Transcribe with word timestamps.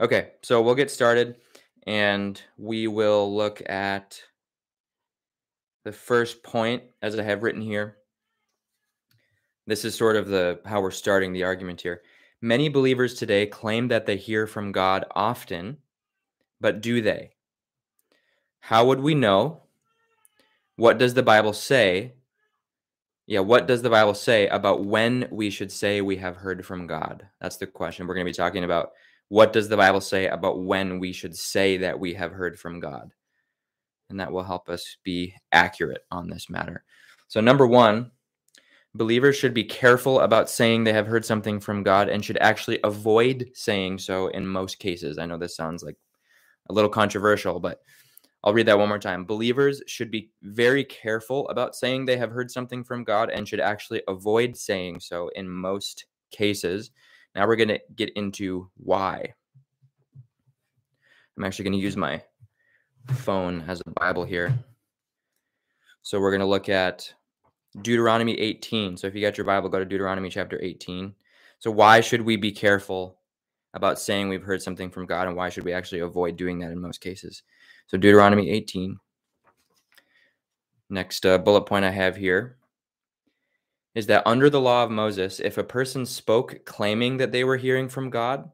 Okay, 0.00 0.30
so 0.42 0.62
we'll 0.62 0.76
get 0.76 0.92
started 0.92 1.36
and 1.86 2.40
we 2.56 2.86
will 2.86 3.34
look 3.34 3.68
at 3.68 4.22
the 5.84 5.90
first 5.90 6.44
point 6.44 6.84
as 7.02 7.18
I 7.18 7.22
have 7.24 7.42
written 7.42 7.62
here. 7.62 7.96
This 9.66 9.84
is 9.84 9.96
sort 9.96 10.14
of 10.14 10.28
the 10.28 10.60
how 10.64 10.80
we're 10.80 10.92
starting 10.92 11.32
the 11.32 11.42
argument 11.42 11.80
here. 11.80 12.02
Many 12.40 12.68
believers 12.68 13.14
today 13.14 13.46
claim 13.46 13.88
that 13.88 14.06
they 14.06 14.16
hear 14.16 14.46
from 14.46 14.70
God 14.70 15.04
often, 15.16 15.78
but 16.60 16.80
do 16.80 17.02
they? 17.02 17.32
How 18.60 18.86
would 18.86 19.00
we 19.00 19.16
know? 19.16 19.62
What 20.76 20.98
does 20.98 21.14
the 21.14 21.24
Bible 21.24 21.52
say? 21.52 22.14
Yeah, 23.26 23.40
what 23.40 23.66
does 23.66 23.82
the 23.82 23.90
Bible 23.90 24.14
say 24.14 24.46
about 24.46 24.84
when 24.84 25.26
we 25.32 25.50
should 25.50 25.72
say 25.72 26.00
we 26.00 26.16
have 26.18 26.36
heard 26.36 26.64
from 26.64 26.86
God? 26.86 27.26
That's 27.40 27.56
the 27.56 27.66
question. 27.66 28.06
We're 28.06 28.14
going 28.14 28.26
to 28.26 28.32
be 28.32 28.36
talking 28.36 28.62
about 28.62 28.92
what 29.28 29.52
does 29.52 29.68
the 29.68 29.76
Bible 29.76 30.00
say 30.00 30.26
about 30.26 30.62
when 30.62 30.98
we 30.98 31.12
should 31.12 31.36
say 31.36 31.76
that 31.78 32.00
we 32.00 32.14
have 32.14 32.32
heard 32.32 32.58
from 32.58 32.80
God? 32.80 33.12
And 34.10 34.20
that 34.20 34.32
will 34.32 34.42
help 34.42 34.68
us 34.68 34.96
be 35.04 35.34
accurate 35.52 36.02
on 36.10 36.28
this 36.28 36.48
matter. 36.48 36.84
So, 37.28 37.40
number 37.40 37.66
one, 37.66 38.10
believers 38.94 39.36
should 39.36 39.52
be 39.52 39.64
careful 39.64 40.20
about 40.20 40.48
saying 40.48 40.84
they 40.84 40.94
have 40.94 41.06
heard 41.06 41.26
something 41.26 41.60
from 41.60 41.82
God 41.82 42.08
and 42.08 42.24
should 42.24 42.38
actually 42.38 42.80
avoid 42.84 43.50
saying 43.52 43.98
so 43.98 44.28
in 44.28 44.46
most 44.46 44.78
cases. 44.78 45.18
I 45.18 45.26
know 45.26 45.36
this 45.36 45.56
sounds 45.56 45.82
like 45.82 45.96
a 46.70 46.72
little 46.72 46.90
controversial, 46.90 47.60
but 47.60 47.80
I'll 48.42 48.54
read 48.54 48.66
that 48.66 48.78
one 48.78 48.88
more 48.88 48.98
time. 48.98 49.24
Believers 49.24 49.82
should 49.86 50.10
be 50.10 50.30
very 50.42 50.84
careful 50.84 51.48
about 51.48 51.74
saying 51.74 52.04
they 52.04 52.16
have 52.16 52.30
heard 52.30 52.50
something 52.50 52.84
from 52.84 53.04
God 53.04 53.30
and 53.30 53.46
should 53.46 53.60
actually 53.60 54.02
avoid 54.08 54.56
saying 54.56 55.00
so 55.00 55.28
in 55.34 55.48
most 55.48 56.06
cases 56.30 56.90
now 57.34 57.46
we're 57.46 57.56
going 57.56 57.68
to 57.68 57.80
get 57.94 58.10
into 58.16 58.70
why. 58.76 59.34
I'm 61.36 61.44
actually 61.44 61.64
going 61.64 61.78
to 61.78 61.84
use 61.84 61.96
my 61.96 62.22
phone 63.14 63.64
as 63.68 63.80
a 63.80 63.90
Bible 63.90 64.24
here. 64.24 64.58
So 66.02 66.20
we're 66.20 66.30
going 66.30 66.40
to 66.40 66.46
look 66.46 66.68
at 66.68 67.12
Deuteronomy 67.82 68.38
18. 68.38 68.96
So 68.96 69.06
if 69.06 69.14
you 69.14 69.20
got 69.20 69.38
your 69.38 69.44
Bible, 69.44 69.68
go 69.68 69.78
to 69.78 69.84
Deuteronomy 69.84 70.30
chapter 70.30 70.58
18. 70.60 71.14
So 71.58 71.70
why 71.70 72.00
should 72.00 72.22
we 72.22 72.36
be 72.36 72.52
careful 72.52 73.18
about 73.74 74.00
saying 74.00 74.28
we've 74.28 74.42
heard 74.42 74.62
something 74.62 74.90
from 74.90 75.06
God 75.06 75.28
and 75.28 75.36
why 75.36 75.48
should 75.48 75.64
we 75.64 75.72
actually 75.72 76.00
avoid 76.00 76.36
doing 76.36 76.58
that 76.60 76.70
in 76.70 76.80
most 76.80 77.00
cases? 77.00 77.42
So 77.86 77.96
Deuteronomy 77.98 78.50
18. 78.50 78.98
Next 80.90 81.26
uh, 81.26 81.38
bullet 81.38 81.66
point 81.66 81.84
I 81.84 81.90
have 81.90 82.16
here 82.16 82.56
is 83.98 84.06
that 84.06 84.22
under 84.24 84.48
the 84.48 84.60
law 84.60 84.84
of 84.84 84.92
Moses, 84.92 85.40
if 85.40 85.58
a 85.58 85.64
person 85.64 86.06
spoke 86.06 86.64
claiming 86.64 87.16
that 87.16 87.32
they 87.32 87.42
were 87.42 87.56
hearing 87.56 87.88
from 87.88 88.10
God, 88.10 88.48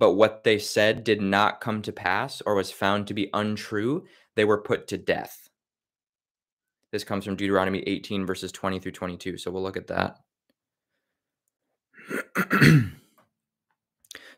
but 0.00 0.14
what 0.14 0.42
they 0.42 0.58
said 0.58 1.04
did 1.04 1.22
not 1.22 1.60
come 1.60 1.82
to 1.82 1.92
pass 1.92 2.42
or 2.44 2.56
was 2.56 2.72
found 2.72 3.06
to 3.06 3.14
be 3.14 3.30
untrue, 3.32 4.06
they 4.34 4.44
were 4.44 4.60
put 4.60 4.88
to 4.88 4.98
death. 4.98 5.48
This 6.90 7.04
comes 7.04 7.24
from 7.24 7.36
Deuteronomy 7.36 7.78
18, 7.86 8.26
verses 8.26 8.50
20 8.50 8.80
through 8.80 8.90
22. 8.90 9.38
So 9.38 9.52
we'll 9.52 9.62
look 9.62 9.76
at 9.76 9.86
that. 9.86 10.18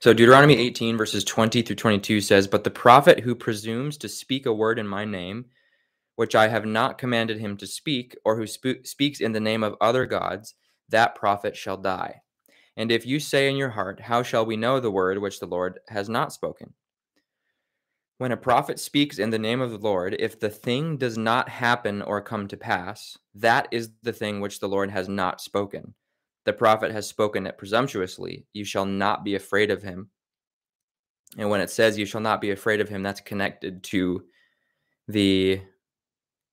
so 0.01 0.13
Deuteronomy 0.13 0.59
18, 0.59 0.99
verses 0.99 1.25
20 1.25 1.63
through 1.63 1.77
22 1.77 2.21
says, 2.21 2.47
But 2.47 2.65
the 2.65 2.71
prophet 2.71 3.21
who 3.21 3.35
presumes 3.35 3.97
to 3.97 4.11
speak 4.11 4.45
a 4.45 4.53
word 4.53 4.79
in 4.79 4.87
my 4.87 5.07
name, 5.07 5.47
which 6.21 6.35
I 6.35 6.49
have 6.49 6.67
not 6.67 6.99
commanded 6.99 7.39
him 7.39 7.57
to 7.57 7.67
speak, 7.67 8.15
or 8.27 8.37
who 8.37 8.47
sp- 8.47 8.85
speaks 8.85 9.23
in 9.23 9.33
the 9.33 9.41
name 9.41 9.63
of 9.65 9.75
other 9.81 10.05
gods, 10.05 10.55
that 10.91 11.15
prophet 11.15 11.57
shall 11.57 11.79
die. 11.79 12.21
And 12.77 12.93
if 12.93 13.07
you 13.07 13.19
say 13.19 13.49
in 13.49 13.57
your 13.57 13.71
heart, 13.71 14.01
How 14.01 14.23
shall 14.23 14.45
we 14.45 14.59
know 14.59 14.81
the 14.81 14.91
word 14.91 15.17
which 15.17 15.41
the 15.41 15.47
Lord 15.47 15.81
has 15.89 16.11
not 16.11 16.31
spoken? 16.35 16.75
When 18.19 18.33
a 18.33 18.37
prophet 18.37 18.79
speaks 18.79 19.19
in 19.19 19.31
the 19.31 19.39
name 19.39 19.63
of 19.63 19.71
the 19.71 19.79
Lord, 19.79 20.15
if 20.19 20.39
the 20.39 20.51
thing 20.51 20.99
does 20.99 21.17
not 21.17 21.49
happen 21.49 22.03
or 22.03 22.21
come 22.21 22.49
to 22.49 22.57
pass, 22.59 23.17
that 23.37 23.69
is 23.71 23.89
the 24.03 24.13
thing 24.13 24.43
which 24.43 24.61
the 24.61 24.69
Lord 24.69 24.91
has 24.91 25.09
not 25.09 25.41
spoken. 25.41 25.95
The 26.45 26.53
prophet 26.53 26.93
has 26.93 27.09
spoken 27.09 27.47
it 27.47 27.57
presumptuously. 27.57 28.45
You 28.53 28.67
shall 28.67 28.85
not 28.85 29.25
be 29.25 29.37
afraid 29.37 29.71
of 29.71 29.83
him. 29.83 30.11
And 31.39 31.49
when 31.49 31.63
it 31.63 31.71
says 31.71 31.97
you 31.97 32.05
shall 32.05 32.21
not 32.21 32.43
be 32.43 32.51
afraid 32.51 32.83
of 32.83 32.91
him, 32.91 33.03
that's 33.03 33.23
connected 33.23 33.83
to 33.85 34.27
the 35.09 35.63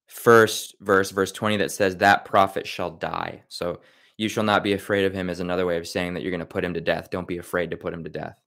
first 0.07 0.75
verse, 0.79 1.11
verse 1.11 1.31
20, 1.31 1.57
that 1.57 1.71
says, 1.71 1.97
That 1.97 2.25
prophet 2.25 2.65
shall 2.65 2.91
die. 2.91 3.43
So 3.47 3.81
you 4.17 4.29
shall 4.29 4.43
not 4.43 4.63
be 4.63 4.73
afraid 4.73 5.05
of 5.05 5.13
him 5.13 5.29
is 5.29 5.39
another 5.39 5.65
way 5.65 5.77
of 5.77 5.87
saying 5.87 6.13
that 6.13 6.23
you're 6.23 6.31
going 6.31 6.39
to 6.39 6.45
put 6.45 6.65
him 6.65 6.73
to 6.73 6.81
death. 6.81 7.09
Don't 7.11 7.27
be 7.27 7.37
afraid 7.37 7.71
to 7.71 7.77
put 7.77 7.93
him 7.93 8.03
to 8.03 8.09
death. 8.09 8.41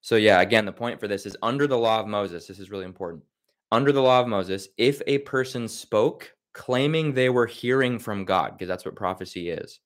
So, 0.00 0.16
yeah, 0.16 0.40
again, 0.40 0.64
the 0.64 0.72
point 0.72 1.00
for 1.00 1.08
this 1.08 1.26
is 1.26 1.36
under 1.42 1.66
the 1.66 1.76
law 1.76 2.00
of 2.00 2.06
Moses, 2.06 2.46
this 2.46 2.60
is 2.60 2.70
really 2.70 2.84
important. 2.84 3.24
Under 3.72 3.92
the 3.92 4.02
law 4.02 4.20
of 4.20 4.28
Moses, 4.28 4.68
if 4.78 5.02
a 5.06 5.18
person 5.18 5.68
spoke 5.68 6.32
claiming 6.54 7.12
they 7.12 7.28
were 7.28 7.46
hearing 7.46 7.98
from 7.98 8.24
God, 8.24 8.52
because 8.52 8.68
that's 8.68 8.84
what 8.84 8.94
prophecy 8.94 9.50
is, 9.50 9.80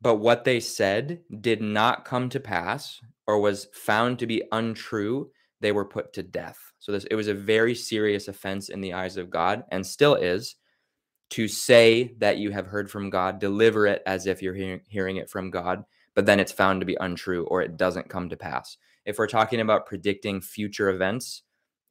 but 0.00 0.16
what 0.16 0.44
they 0.44 0.60
said 0.60 1.20
did 1.40 1.62
not 1.62 2.04
come 2.04 2.28
to 2.28 2.38
pass 2.38 3.00
or 3.26 3.40
was 3.40 3.68
found 3.72 4.18
to 4.18 4.26
be 4.26 4.42
untrue, 4.52 5.30
they 5.60 5.72
were 5.72 5.84
put 5.84 6.12
to 6.14 6.22
death. 6.22 6.58
So 6.78 6.92
this 6.92 7.04
it 7.10 7.14
was 7.14 7.28
a 7.28 7.34
very 7.34 7.74
serious 7.74 8.28
offense 8.28 8.68
in 8.68 8.80
the 8.80 8.92
eyes 8.92 9.16
of 9.16 9.30
God 9.30 9.64
and 9.70 9.86
still 9.86 10.14
is 10.14 10.56
to 11.30 11.48
say 11.48 12.14
that 12.18 12.38
you 12.38 12.50
have 12.50 12.66
heard 12.66 12.90
from 12.90 13.10
God, 13.10 13.40
deliver 13.40 13.86
it 13.86 14.02
as 14.06 14.26
if 14.26 14.42
you're 14.42 14.54
hearing, 14.54 14.80
hearing 14.88 15.16
it 15.16 15.28
from 15.28 15.50
God, 15.50 15.84
but 16.14 16.26
then 16.26 16.38
it's 16.38 16.52
found 16.52 16.80
to 16.80 16.86
be 16.86 16.96
untrue 17.00 17.44
or 17.46 17.62
it 17.62 17.76
doesn't 17.76 18.08
come 18.08 18.28
to 18.28 18.36
pass. 18.36 18.76
If 19.04 19.18
we're 19.18 19.26
talking 19.26 19.60
about 19.60 19.86
predicting 19.86 20.40
future 20.40 20.88
events 20.88 21.42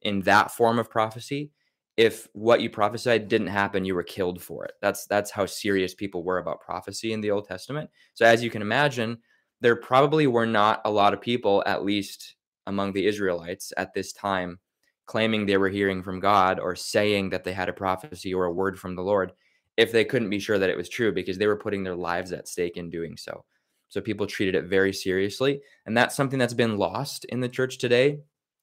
in 0.02 0.20
that 0.22 0.50
form 0.50 0.78
of 0.78 0.90
prophecy, 0.90 1.50
if 1.96 2.28
what 2.32 2.60
you 2.60 2.68
prophesied 2.68 3.28
didn't 3.28 3.46
happen, 3.46 3.84
you 3.84 3.94
were 3.94 4.02
killed 4.02 4.42
for 4.42 4.64
it. 4.64 4.72
That's 4.82 5.06
that's 5.06 5.30
how 5.30 5.46
serious 5.46 5.94
people 5.94 6.22
were 6.22 6.38
about 6.38 6.60
prophecy 6.60 7.12
in 7.12 7.22
the 7.22 7.30
Old 7.30 7.46
Testament. 7.46 7.88
So 8.14 8.26
as 8.26 8.42
you 8.42 8.50
can 8.50 8.60
imagine, 8.60 9.18
there 9.60 9.76
probably 9.76 10.26
were 10.26 10.46
not 10.46 10.82
a 10.84 10.90
lot 10.90 11.14
of 11.14 11.20
people, 11.20 11.62
at 11.66 11.84
least 11.84 12.36
among 12.66 12.92
the 12.92 13.06
Israelites 13.06 13.72
at 13.76 13.94
this 13.94 14.12
time, 14.12 14.58
claiming 15.06 15.46
they 15.46 15.56
were 15.56 15.68
hearing 15.68 16.02
from 16.02 16.20
God 16.20 16.58
or 16.58 16.74
saying 16.74 17.30
that 17.30 17.44
they 17.44 17.52
had 17.52 17.68
a 17.68 17.72
prophecy 17.72 18.34
or 18.34 18.46
a 18.46 18.52
word 18.52 18.78
from 18.78 18.96
the 18.96 19.02
Lord 19.02 19.32
if 19.76 19.92
they 19.92 20.04
couldn't 20.04 20.30
be 20.30 20.38
sure 20.38 20.58
that 20.58 20.70
it 20.70 20.76
was 20.76 20.88
true 20.88 21.12
because 21.12 21.38
they 21.38 21.46
were 21.46 21.56
putting 21.56 21.84
their 21.84 21.94
lives 21.94 22.32
at 22.32 22.48
stake 22.48 22.76
in 22.76 22.90
doing 22.90 23.16
so. 23.16 23.44
So 23.88 24.00
people 24.00 24.26
treated 24.26 24.54
it 24.54 24.64
very 24.64 24.92
seriously. 24.92 25.60
And 25.84 25.96
that's 25.96 26.16
something 26.16 26.38
that's 26.38 26.54
been 26.54 26.76
lost 26.76 27.24
in 27.26 27.40
the 27.40 27.48
church 27.48 27.78
today 27.78 28.20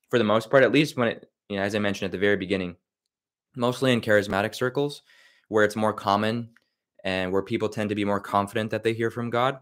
for 0.09 0.17
the 0.17 0.23
most 0.25 0.49
part, 0.49 0.63
at 0.63 0.71
least 0.71 0.97
when 0.97 1.07
it, 1.07 1.29
you 1.49 1.57
know, 1.57 1.63
as 1.63 1.75
I 1.75 1.79
mentioned 1.79 2.07
at 2.07 2.11
the 2.11 2.17
very 2.17 2.37
beginning, 2.37 2.75
mostly 3.55 3.93
in 3.93 4.01
charismatic 4.01 4.55
circles 4.55 5.01
where 5.47 5.63
it's 5.63 5.75
more 5.75 5.93
common 5.93 6.49
and 7.03 7.31
where 7.31 7.41
people 7.41 7.69
tend 7.69 7.89
to 7.89 7.95
be 7.95 8.05
more 8.05 8.19
confident 8.19 8.71
that 8.71 8.83
they 8.83 8.93
hear 8.93 9.11
from 9.11 9.29
God. 9.29 9.59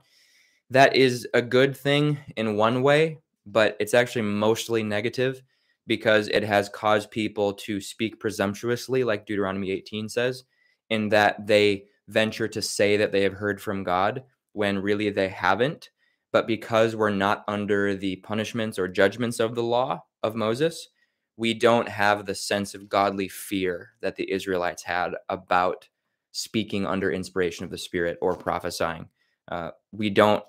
That 0.69 0.95
is 0.95 1.27
a 1.33 1.41
good 1.41 1.75
thing 1.75 2.17
in 2.37 2.55
one 2.55 2.81
way, 2.81 3.19
but 3.45 3.75
it's 3.79 3.93
actually 3.93 4.23
mostly 4.23 4.83
negative 4.83 5.41
because 5.87 6.27
it 6.29 6.43
has 6.43 6.69
caused 6.69 7.11
people 7.11 7.53
to 7.53 7.81
speak 7.81 8.19
presumptuously, 8.19 9.03
like 9.03 9.25
Deuteronomy 9.25 9.71
18 9.71 10.09
says, 10.09 10.43
in 10.89 11.09
that 11.09 11.47
they 11.47 11.85
venture 12.07 12.47
to 12.47 12.61
say 12.61 12.97
that 12.97 13.11
they 13.11 13.23
have 13.23 13.33
heard 13.33 13.61
from 13.61 13.83
God 13.83 14.23
when 14.53 14.79
really 14.79 15.09
they 15.09 15.29
haven't. 15.29 15.89
But 16.31 16.47
because 16.47 16.95
we're 16.95 17.09
not 17.09 17.43
under 17.47 17.95
the 17.95 18.17
punishments 18.17 18.79
or 18.79 18.87
judgments 18.87 19.39
of 19.39 19.55
the 19.55 19.63
law 19.63 20.03
of 20.23 20.35
Moses, 20.35 20.87
we 21.35 21.53
don't 21.53 21.89
have 21.89 22.25
the 22.25 22.35
sense 22.35 22.73
of 22.73 22.87
godly 22.87 23.27
fear 23.27 23.91
that 24.01 24.15
the 24.15 24.31
Israelites 24.31 24.83
had 24.83 25.11
about 25.29 25.87
speaking 26.31 26.85
under 26.85 27.11
inspiration 27.11 27.65
of 27.65 27.71
the 27.71 27.77
Spirit 27.77 28.17
or 28.21 28.35
prophesying. 28.35 29.09
Uh, 29.49 29.71
we 29.91 30.09
don't 30.09 30.43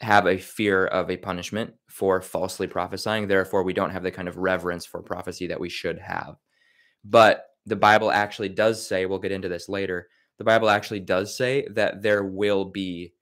have 0.00 0.26
a 0.26 0.38
fear 0.38 0.86
of 0.86 1.10
a 1.10 1.16
punishment 1.16 1.74
for 1.88 2.22
falsely 2.22 2.66
prophesying. 2.66 3.28
Therefore, 3.28 3.62
we 3.62 3.74
don't 3.74 3.90
have 3.90 4.02
the 4.02 4.10
kind 4.10 4.28
of 4.28 4.38
reverence 4.38 4.86
for 4.86 5.02
prophecy 5.02 5.46
that 5.48 5.60
we 5.60 5.68
should 5.68 5.98
have. 5.98 6.36
But 7.04 7.44
the 7.66 7.76
Bible 7.76 8.10
actually 8.10 8.48
does 8.48 8.86
say, 8.86 9.04
we'll 9.04 9.18
get 9.18 9.32
into 9.32 9.48
this 9.48 9.68
later, 9.68 10.08
the 10.38 10.44
Bible 10.44 10.70
actually 10.70 11.00
does 11.00 11.36
say 11.36 11.66
that 11.72 12.02
there 12.02 12.24
will 12.24 12.64
be 12.64 13.12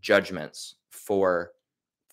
judgments 0.00 0.74
for 0.90 1.52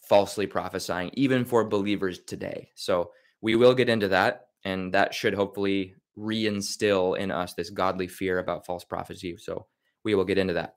falsely 0.07 0.48
prophesying, 0.48 1.12
even 1.13 1.44
for 1.44 1.66
believers 1.66 2.19
today. 2.19 2.69
So 2.75 3.12
we 3.42 3.56
will 3.56 3.74
get 3.74 3.89
into 3.89 4.07
that, 4.10 4.48
and 4.63 4.94
that 4.94 5.13
should 5.13 5.33
hopefully 5.33 5.95
reinstill 6.18 7.18
in 7.18 7.30
us 7.30 7.54
this 7.54 7.69
godly 7.69 8.07
fear 8.07 8.39
about 8.39 8.66
false 8.66 8.86
prophecy. 8.86 9.36
So 9.38 9.68
we 10.06 10.16
will 10.16 10.24
get 10.24 10.38
into 10.38 10.54
that. 10.54 10.75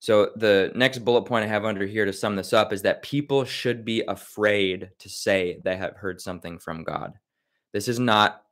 So 0.00 0.30
the 0.34 0.72
next 0.74 0.98
bullet 1.00 1.26
point 1.26 1.44
I 1.44 1.48
have 1.48 1.66
under 1.66 1.86
here 1.86 2.06
to 2.06 2.12
sum 2.12 2.34
this 2.34 2.54
up 2.54 2.72
is 2.72 2.80
that 2.82 3.02
people 3.02 3.44
should 3.44 3.84
be 3.84 4.02
afraid 4.08 4.90
to 4.98 5.08
say 5.10 5.60
they 5.62 5.76
have 5.76 5.94
heard 5.94 6.22
something 6.22 6.58
from 6.58 6.84
God. 6.84 7.12
This 7.74 7.86
is 7.86 8.00
not, 8.00 8.42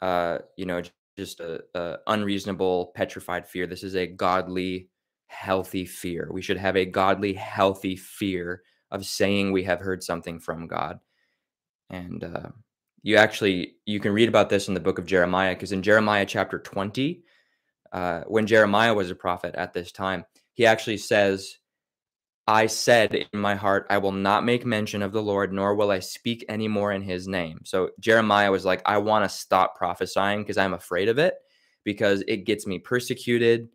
uh, 0.00 0.38
you 0.56 0.66
know, 0.66 0.82
just 1.16 1.38
a, 1.38 1.62
a 1.76 1.98
unreasonable, 2.08 2.92
petrified 2.96 3.46
fear. 3.46 3.68
This 3.68 3.84
is 3.84 3.94
a 3.94 4.08
godly, 4.08 4.88
healthy 5.28 5.86
fear. 5.86 6.28
We 6.32 6.42
should 6.42 6.56
have 6.58 6.76
a 6.76 6.84
godly, 6.84 7.32
healthy 7.34 7.94
fear 7.94 8.62
of 8.90 9.06
saying 9.06 9.52
we 9.52 9.62
have 9.62 9.78
heard 9.78 10.02
something 10.02 10.40
from 10.40 10.66
God. 10.66 10.98
And 11.90 12.24
uh, 12.24 12.48
you 13.04 13.16
actually 13.16 13.76
you 13.86 14.00
can 14.00 14.12
read 14.12 14.28
about 14.28 14.48
this 14.48 14.66
in 14.66 14.74
the 14.74 14.80
book 14.80 14.98
of 14.98 15.06
Jeremiah 15.06 15.54
because 15.54 15.70
in 15.70 15.82
Jeremiah 15.82 16.26
chapter 16.26 16.58
20, 16.58 17.22
uh, 17.92 18.22
when 18.26 18.48
Jeremiah 18.48 18.94
was 18.94 19.10
a 19.10 19.14
prophet 19.14 19.54
at 19.54 19.72
this 19.72 19.92
time, 19.92 20.24
he 20.54 20.66
actually 20.66 20.98
says, 20.98 21.58
I 22.46 22.66
said 22.66 23.14
in 23.14 23.40
my 23.40 23.54
heart, 23.54 23.86
I 23.88 23.98
will 23.98 24.12
not 24.12 24.44
make 24.44 24.66
mention 24.66 25.00
of 25.02 25.12
the 25.12 25.22
Lord, 25.22 25.52
nor 25.52 25.74
will 25.74 25.92
I 25.92 26.00
speak 26.00 26.44
anymore 26.48 26.92
in 26.92 27.02
his 27.02 27.28
name. 27.28 27.60
So 27.64 27.90
Jeremiah 28.00 28.50
was 28.50 28.64
like, 28.64 28.82
I 28.84 28.98
want 28.98 29.24
to 29.24 29.28
stop 29.28 29.76
prophesying 29.76 30.40
because 30.42 30.58
I'm 30.58 30.74
afraid 30.74 31.08
of 31.08 31.18
it 31.18 31.34
because 31.84 32.24
it 32.26 32.44
gets 32.44 32.66
me 32.66 32.78
persecuted. 32.80 33.68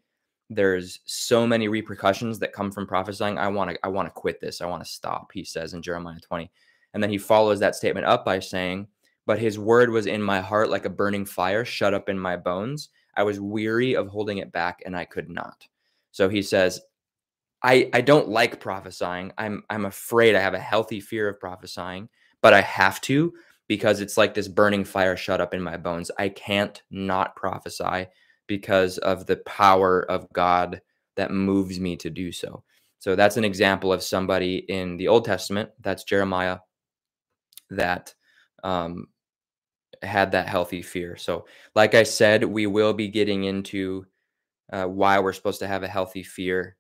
There's 0.50 1.00
so 1.06 1.47
many 1.47 1.69
repercussions 1.69 2.39
that 2.39 2.53
come 2.53 2.71
from 2.71 2.88
prophesying. 2.88 3.38
I 3.38 3.47
want 3.47 3.71
to 3.71 3.79
I 3.83 3.88
want 3.88 4.07
to 4.07 4.13
quit 4.13 4.41
this. 4.41 4.62
I 4.62 4.65
want 4.65 4.83
to 4.83 4.89
stop, 4.89 5.31
he 5.33 5.44
says 5.45 5.74
in 5.74 5.81
Jeremiah 5.81 6.19
20. 6.19 6.51
And 6.94 7.01
then 7.01 7.09
he 7.09 7.18
follows 7.18 7.59
that 7.59 7.75
statement 7.75 8.06
up 8.06 8.25
by 8.25 8.39
saying, 8.39 8.88
But 9.25 9.39
his 9.39 9.57
word 9.57 9.89
was 9.89 10.07
in 10.07 10.21
my 10.21 10.41
heart 10.41 10.69
like 10.69 10.85
a 10.85 10.89
burning 10.89 11.25
fire 11.25 11.63
shut 11.63 11.94
up 11.94 12.09
in 12.09 12.19
my 12.19 12.35
bones. 12.35 12.89
I 13.15 13.24
was 13.24 13.39
weary 13.39 13.95
of 13.95 14.07
holding 14.07 14.39
it 14.39 14.51
back 14.51 14.81
and 14.85 14.95
I 14.95 15.06
could 15.06 15.29
not. 15.29 15.68
So 16.17 16.29
he 16.29 16.41
says, 16.41 16.81
I, 17.61 17.91
I 17.93 18.01
don't 18.01 18.27
like 18.27 18.59
prophesying. 18.59 19.33
I'm 19.37 19.61
I'm 19.69 19.85
afraid 19.85 20.33
I 20.33 20.39
have 20.39 20.55
a 20.55 20.59
healthy 20.59 20.99
fear 20.99 21.29
of 21.29 21.39
prophesying, 21.39 22.09
but 22.41 22.55
I 22.55 22.61
have 22.61 22.99
to 23.01 23.33
because 23.67 24.01
it's 24.01 24.17
like 24.17 24.33
this 24.33 24.47
burning 24.47 24.83
fire 24.83 25.15
shut 25.15 25.41
up 25.41 25.53
in 25.53 25.61
my 25.61 25.77
bones. 25.77 26.09
I 26.17 26.29
can't 26.29 26.81
not 26.89 27.35
prophesy 27.35 28.07
because 28.47 28.97
of 28.97 29.27
the 29.27 29.37
power 29.37 30.09
of 30.09 30.33
God 30.33 30.81
that 31.17 31.29
moves 31.29 31.79
me 31.79 31.95
to 31.97 32.09
do 32.09 32.31
so. 32.31 32.63
So 32.97 33.15
that's 33.15 33.37
an 33.37 33.45
example 33.45 33.93
of 33.93 34.01
somebody 34.01 34.65
in 34.69 34.97
the 34.97 35.09
Old 35.09 35.23
Testament, 35.25 35.69
that's 35.81 36.03
Jeremiah, 36.03 36.57
that 37.69 38.15
um, 38.63 39.05
had 40.01 40.31
that 40.31 40.49
healthy 40.49 40.81
fear. 40.81 41.15
So, 41.15 41.45
like 41.75 41.93
I 41.93 42.01
said, 42.01 42.43
we 42.43 42.65
will 42.65 42.93
be 42.93 43.07
getting 43.07 43.43
into 43.43 44.07
uh, 44.71 44.85
why 44.85 45.19
we're 45.19 45.33
supposed 45.33 45.59
to 45.59 45.67
have 45.67 45.83
a 45.83 45.87
healthy 45.87 46.23
fear 46.23 46.77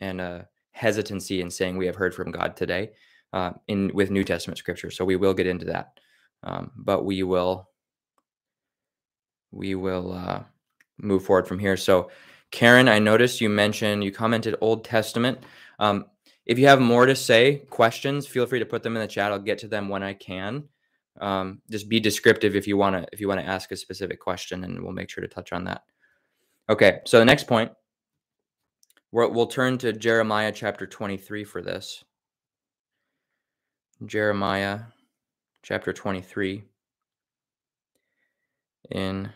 and 0.00 0.20
a 0.20 0.48
hesitancy 0.72 1.40
in 1.40 1.50
saying 1.50 1.76
we 1.76 1.86
have 1.86 1.96
heard 1.96 2.14
from 2.14 2.30
God 2.30 2.56
today 2.56 2.90
uh, 3.32 3.52
in 3.68 3.90
with 3.94 4.10
New 4.10 4.24
Testament 4.24 4.58
scripture. 4.58 4.90
So 4.90 5.04
we 5.04 5.16
will 5.16 5.34
get 5.34 5.46
into 5.46 5.66
that, 5.66 5.98
um, 6.42 6.70
but 6.76 7.04
we 7.04 7.22
will 7.22 7.68
we 9.50 9.74
will 9.74 10.12
uh, 10.12 10.42
move 10.98 11.24
forward 11.24 11.46
from 11.46 11.58
here. 11.58 11.76
So, 11.76 12.10
Karen, 12.50 12.88
I 12.88 12.98
noticed 12.98 13.40
you 13.40 13.48
mentioned 13.48 14.04
you 14.04 14.12
commented 14.12 14.56
Old 14.60 14.84
Testament. 14.84 15.38
Um, 15.78 16.06
if 16.46 16.58
you 16.58 16.66
have 16.66 16.80
more 16.80 17.06
to 17.06 17.16
say, 17.16 17.62
questions, 17.70 18.26
feel 18.26 18.46
free 18.46 18.58
to 18.58 18.66
put 18.66 18.82
them 18.82 18.96
in 18.96 19.02
the 19.02 19.08
chat. 19.08 19.32
I'll 19.32 19.38
get 19.38 19.58
to 19.58 19.68
them 19.68 19.88
when 19.88 20.02
I 20.02 20.12
can. 20.12 20.64
Um, 21.20 21.62
just 21.70 21.88
be 21.88 22.00
descriptive 22.00 22.56
if 22.56 22.66
you 22.66 22.76
want 22.76 22.96
to 22.96 23.06
if 23.12 23.20
you 23.20 23.28
want 23.28 23.40
to 23.40 23.46
ask 23.46 23.70
a 23.70 23.76
specific 23.76 24.20
question, 24.20 24.64
and 24.64 24.82
we'll 24.82 24.92
make 24.92 25.08
sure 25.08 25.22
to 25.22 25.28
touch 25.28 25.52
on 25.52 25.64
that. 25.64 25.82
Okay, 26.68 27.00
so 27.04 27.18
the 27.18 27.24
next 27.26 27.46
point, 27.46 27.72
we 29.12 29.26
will 29.26 29.46
turn 29.46 29.76
to 29.78 29.92
Jeremiah 29.92 30.50
chapter 30.50 30.86
23 30.86 31.44
for 31.44 31.60
this. 31.60 32.02
Jeremiah 34.06 34.80
chapter 35.62 35.92
23 35.92 36.64
in 38.90 39.30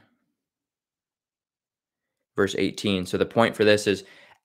verse 2.35 2.55
18. 2.57 3.05
So 3.05 3.19
the 3.19 3.27
point 3.27 3.55
for 3.55 3.65
this 3.65 3.87
is 3.87 4.05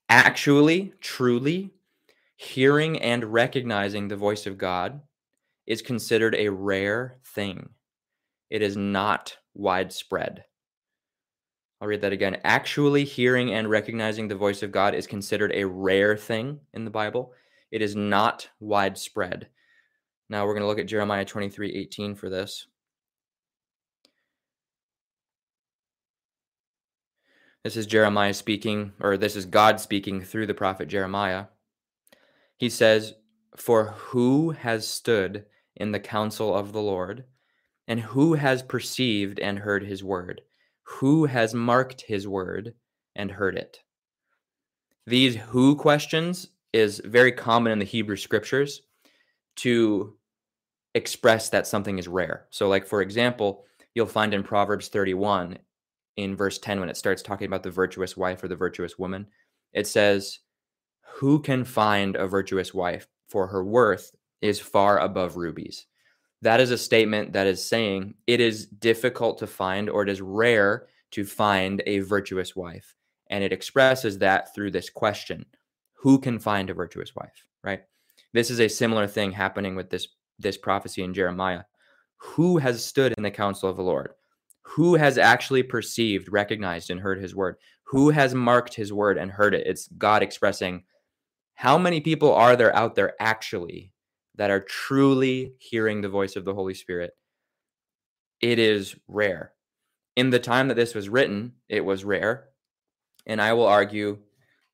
actually, 0.10 0.94
truly, 1.00 1.72
hearing 2.36 3.02
and 3.02 3.24
recognizing 3.24 4.08
the 4.08 4.18
voice 4.18 4.46
of 4.46 4.58
God 4.58 5.00
is 5.66 5.82
considered 5.82 6.36
a 6.36 6.50
rare 6.50 7.20
thing. 7.34 7.70
It 8.50 8.62
is 8.62 8.76
not 8.76 9.38
widespread. 9.54 10.44
I'll 11.84 11.90
read 11.90 12.00
that 12.00 12.14
again. 12.14 12.38
Actually 12.46 13.04
hearing 13.04 13.54
and 13.54 13.70
recognizing 13.70 14.30
the 14.30 14.36
voice 14.36 14.64
of 14.64 14.72
God 14.72 14.96
is 14.96 15.06
considered 15.06 15.52
a 15.54 15.66
rare 15.66 16.16
thing 16.16 16.62
in 16.74 16.86
the 16.86 16.90
Bible. 16.90 17.34
It 17.72 17.82
is 17.82 17.94
not 17.94 18.48
widespread. 18.62 19.50
Now 20.30 20.46
we're 20.46 20.54
going 20.54 20.62
to 20.62 20.68
look 20.68 20.80
at 20.80 20.86
Jeremiah 20.86 21.26
23 21.26 21.76
18 21.76 22.16
for 22.16 22.30
this. 22.30 22.68
This 27.66 27.76
is 27.76 27.86
Jeremiah 27.86 28.34
speaking, 28.34 28.94
or 29.02 29.18
this 29.18 29.36
is 29.36 29.44
God 29.44 29.82
speaking 29.82 30.22
through 30.22 30.48
the 30.48 30.54
prophet 30.54 30.88
Jeremiah. 30.88 31.48
He 32.56 32.70
says, 32.70 33.16
For 33.58 33.88
who 33.88 34.52
has 34.52 34.88
stood 34.88 35.48
in 35.76 35.92
the 35.92 36.00
counsel 36.00 36.56
of 36.56 36.72
the 36.72 36.82
Lord? 36.82 37.26
And 37.90 38.00
who 38.00 38.36
has 38.36 38.64
perceived 38.64 39.38
and 39.38 39.60
heard 39.60 39.84
his 39.84 40.02
word? 40.02 40.44
Who 40.84 41.26
has 41.26 41.54
marked 41.54 42.02
his 42.02 42.28
word 42.28 42.74
and 43.16 43.32
heard 43.32 43.58
it? 43.58 43.80
These 45.06 45.36
who 45.36 45.76
questions 45.76 46.50
is 46.72 47.02
very 47.06 47.32
common 47.32 47.72
in 47.72 47.80
the 47.80 47.86
Hebrew 47.86 48.18
scriptures 48.18 48.82
to 49.58 50.16
express 50.96 51.50
that 51.50 51.68
something 51.68 52.00
is 52.00 52.08
rare. 52.08 52.48
So, 52.50 52.68
like, 52.68 52.86
for 52.86 53.02
example, 53.02 53.66
you'll 53.94 54.06
find 54.08 54.34
in 54.34 54.44
Proverbs 54.44 54.88
31 54.88 55.58
in 56.18 56.36
verse 56.36 56.60
10 56.60 56.80
when 56.80 56.90
it 56.90 56.98
starts 56.98 57.22
talking 57.22 57.48
about 57.48 57.64
the 57.64 57.72
virtuous 57.72 58.16
wife 58.16 58.44
or 58.44 58.48
the 58.48 58.56
virtuous 58.56 58.98
woman, 58.98 59.28
it 59.74 59.88
says, 59.88 60.40
Who 61.16 61.40
can 61.40 61.64
find 61.66 62.16
a 62.16 62.28
virtuous 62.28 62.74
wife? 62.74 63.08
For 63.28 63.48
her 63.48 63.64
worth 63.64 64.12
is 64.42 64.60
far 64.60 65.00
above 65.00 65.38
rubies. 65.38 65.88
That 66.44 66.60
is 66.60 66.72
a 66.72 66.78
statement 66.78 67.32
that 67.34 67.48
is 67.48 67.66
saying 67.66 68.16
it 68.28 68.42
is 68.42 68.66
difficult 68.66 69.38
to 69.38 69.48
find 69.48 69.90
or 69.90 70.04
it 70.04 70.10
is 70.10 70.20
rare 70.20 70.88
to 71.12 71.24
find 71.24 71.82
a 71.86 72.00
virtuous 72.00 72.54
wife. 72.54 72.96
And 73.30 73.46
it 73.46 73.54
expresses 73.54 74.18
that 74.18 74.54
through 74.54 74.72
this 74.72 74.90
question 74.90 75.46
Who 75.94 76.20
can 76.20 76.40
find 76.40 76.70
a 76.70 76.74
virtuous 76.74 77.16
wife? 77.16 77.48
Right? 77.64 77.84
This 78.34 78.52
is 78.52 78.60
a 78.60 78.68
similar 78.68 79.08
thing 79.08 79.32
happening 79.32 79.74
with 79.74 79.90
this, 79.90 80.10
this 80.38 80.58
prophecy 80.58 81.02
in 81.02 81.14
Jeremiah. 81.14 81.64
Who 82.18 82.58
has 82.58 82.84
stood 82.84 83.14
in 83.16 83.24
the 83.24 83.32
counsel 83.32 83.70
of 83.70 83.78
the 83.78 83.84
Lord? 83.84 84.12
Who 84.64 84.96
has 84.96 85.18
actually 85.18 85.64
perceived, 85.64 86.30
recognized, 86.30 86.90
and 86.90 87.00
heard 87.00 87.22
his 87.22 87.34
word? 87.34 87.56
Who 87.86 88.10
has 88.10 88.36
marked 88.36 88.74
his 88.74 88.92
word 88.92 89.18
and 89.18 89.32
heard 89.32 89.56
it? 89.56 89.66
It's 89.66 89.88
God 89.88 90.22
expressing 90.22 90.84
how 91.54 91.78
many 91.78 92.02
people 92.02 92.34
are 92.34 92.58
there 92.58 92.76
out 92.76 92.96
there 92.96 93.14
actually 93.22 93.93
that 94.36 94.52
are 94.52 94.60
truly 94.60 95.54
hearing 95.60 96.02
the 96.02 96.10
voice 96.10 96.36
of 96.36 96.46
the 96.46 96.54
Holy 96.54 96.74
Spirit, 96.74 97.12
it 98.42 98.60
is 98.60 98.96
rare. 99.08 99.54
In 100.16 100.30
the 100.30 100.40
time 100.40 100.68
that 100.68 100.76
this 100.76 100.94
was 100.94 101.10
written, 101.10 101.54
it 101.70 101.84
was 101.84 102.04
rare. 102.04 102.50
And 103.26 103.42
I 103.42 103.54
will 103.54 103.66
argue 103.66 104.20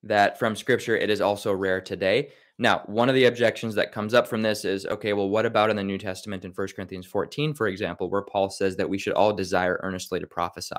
that 0.04 0.40
from 0.40 0.56
scripture, 0.56 0.98
it 0.98 1.10
is 1.10 1.22
also 1.22 1.54
rare 1.54 1.82
today. 1.82 2.32
Now, 2.58 2.84
one 2.88 3.08
of 3.08 3.16
the 3.16 3.26
objections 3.26 3.76
that 3.76 3.94
comes 3.94 4.14
up 4.14 4.28
from 4.28 4.42
this 4.42 4.66
is 4.66 4.86
okay, 4.86 5.14
well, 5.14 5.30
what 5.30 5.46
about 5.46 5.70
in 5.70 5.78
the 5.78 5.84
New 5.84 5.98
Testament 5.98 6.44
in 6.44 6.52
1 6.52 6.68
Corinthians 6.76 7.06
14, 7.06 7.54
for 7.54 7.68
example, 7.68 8.10
where 8.10 8.22
Paul 8.22 8.50
says 8.50 8.76
that 8.78 8.90
we 8.90 8.98
should 8.98 9.14
all 9.14 9.32
desire 9.32 9.80
earnestly 9.82 10.20
to 10.20 10.28
prophesy? 10.28 10.76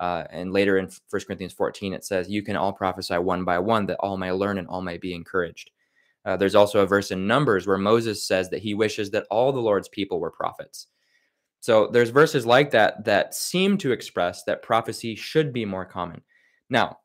Uh, 0.00 0.24
and 0.30 0.52
later 0.52 0.78
in 0.78 0.88
1 1.10 1.22
Corinthians 1.26 1.52
14, 1.52 1.92
it 1.92 2.04
says, 2.04 2.30
You 2.30 2.42
can 2.42 2.56
all 2.56 2.72
prophesy 2.72 3.18
one 3.18 3.44
by 3.44 3.58
one, 3.58 3.86
that 3.86 3.98
all 4.00 4.16
may 4.16 4.32
learn 4.32 4.58
and 4.58 4.68
all 4.68 4.80
may 4.80 4.96
be 4.96 5.14
encouraged. 5.14 5.70
Uh, 6.24 6.36
there's 6.36 6.54
also 6.54 6.80
a 6.80 6.86
verse 6.86 7.10
in 7.10 7.26
Numbers 7.26 7.66
where 7.66 7.78
Moses 7.78 8.26
says 8.26 8.48
that 8.50 8.62
he 8.62 8.74
wishes 8.74 9.10
that 9.10 9.26
all 9.30 9.52
the 9.52 9.60
Lord's 9.60 9.88
people 9.88 10.20
were 10.20 10.30
prophets. 10.30 10.86
So 11.60 11.88
there's 11.88 12.10
verses 12.10 12.44
like 12.46 12.70
that 12.72 13.04
that 13.04 13.34
seem 13.34 13.78
to 13.78 13.92
express 13.92 14.42
that 14.44 14.62
prophecy 14.62 15.14
should 15.14 15.52
be 15.52 15.64
more 15.64 15.84
common. 15.84 16.22
Now, 16.70 16.98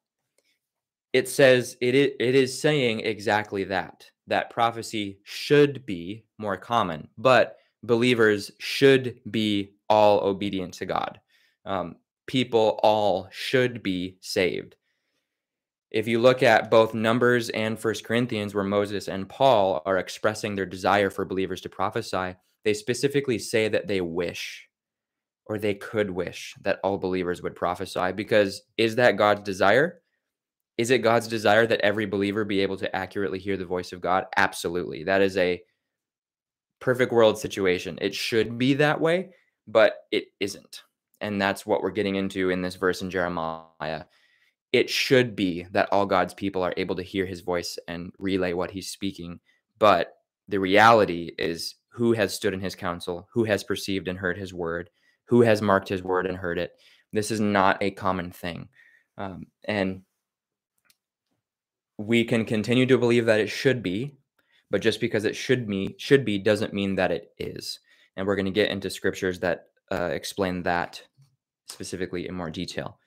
it 1.14 1.30
says 1.30 1.78
it 1.82 1.96
is, 1.96 2.12
it 2.20 2.36
is 2.36 2.60
saying 2.60 3.02
exactly 3.02 3.64
that 3.66 4.06
that 4.28 4.50
prophecy 4.50 5.20
should 5.24 5.86
be 5.86 6.26
more 6.38 6.58
common, 6.58 7.08
but 7.18 7.58
believers 7.84 8.52
should 8.60 9.20
be 9.32 9.74
all 9.90 10.20
obedient 10.20 10.74
to 10.76 10.86
God. 10.86 11.20
Um, 11.66 11.96
people 12.28 12.80
all 12.84 13.30
should 13.32 13.82
be 13.82 14.18
saved 14.22 14.76
if 15.90 16.08
you 16.08 16.20
look 16.20 16.44
at 16.44 16.70
both 16.70 16.94
numbers 16.94 17.50
and 17.50 17.80
first 17.80 18.04
corinthians 18.04 18.54
where 18.54 18.64
moses 18.64 19.08
and 19.08 19.30
paul 19.30 19.82
are 19.86 19.98
expressing 19.98 20.56
their 20.56 20.66
desire 20.66 21.10
for 21.10 21.26
believers 21.26 21.62
to 21.62 21.70
prophesy 21.70 22.36
they 22.64 22.74
specifically 22.74 23.40
say 23.40 23.68
that 23.70 23.88
they 23.88 24.02
wish 24.02 24.68
or 25.48 25.58
they 25.58 25.74
could 25.74 26.10
wish 26.10 26.54
that 26.62 26.80
all 26.84 26.98
believers 26.98 27.42
would 27.42 27.56
prophesy. 27.56 28.12
Because 28.12 28.64
is 28.78 28.96
that 28.98 29.16
god's 29.16 29.42
desire? 29.44 30.02
Is 30.78 30.92
it 30.92 31.00
god's 31.00 31.28
desire 31.28 31.66
that 31.66 31.82
every 31.82 32.06
believer 32.06 32.44
be 32.44 32.60
able 32.60 32.78
to 32.78 32.94
accurately 32.96 33.40
hear 33.40 33.58
the 33.58 33.66
voice 33.66 33.94
of 33.94 34.02
god? 34.02 34.26
Absolutely. 34.36 35.04
That 35.04 35.22
is 35.22 35.38
a 35.38 35.62
perfect 36.80 37.12
world 37.12 37.40
situation. 37.40 37.98
It 38.02 38.14
should 38.14 38.58
be 38.58 38.76
that 38.76 39.00
way 39.00 39.30
but 39.70 39.96
it 40.12 40.26
isn't. 40.40 40.84
And 41.20 41.42
that's 41.42 41.66
what 41.66 41.82
we're 41.82 41.92
getting 41.92 42.16
into 42.16 42.52
in 42.52 42.62
this 42.62 42.76
verse 42.76 43.02
in 43.02 43.10
jeremiah 43.10 44.04
it 44.74 44.90
should 44.90 45.36
be 45.36 45.66
that 45.72 45.90
all 45.92 46.06
God's 46.06 46.34
people 46.34 46.62
are 46.64 46.74
able 46.78 46.96
to 46.96 47.04
hear 47.04 47.26
his 47.26 47.42
voice 47.42 47.78
and 47.88 48.12
relay 48.20 48.54
what 48.54 48.72
he's 48.72 48.90
speaking. 48.90 49.40
But 49.80 50.14
The 50.48 50.60
reality 50.60 51.32
is 51.38 51.76
who 51.90 52.14
has 52.14 52.34
stood 52.34 52.54
in 52.54 52.62
his 52.62 52.76
counsel, 52.76 53.28
who 53.34 53.44
has 53.46 53.64
perceived 53.64 54.08
and 54.08 54.18
heard 54.18 54.38
his 54.38 54.54
word, 54.54 54.90
who 55.26 55.42
has 55.42 55.62
marked 55.62 55.90
his 55.90 56.04
word 56.04 56.26
and 56.26 56.38
heard 56.38 56.58
it. 56.58 56.72
This 57.12 57.32
is 57.32 57.40
not 57.40 57.82
a 57.82 57.92
common 57.92 58.32
thing. 58.32 58.70
Um, 59.18 59.48
and 59.66 60.04
we 61.98 62.24
can 62.24 62.46
continue 62.46 62.86
to 62.86 62.98
believe 62.98 63.26
that 63.26 63.40
it 63.40 63.50
should 63.50 63.82
be, 63.84 64.16
but 64.70 64.82
just 64.82 65.02
because 65.02 65.26
it 65.26 65.36
should 65.36 65.68
be 65.68 65.96
should 65.98 66.24
be 66.24 66.38
doesn't 66.38 66.74
mean 66.74 66.96
that 66.96 67.12
it 67.12 67.32
is. 67.38 67.80
And 68.16 68.26
we're 68.26 68.36
going 68.36 68.46
to 68.46 68.52
get 68.52 68.70
into 68.70 68.90
scriptures 68.90 69.40
that 69.40 69.66
uh, 69.92 70.10
explain 70.14 70.64
that 70.64 71.02
specifically 71.68 72.28
in 72.28 72.36
more 72.36 72.50
detail. 72.50 73.00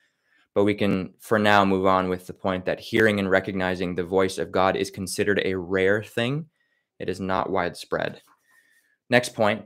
But 0.53 0.65
we 0.65 0.73
can, 0.73 1.13
for 1.19 1.39
now, 1.39 1.63
move 1.63 1.85
on 1.85 2.09
with 2.09 2.27
the 2.27 2.33
point 2.33 2.65
that 2.65 2.79
hearing 2.79 3.19
and 3.19 3.29
recognizing 3.29 3.95
the 3.95 4.03
voice 4.03 4.37
of 4.37 4.51
God 4.51 4.75
is 4.75 4.91
considered 4.91 5.41
a 5.45 5.55
rare 5.55 6.03
thing. 6.03 6.47
It 6.99 7.09
is 7.09 7.19
not 7.19 7.49
widespread. 7.49 8.21
Next 9.09 9.33
point 9.33 9.65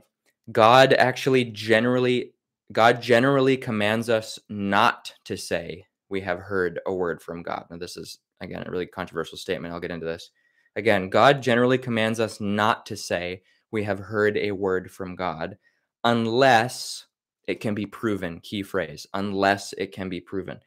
God 0.50 0.92
actually 0.92 1.44
generally 1.44 2.32
God 2.72 3.00
generally 3.00 3.56
commands 3.56 4.08
us 4.08 4.38
not 4.48 5.12
to 5.24 5.36
say 5.36 5.86
we 6.08 6.20
have 6.22 6.40
heard 6.40 6.80
a 6.86 6.92
word 6.92 7.22
from 7.22 7.42
God. 7.42 7.64
Now, 7.70 7.76
this 7.76 7.96
is 7.96 8.18
again 8.40 8.64
a 8.66 8.70
really 8.70 8.86
controversial 8.86 9.38
statement. 9.38 9.72
I'll 9.72 9.80
get 9.80 9.90
into 9.90 10.06
this. 10.06 10.30
Again, 10.74 11.08
God 11.08 11.42
generally 11.42 11.78
commands 11.78 12.20
us 12.20 12.40
not 12.40 12.86
to 12.86 12.96
say 12.96 13.42
we 13.70 13.84
have 13.84 13.98
heard 13.98 14.36
a 14.36 14.50
word 14.50 14.90
from 14.90 15.16
God 15.16 15.56
unless 16.04 17.06
it 17.46 17.60
can 17.60 17.74
be 17.74 17.86
proven. 17.86 18.40
Key 18.40 18.62
phrase, 18.62 19.06
unless 19.14 19.72
it 19.74 19.92
can 19.92 20.08
be 20.08 20.20
proven. 20.20 20.58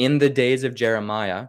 In 0.00 0.16
the 0.16 0.30
days 0.30 0.64
of 0.64 0.74
Jeremiah, 0.74 1.48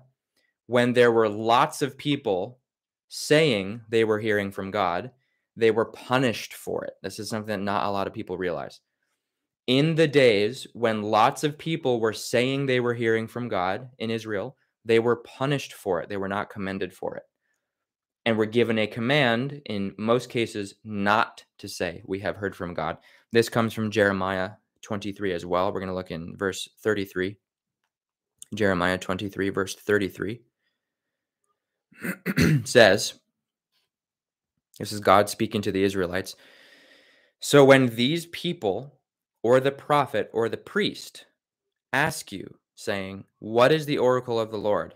when 0.68 0.92
there 0.92 1.14
were 1.14 1.30
lots 1.30 1.82
of 1.82 1.98
people 1.98 2.60
saying 3.08 3.80
they 3.88 4.04
were 4.04 4.20
hearing 4.20 4.52
from 4.52 4.72
God, 4.72 5.12
they 5.56 5.72
were 5.72 5.86
punished 5.86 6.54
for 6.54 6.84
it. 6.84 6.96
This 7.02 7.18
is 7.18 7.30
something 7.30 7.48
that 7.48 7.64
not 7.64 7.86
a 7.86 7.90
lot 7.90 8.08
of 8.08 8.14
people 8.14 8.38
realize. 8.38 8.82
In 9.68 9.96
the 9.96 10.06
days 10.06 10.68
when 10.74 11.02
lots 11.02 11.46
of 11.46 11.58
people 11.58 12.02
were 12.02 12.12
saying 12.12 12.66
they 12.66 12.82
were 12.82 12.94
hearing 12.94 13.26
from 13.26 13.48
God 13.48 13.88
in 14.00 14.12
Israel, 14.12 14.58
they 14.84 15.00
were 15.00 15.24
punished 15.24 15.72
for 15.72 16.02
it. 16.02 16.10
They 16.10 16.18
were 16.18 16.28
not 16.28 16.50
commended 16.50 16.94
for 16.94 17.16
it. 17.16 17.24
And 18.26 18.38
were 18.38 18.46
given 18.46 18.80
a 18.80 18.86
command, 18.86 19.62
in 19.68 19.96
most 19.98 20.30
cases, 20.30 20.76
not 20.84 21.46
to 21.60 21.70
say, 21.70 22.04
We 22.06 22.20
have 22.20 22.36
heard 22.36 22.58
from 22.58 22.74
God. 22.74 22.98
This 23.32 23.48
comes 23.48 23.74
from 23.74 23.92
Jeremiah 23.92 24.50
23 24.82 25.32
as 25.32 25.46
well. 25.46 25.72
We're 25.72 25.80
going 25.80 25.88
to 25.88 25.96
look 25.96 26.12
in 26.12 26.36
verse 26.36 26.68
33. 26.84 27.38
Jeremiah 28.54 28.98
23, 28.98 29.50
verse 29.50 29.76
33 29.76 30.42
says, 32.66 33.14
This 34.80 34.92
is 34.92 35.00
God 35.00 35.30
speaking 35.30 35.62
to 35.62 35.72
the 35.72 35.84
Israelites. 35.84 36.36
So 37.40 37.64
when 37.64 37.96
these 37.96 38.26
people, 38.28 39.00
or 39.42 39.60
the 39.60 39.72
prophet, 39.72 40.30
or 40.34 40.50
the 40.50 40.58
priest 40.58 41.26
ask 41.94 42.32
you, 42.32 42.56
saying, 42.76 43.26
What 43.40 43.72
is 43.72 43.86
the 43.86 43.98
oracle 43.98 44.40
of 44.40 44.52
the 44.52 44.58
Lord? 44.58 44.96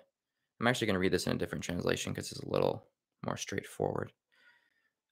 I'm 0.59 0.67
actually 0.67 0.87
going 0.87 0.95
to 0.95 0.99
read 0.99 1.13
this 1.13 1.27
in 1.27 1.33
a 1.33 1.37
different 1.37 1.63
translation 1.63 2.11
because 2.11 2.31
it's 2.31 2.41
a 2.41 2.49
little 2.49 2.85
more 3.25 3.37
straightforward. 3.37 4.11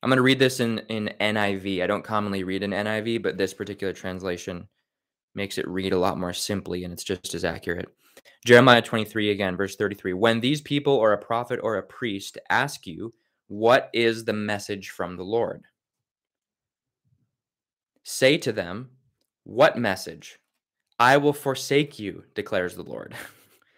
I'm 0.01 0.09
going 0.09 0.17
to 0.17 0.23
read 0.23 0.39
this 0.39 0.59
in, 0.59 0.79
in 0.89 1.13
NIV. 1.21 1.81
I 1.81 1.87
don't 1.87 2.03
commonly 2.03 2.43
read 2.43 2.63
in 2.63 2.71
NIV, 2.71 3.23
but 3.23 3.37
this 3.37 3.53
particular 3.53 3.93
translation 3.93 4.67
makes 5.33 5.57
it 5.57 5.67
read 5.67 5.93
a 5.93 5.99
lot 5.99 6.19
more 6.19 6.33
simply 6.33 6.83
and 6.83 6.93
it's 6.93 7.03
just 7.03 7.33
as 7.33 7.45
accurate. 7.45 7.89
Jeremiah 8.45 8.81
23 8.81 9.31
again, 9.31 9.55
verse 9.55 9.75
33. 9.75 10.13
When 10.13 10.39
these 10.39 10.61
people 10.61 10.93
or 10.93 11.13
a 11.13 11.17
prophet 11.17 11.59
or 11.63 11.77
a 11.77 11.83
priest 11.83 12.37
ask 12.49 12.85
you, 12.85 13.13
What 13.47 13.89
is 13.93 14.25
the 14.25 14.33
message 14.33 14.89
from 14.89 15.15
the 15.15 15.23
Lord? 15.23 15.63
Say 18.03 18.37
to 18.39 18.51
them, 18.51 18.91
What 19.43 19.77
message? 19.77 20.39
I 20.99 21.17
will 21.17 21.33
forsake 21.33 21.99
you, 21.99 22.25
declares 22.35 22.75
the 22.75 22.83
Lord. 22.83 23.15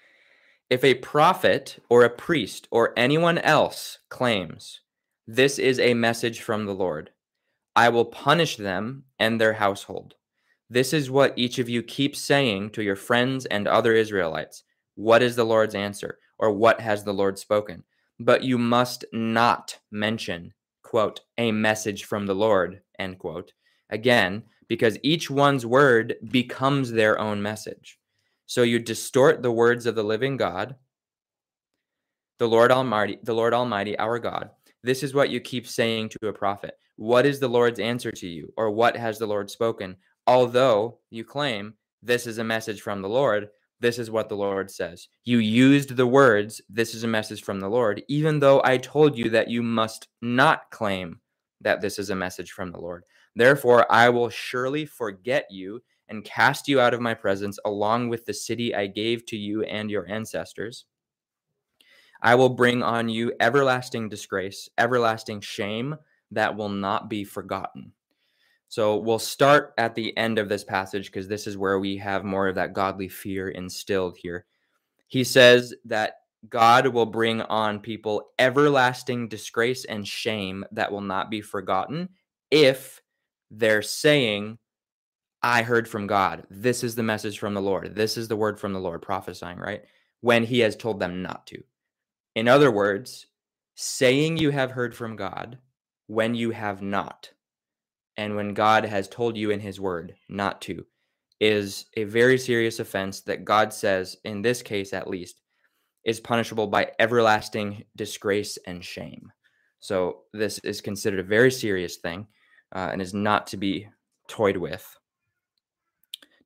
if 0.70 0.84
a 0.84 0.96
prophet 0.96 1.82
or 1.90 2.04
a 2.04 2.10
priest 2.10 2.68
or 2.72 2.94
anyone 2.98 3.38
else 3.38 4.00
claims, 4.10 4.82
This 5.28 5.60
is 5.60 5.80
a 5.80 5.94
message 5.94 6.42
from 6.42 6.66
the 6.66 6.74
Lord, 6.76 7.12
I 7.76 7.90
will 7.90 8.06
punish 8.06 8.56
them 8.56 9.04
and 9.20 9.40
their 9.40 9.54
household. 9.54 10.16
This 10.70 10.94
is 10.94 11.12
what 11.12 11.34
each 11.38 11.60
of 11.60 11.70
you 11.70 11.84
keeps 11.84 12.20
saying 12.20 12.72
to 12.72 12.84
your 12.84 12.96
friends 12.96 13.46
and 13.46 13.68
other 13.68 13.94
Israelites. 13.94 14.64
What 14.96 15.22
is 15.22 15.36
the 15.36 15.44
Lord's 15.44 15.76
answer? 15.76 16.18
Or 16.40 16.52
what 16.52 16.82
has 16.82 17.04
the 17.04 17.14
Lord 17.14 17.38
spoken? 17.38 17.84
But 18.20 18.44
you 18.44 18.58
must 18.58 19.06
not 19.14 19.78
mention, 19.92 20.54
quote, 20.84 21.22
a 21.38 21.52
message 21.52 22.06
from 22.06 22.26
the 22.26 22.36
Lord, 22.36 22.82
end 22.98 23.20
quote. 23.20 23.54
Again, 23.90 24.44
because 24.68 24.98
each 25.04 25.30
one's 25.30 25.66
word 25.66 26.16
becomes 26.32 26.92
their 26.92 27.20
own 27.20 27.42
message. 27.42 28.00
So 28.48 28.64
you 28.64 28.80
distort 28.80 29.42
the 29.42 29.52
words 29.52 29.86
of 29.86 29.96
the 29.96 30.04
living 30.04 30.38
God, 30.38 30.76
the 32.40 32.48
Lord 32.48 32.72
Almighty, 32.72 33.20
the 33.24 33.34
Lord 33.34 33.54
Almighty, 33.54 33.98
our 33.98 34.20
God. 34.20 34.50
This 34.84 35.04
is 35.04 35.14
what 35.14 35.30
you 35.30 35.40
keep 35.40 35.68
saying 35.68 36.10
to 36.10 36.28
a 36.28 36.34
prophet. 36.34 36.78
What 36.96 37.26
is 37.26 37.40
the 37.40 37.48
Lord's 37.48 37.80
answer 37.80 38.12
to 38.12 38.28
you? 38.28 38.54
Or 38.58 38.72
what 38.72 38.96
has 38.96 39.20
the 39.20 39.28
Lord 39.28 39.50
spoken? 39.50 39.96
Although 40.28 41.00
you 41.10 41.24
claim 41.26 41.76
this 42.02 42.28
is 42.28 42.38
a 42.38 42.44
message 42.44 42.82
from 42.82 43.02
the 43.02 43.10
Lord, 43.10 43.50
this 43.80 44.00
is 44.00 44.10
what 44.10 44.30
the 44.30 44.38
Lord 44.38 44.72
says. 44.72 45.08
You 45.26 45.40
used 45.40 45.96
the 45.98 46.08
words, 46.08 46.62
this 46.70 46.96
is 46.96 47.04
a 47.04 47.08
message 47.08 47.44
from 47.44 47.60
the 47.60 47.70
Lord, 47.70 48.04
even 48.08 48.40
though 48.40 48.62
I 48.64 48.78
told 48.78 49.18
you 49.18 49.30
that 49.32 49.50
you 49.50 49.62
must 49.62 50.08
not 50.22 50.72
claim 50.72 51.20
that 51.62 51.82
this 51.82 52.00
is 52.00 52.10
a 52.10 52.16
message 52.16 52.52
from 52.52 52.72
the 52.72 52.80
Lord. 52.80 53.04
Therefore, 53.36 53.92
I 53.92 54.10
will 54.10 54.30
surely 54.30 54.86
forget 54.86 55.48
you 55.52 55.82
and 56.10 56.24
cast 56.24 56.68
you 56.68 56.80
out 56.80 56.94
of 56.94 57.02
my 57.02 57.14
presence 57.14 57.60
along 57.66 58.10
with 58.10 58.26
the 58.26 58.34
city 58.34 58.74
I 58.74 58.88
gave 58.88 59.26
to 59.28 59.38
you 59.38 59.64
and 59.64 59.92
your 59.92 60.08
ancestors. 60.10 60.86
I 62.22 62.36
will 62.36 62.50
bring 62.50 62.82
on 62.84 63.10
you 63.10 63.34
everlasting 63.40 64.10
disgrace, 64.10 64.70
everlasting 64.78 65.42
shame 65.42 65.98
that 66.32 66.56
will 66.56 66.70
not 66.70 67.10
be 67.10 67.24
forgotten. 67.24 67.94
So 68.76 68.98
we'll 68.98 69.20
start 69.20 69.74
at 69.78 69.96
the 69.96 70.18
end 70.18 70.38
of 70.38 70.50
this 70.50 70.66
passage 70.66 71.06
because 71.06 71.30
this 71.30 71.48
is 71.48 71.58
where 71.58 71.80
we 71.80 71.96
have 71.96 72.26
more 72.26 72.50
of 72.50 72.56
that 72.56 72.74
godly 72.74 73.08
fear 73.08 73.48
instilled 73.48 74.18
here. 74.18 74.48
He 75.08 75.24
says 75.24 75.74
that 75.86 76.16
God 76.50 76.88
will 76.88 77.06
bring 77.06 77.42
on 77.44 77.80
people 77.80 78.32
everlasting 78.38 79.30
disgrace 79.30 79.86
and 79.86 80.06
shame 80.06 80.66
that 80.74 80.92
will 80.92 81.00
not 81.00 81.30
be 81.30 81.40
forgotten 81.40 82.10
if 82.52 83.02
they're 83.50 83.82
saying, 83.82 84.58
I 85.42 85.62
heard 85.62 85.88
from 85.88 86.06
God. 86.06 86.44
This 86.50 86.84
is 86.84 86.96
the 86.96 87.02
message 87.02 87.40
from 87.40 87.54
the 87.54 87.62
Lord. 87.62 87.96
This 87.96 88.18
is 88.18 88.28
the 88.28 88.36
word 88.36 88.60
from 88.60 88.74
the 88.74 88.80
Lord, 88.82 89.02
prophesying, 89.02 89.58
right? 89.58 89.84
When 90.20 90.44
he 90.44 90.60
has 90.60 90.76
told 90.76 91.00
them 91.00 91.22
not 91.22 91.48
to. 91.48 91.64
In 92.36 92.50
other 92.50 92.72
words, 92.72 93.28
saying 93.76 94.36
you 94.36 94.50
have 94.50 94.72
heard 94.72 94.94
from 94.94 95.16
God 95.16 95.60
when 96.08 96.36
you 96.36 96.52
have 96.52 96.82
not, 96.82 97.30
and 98.18 98.36
when 98.36 98.54
God 98.54 98.86
has 98.86 99.08
told 99.08 99.38
you 99.38 99.52
in 99.52 99.60
his 99.60 99.80
word 99.80 100.16
not 100.30 100.62
to, 100.62 100.86
is 101.40 101.86
a 101.98 102.06
very 102.06 102.38
serious 102.38 102.80
offense 102.80 103.22
that 103.22 103.46
God 103.46 103.74
says, 103.74 104.18
in 104.24 104.42
this 104.42 104.62
case 104.62 104.94
at 104.94 105.10
least, 105.10 105.42
is 106.06 106.20
punishable 106.20 106.68
by 106.68 106.92
everlasting 107.00 107.84
disgrace 107.96 108.58
and 108.68 108.84
shame. 108.84 109.32
So, 109.80 110.22
this 110.34 110.60
is 110.60 110.82
considered 110.82 111.20
a 111.20 111.24
very 111.24 111.52
serious 111.52 111.98
thing 111.98 112.28
uh, 112.74 112.90
and 112.92 113.02
is 113.02 113.14
not 113.14 113.48
to 113.48 113.58
be 113.58 113.88
toyed 114.28 114.58
with. 114.58 114.98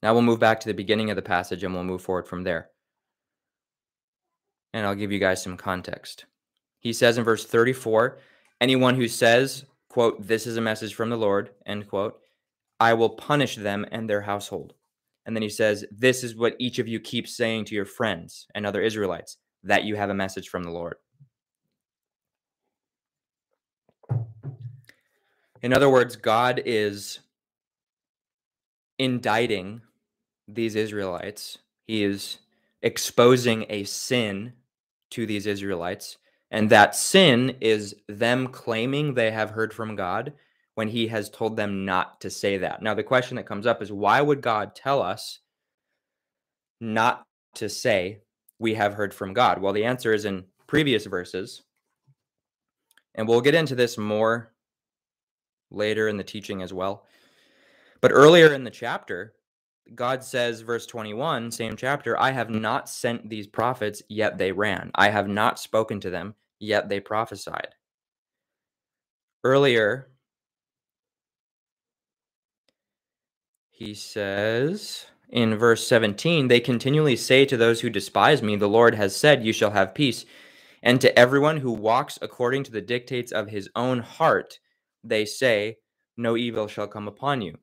Now 0.01 0.13
we'll 0.13 0.21
move 0.21 0.39
back 0.39 0.59
to 0.61 0.67
the 0.67 0.73
beginning 0.73 1.09
of 1.09 1.15
the 1.15 1.21
passage 1.21 1.63
and 1.63 1.73
we'll 1.73 1.83
move 1.83 2.01
forward 2.01 2.27
from 2.27 2.43
there. 2.43 2.69
And 4.73 4.85
I'll 4.85 4.95
give 4.95 5.11
you 5.11 5.19
guys 5.19 5.43
some 5.43 5.57
context. 5.57 6.25
He 6.79 6.93
says 6.93 7.17
in 7.17 7.23
verse 7.23 7.45
34 7.45 8.19
anyone 8.61 8.95
who 8.95 9.07
says, 9.07 9.65
quote, 9.89 10.25
this 10.25 10.47
is 10.47 10.57
a 10.57 10.61
message 10.61 10.93
from 10.93 11.09
the 11.09 11.17
Lord, 11.17 11.49
end 11.65 11.89
quote, 11.89 12.19
I 12.79 12.93
will 12.93 13.09
punish 13.09 13.55
them 13.55 13.85
and 13.91 14.09
their 14.09 14.21
household. 14.21 14.73
And 15.25 15.35
then 15.35 15.43
he 15.43 15.49
says, 15.49 15.85
This 15.91 16.23
is 16.23 16.35
what 16.35 16.55
each 16.59 16.79
of 16.79 16.87
you 16.87 16.99
keeps 16.99 17.35
saying 17.35 17.65
to 17.65 17.75
your 17.75 17.85
friends 17.85 18.47
and 18.55 18.65
other 18.65 18.81
Israelites, 18.81 19.37
that 19.63 19.83
you 19.83 19.95
have 19.95 20.09
a 20.09 20.15
message 20.15 20.47
from 20.47 20.63
the 20.63 20.71
Lord. 20.71 20.95
In 25.61 25.73
other 25.73 25.89
words, 25.89 26.15
God 26.15 26.61
is 26.65 27.19
indicting 28.97 29.81
these 30.47 30.75
Israelites. 30.75 31.57
He 31.85 32.03
is 32.03 32.37
exposing 32.81 33.65
a 33.69 33.83
sin 33.83 34.53
to 35.11 35.25
these 35.25 35.45
Israelites. 35.45 36.17
And 36.51 36.69
that 36.69 36.95
sin 36.95 37.57
is 37.61 37.95
them 38.07 38.47
claiming 38.47 39.13
they 39.13 39.31
have 39.31 39.51
heard 39.51 39.73
from 39.73 39.95
God 39.95 40.33
when 40.75 40.87
he 40.87 41.07
has 41.07 41.29
told 41.29 41.57
them 41.57 41.85
not 41.85 42.21
to 42.21 42.29
say 42.29 42.57
that. 42.57 42.81
Now, 42.81 42.93
the 42.93 43.03
question 43.03 43.35
that 43.35 43.45
comes 43.45 43.67
up 43.67 43.81
is 43.81 43.91
why 43.91 44.21
would 44.21 44.41
God 44.41 44.75
tell 44.75 45.01
us 45.01 45.39
not 46.81 47.23
to 47.55 47.69
say 47.69 48.21
we 48.57 48.73
have 48.75 48.93
heard 48.93 49.13
from 49.13 49.33
God? 49.33 49.61
Well, 49.61 49.73
the 49.73 49.85
answer 49.85 50.13
is 50.13 50.25
in 50.25 50.45
previous 50.67 51.05
verses. 51.05 51.63
And 53.15 53.27
we'll 53.27 53.41
get 53.41 53.55
into 53.55 53.75
this 53.75 53.97
more 53.97 54.53
later 55.71 56.07
in 56.07 56.17
the 56.17 56.23
teaching 56.23 56.61
as 56.61 56.73
well. 56.73 57.05
But 58.01 58.11
earlier 58.13 58.53
in 58.53 58.63
the 58.63 58.71
chapter, 58.71 59.33
God 59.95 60.23
says, 60.23 60.61
verse 60.61 60.85
21, 60.85 61.51
same 61.51 61.75
chapter, 61.75 62.19
I 62.19 62.31
have 62.31 62.49
not 62.49 62.89
sent 62.89 63.29
these 63.29 63.47
prophets, 63.47 64.01
yet 64.07 64.37
they 64.37 64.51
ran. 64.51 64.91
I 64.95 65.09
have 65.09 65.27
not 65.27 65.59
spoken 65.59 65.99
to 66.01 66.09
them, 66.09 66.35
yet 66.59 66.89
they 66.89 66.99
prophesied. 66.99 67.69
Earlier, 69.43 70.09
he 73.71 73.93
says 73.93 75.05
in 75.29 75.55
verse 75.57 75.87
17, 75.87 76.47
they 76.47 76.59
continually 76.59 77.15
say 77.15 77.45
to 77.45 77.57
those 77.57 77.81
who 77.81 77.89
despise 77.89 78.43
me, 78.43 78.55
The 78.55 78.67
Lord 78.67 78.95
has 78.95 79.15
said, 79.15 79.43
You 79.45 79.53
shall 79.53 79.71
have 79.71 79.95
peace. 79.95 80.25
And 80.83 81.01
to 81.01 81.17
everyone 81.17 81.57
who 81.57 81.71
walks 81.71 82.19
according 82.21 82.63
to 82.65 82.71
the 82.71 82.81
dictates 82.81 83.31
of 83.31 83.47
his 83.47 83.69
own 83.75 83.99
heart, 83.99 84.59
they 85.03 85.25
say, 85.25 85.77
No 86.17 86.37
evil 86.37 86.67
shall 86.67 86.87
come 86.87 87.07
upon 87.07 87.41
you 87.41 87.57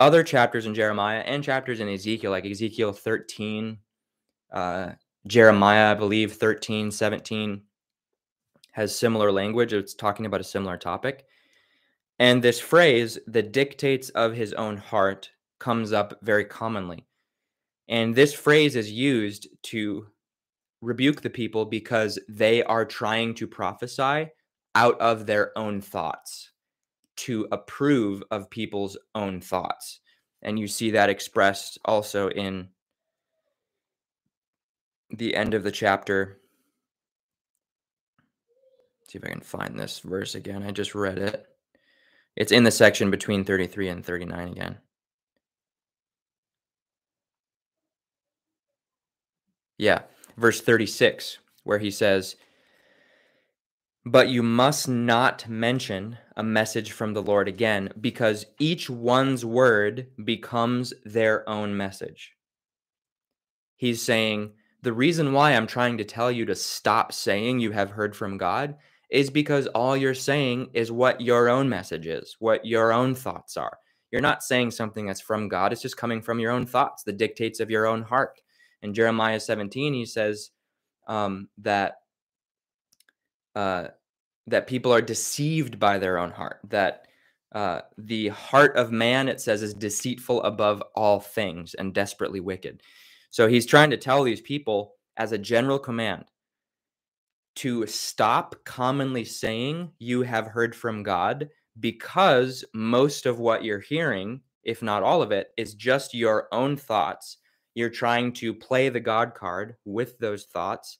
other 0.00 0.22
chapters 0.22 0.66
in 0.66 0.74
Jeremiah 0.74 1.20
and 1.20 1.42
chapters 1.42 1.80
in 1.80 1.88
Ezekiel, 1.88 2.30
like 2.30 2.46
Ezekiel 2.46 2.92
13, 2.92 3.78
uh, 4.52 4.90
Jeremiah, 5.26 5.90
I 5.90 5.94
believe, 5.94 6.34
13, 6.34 6.90
17, 6.90 7.62
has 8.72 8.94
similar 8.94 9.32
language. 9.32 9.72
It's 9.72 9.94
talking 9.94 10.26
about 10.26 10.40
a 10.40 10.44
similar 10.44 10.76
topic. 10.76 11.26
And 12.18 12.42
this 12.42 12.60
phrase, 12.60 13.18
the 13.26 13.42
dictates 13.42 14.08
of 14.10 14.34
his 14.34 14.52
own 14.54 14.76
heart, 14.76 15.30
comes 15.58 15.92
up 15.92 16.18
very 16.22 16.44
commonly. 16.44 17.04
And 17.88 18.14
this 18.14 18.32
phrase 18.32 18.76
is 18.76 18.90
used 18.90 19.48
to 19.64 20.06
rebuke 20.80 21.20
the 21.20 21.30
people 21.30 21.64
because 21.64 22.18
they 22.28 22.62
are 22.62 22.84
trying 22.84 23.34
to 23.34 23.46
prophesy 23.46 24.28
out 24.74 25.00
of 25.00 25.26
their 25.26 25.56
own 25.58 25.80
thoughts 25.80 26.47
to 27.18 27.48
approve 27.50 28.22
of 28.30 28.50
people's 28.50 28.96
own 29.14 29.40
thoughts. 29.40 30.00
And 30.42 30.58
you 30.58 30.68
see 30.68 30.92
that 30.92 31.10
expressed 31.10 31.78
also 31.84 32.30
in 32.30 32.68
the 35.10 35.34
end 35.34 35.54
of 35.54 35.64
the 35.64 35.72
chapter. 35.72 36.40
Let's 39.00 39.12
see 39.12 39.18
if 39.18 39.24
I 39.24 39.30
can 39.30 39.40
find 39.40 39.78
this 39.78 40.00
verse 40.00 40.34
again. 40.34 40.62
I 40.62 40.70
just 40.70 40.94
read 40.94 41.18
it. 41.18 41.44
It's 42.36 42.52
in 42.52 42.62
the 42.62 42.70
section 42.70 43.10
between 43.10 43.44
33 43.44 43.88
and 43.88 44.04
39 44.04 44.48
again. 44.48 44.78
Yeah, 49.76 50.02
verse 50.36 50.60
36, 50.60 51.38
where 51.64 51.78
he 51.78 51.90
says, 51.90 52.36
but 54.10 54.28
you 54.28 54.42
must 54.42 54.88
not 54.88 55.46
mention 55.48 56.16
a 56.36 56.42
message 56.42 56.92
from 56.92 57.12
the 57.12 57.22
Lord 57.22 57.46
again 57.46 57.90
because 58.00 58.46
each 58.58 58.88
one's 58.88 59.44
word 59.44 60.06
becomes 60.24 60.94
their 61.04 61.46
own 61.48 61.76
message. 61.76 62.32
He's 63.76 64.02
saying, 64.02 64.52
The 64.82 64.94
reason 64.94 65.34
why 65.34 65.52
I'm 65.52 65.66
trying 65.66 65.98
to 65.98 66.04
tell 66.04 66.32
you 66.32 66.46
to 66.46 66.54
stop 66.54 67.12
saying 67.12 67.60
you 67.60 67.70
have 67.72 67.90
heard 67.90 68.16
from 68.16 68.38
God 68.38 68.76
is 69.10 69.28
because 69.28 69.66
all 69.68 69.96
you're 69.96 70.14
saying 70.14 70.70
is 70.72 70.90
what 70.90 71.20
your 71.20 71.50
own 71.50 71.68
message 71.68 72.06
is, 72.06 72.36
what 72.38 72.64
your 72.64 72.92
own 72.92 73.14
thoughts 73.14 73.58
are. 73.58 73.78
You're 74.10 74.22
not 74.22 74.42
saying 74.42 74.70
something 74.70 75.06
that's 75.06 75.20
from 75.20 75.48
God, 75.48 75.70
it's 75.70 75.82
just 75.82 75.98
coming 75.98 76.22
from 76.22 76.40
your 76.40 76.52
own 76.52 76.64
thoughts, 76.64 77.02
the 77.02 77.12
dictates 77.12 77.60
of 77.60 77.70
your 77.70 77.86
own 77.86 78.02
heart. 78.02 78.40
In 78.80 78.94
Jeremiah 78.94 79.40
17, 79.40 79.92
he 79.92 80.06
says 80.06 80.50
um, 81.08 81.48
that 81.58 81.96
uh, 83.54 83.88
that 84.46 84.66
people 84.66 84.92
are 84.92 85.02
deceived 85.02 85.78
by 85.78 85.98
their 85.98 86.18
own 86.18 86.30
heart, 86.30 86.60
that 86.68 87.06
uh, 87.52 87.80
the 87.96 88.28
heart 88.28 88.76
of 88.76 88.92
man, 88.92 89.28
it 89.28 89.40
says, 89.40 89.62
is 89.62 89.74
deceitful 89.74 90.42
above 90.42 90.82
all 90.94 91.20
things 91.20 91.74
and 91.74 91.94
desperately 91.94 92.40
wicked. 92.40 92.82
So 93.30 93.48
he's 93.48 93.66
trying 93.66 93.90
to 93.90 93.96
tell 93.96 94.22
these 94.22 94.40
people, 94.40 94.94
as 95.16 95.32
a 95.32 95.38
general 95.38 95.78
command, 95.78 96.24
to 97.56 97.86
stop 97.86 98.54
commonly 98.64 99.24
saying 99.24 99.90
you 99.98 100.22
have 100.22 100.46
heard 100.46 100.76
from 100.76 101.02
God 101.02 101.48
because 101.80 102.64
most 102.72 103.26
of 103.26 103.38
what 103.38 103.64
you're 103.64 103.80
hearing, 103.80 104.40
if 104.62 104.82
not 104.82 105.02
all 105.02 105.22
of 105.22 105.32
it, 105.32 105.48
is 105.56 105.74
just 105.74 106.14
your 106.14 106.48
own 106.52 106.76
thoughts. 106.76 107.38
You're 107.74 107.90
trying 107.90 108.32
to 108.34 108.54
play 108.54 108.88
the 108.88 109.00
God 109.00 109.34
card 109.34 109.76
with 109.84 110.18
those 110.18 110.44
thoughts 110.44 110.98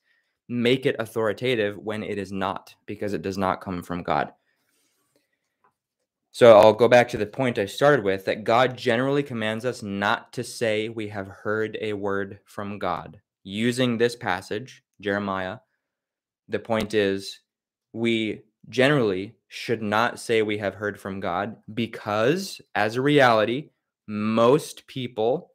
make 0.48 0.87
it 0.87 0.96
authoritative 0.98 1.76
when 1.78 2.02
it 2.02 2.18
is 2.18 2.32
not, 2.32 2.74
because 2.87 3.12
it 3.12 3.22
does 3.22 3.38
not 3.38 3.61
come 3.61 3.82
from 3.82 4.02
God. 4.02 4.32
So 6.30 6.56
I'll 6.56 6.72
go 6.72 6.88
back 6.88 7.08
to 7.08 7.16
the 7.16 7.26
point 7.26 7.58
I 7.58 7.66
started 7.66 8.04
with 8.04 8.24
that 8.26 8.44
God 8.44 8.76
generally 8.76 9.22
commands 9.22 9.64
us 9.64 9.82
not 9.82 10.32
to 10.34 10.44
say 10.44 10.88
we 10.88 11.08
have 11.08 11.26
heard 11.26 11.76
a 11.80 11.94
word 11.94 12.38
from 12.44 12.78
God. 12.78 13.20
Using 13.42 13.98
this 13.98 14.14
passage, 14.14 14.84
Jeremiah, 15.00 15.58
the 16.48 16.58
point 16.58 16.94
is 16.94 17.40
we 17.92 18.42
generally 18.68 19.34
should 19.48 19.82
not 19.82 20.20
say 20.20 20.42
we 20.42 20.58
have 20.58 20.74
heard 20.74 21.00
from 21.00 21.20
God 21.20 21.56
because, 21.72 22.61
as 22.74 22.96
a 22.96 23.02
reality, 23.02 23.70
most 24.06 24.87
people 24.87 25.52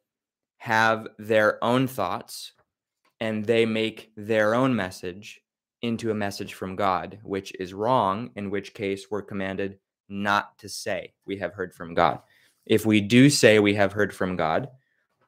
have 0.58 1.08
their 1.20 1.64
own 1.64 1.88
thoughts 1.88 2.54
and 3.24 3.46
they 3.46 3.66
make 3.66 4.12
their 4.18 4.54
own 4.54 4.76
message 4.76 5.40
into 5.82 6.12
a 6.12 6.14
message 6.14 6.56
from 6.56 6.76
God, 6.76 7.20
which 7.24 7.54
is 7.58 7.74
wrong, 7.74 8.32
in 8.36 8.50
which 8.50 8.74
case 8.74 9.06
we're 9.10 9.22
commanded 9.22 9.80
not 10.10 10.58
to 10.58 10.68
say 10.68 11.14
we 11.26 11.38
have 11.38 11.54
heard 11.54 11.74
from 11.74 11.94
God. 11.94 12.20
If 12.66 12.86
we 12.86 13.00
do 13.00 13.30
say 13.30 13.60
we 13.60 13.76
have 13.76 13.94
heard 13.94 14.14
from 14.14 14.36
God 14.36 14.68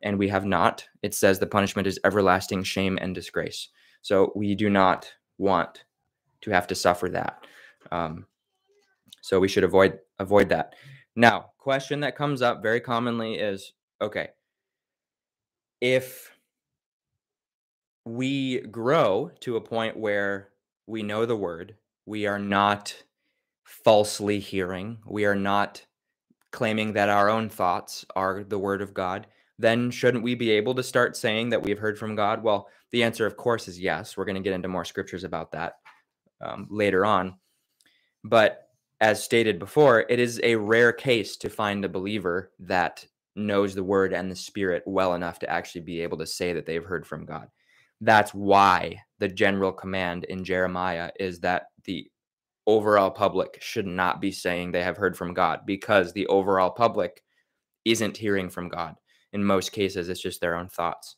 and 0.04 0.20
we 0.20 0.28
have 0.28 0.46
not, 0.46 0.86
it 1.04 1.14
says 1.14 1.40
the 1.40 1.48
punishment 1.48 1.88
is 1.88 1.98
everlasting 2.04 2.64
shame 2.64 2.98
and 3.00 3.16
disgrace. 3.16 3.70
So 4.02 4.34
we 4.36 4.56
do 4.56 4.70
not 4.70 5.10
want 5.38 5.86
to 6.42 6.52
have 6.52 6.68
to 6.68 6.76
suffer 6.76 7.08
that. 7.12 7.46
Um, 7.94 8.26
so 9.22 9.40
we 9.40 9.48
should 9.48 9.64
avoid 9.64 10.00
avoid 10.20 10.50
that. 10.50 10.76
Now, 11.16 11.52
question 11.60 12.02
that 12.02 12.18
comes 12.18 12.42
up 12.42 12.62
very 12.62 12.82
commonly 12.82 13.36
is 13.36 13.72
okay, 14.02 14.32
if 15.80 16.35
we 18.06 18.60
grow 18.62 19.32
to 19.42 19.58
a 19.58 19.62
point 19.62 19.98
where 19.98 20.50
we 20.88 21.02
know 21.02 21.26
the 21.26 21.36
word, 21.36 21.76
we 22.06 22.28
are 22.28 22.40
not 22.40 22.96
falsely 23.64 24.40
hearing, 24.40 25.00
we 25.06 25.26
are 25.26 25.36
not 25.36 25.84
claiming 26.52 26.94
that 26.94 27.10
our 27.10 27.30
own 27.30 27.50
thoughts 27.50 28.06
are 28.16 28.44
the 28.44 28.60
word 28.60 28.82
of 28.82 28.94
God, 28.94 29.28
then 29.58 29.90
shouldn't 29.90 30.24
we 30.24 30.36
be 30.36 30.52
able 30.52 30.76
to 30.76 30.84
start 30.84 31.18
saying 31.18 31.50
that 31.50 31.64
we've 31.64 31.80
heard 31.80 31.98
from 31.98 32.16
God? 32.16 32.44
Well, 32.44 32.70
the 32.92 33.04
answer, 33.04 33.26
of 33.26 33.38
course, 33.38 33.68
is 33.68 33.80
yes. 33.80 34.16
We're 34.16 34.26
going 34.26 34.36
to 34.36 34.42
get 34.42 34.54
into 34.54 34.68
more 34.68 34.86
scriptures 34.86 35.24
about 35.24 35.52
that 35.52 35.74
um, 36.42 36.68
later 36.70 37.06
on. 37.06 37.36
But 38.24 38.70
as 39.02 39.24
stated 39.24 39.60
before, 39.60 40.06
it 40.08 40.20
is 40.20 40.40
a 40.44 40.56
rare 40.56 40.94
case 40.94 41.38
to 41.38 41.50
find 41.50 41.84
a 41.84 41.90
believer 41.90 42.52
that 42.60 43.06
knows 43.36 43.76
the 43.76 43.84
word 43.84 44.14
and 44.14 44.32
the 44.32 44.36
spirit 44.36 44.84
well 44.86 45.14
enough 45.14 45.40
to 45.40 45.50
actually 45.50 45.82
be 45.82 46.02
able 46.02 46.18
to 46.20 46.26
say 46.26 46.54
that 46.54 46.66
they've 46.66 46.86
heard 46.86 47.06
from 47.06 47.26
God. 47.26 47.50
That's 48.02 48.34
why 48.34 49.02
the 49.20 49.28
general 49.28 49.72
command 49.72 50.26
in 50.26 50.44
Jeremiah 50.44 51.12
is 51.20 51.40
that 51.40 51.68
the 51.86 52.10
overall 52.68 53.12
public 53.12 53.60
should 53.62 53.86
not 53.86 54.20
be 54.20 54.32
saying 54.32 54.72
they 54.72 54.84
have 54.84 54.98
heard 54.98 55.18
from 55.18 55.34
God 55.34 55.62
because 55.66 56.12
the 56.12 56.28
overall 56.28 56.72
public 56.72 57.22
isn't 57.86 58.18
hearing 58.18 58.50
from 58.50 58.70
God. 58.70 58.96
In 59.34 59.44
most 59.44 59.72
cases, 59.72 60.10
it's 60.10 60.22
just 60.22 60.42
their 60.42 60.56
own 60.56 60.70
thoughts. 60.70 61.16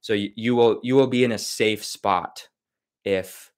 So 0.00 0.12
you, 0.12 0.30
you 0.36 0.54
will 0.54 0.80
you 0.82 0.96
will 0.96 1.06
be 1.06 1.24
in 1.24 1.32
a 1.32 1.38
safe 1.38 1.84
spot 1.84 2.48
if 3.04 3.50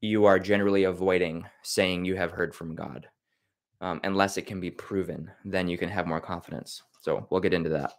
you 0.00 0.24
are 0.24 0.38
generally 0.38 0.84
avoiding 0.84 1.46
saying 1.62 2.04
you 2.04 2.16
have 2.16 2.30
heard 2.30 2.54
from 2.54 2.74
God, 2.74 3.06
um, 3.80 4.00
unless 4.04 4.36
it 4.36 4.46
can 4.46 4.60
be 4.60 4.70
proven. 4.70 5.30
Then 5.44 5.68
you 5.68 5.78
can 5.78 5.88
have 5.88 6.06
more 6.06 6.20
confidence. 6.20 6.82
So 7.02 7.26
we'll 7.30 7.40
get 7.40 7.54
into 7.54 7.70
that. 7.70 7.92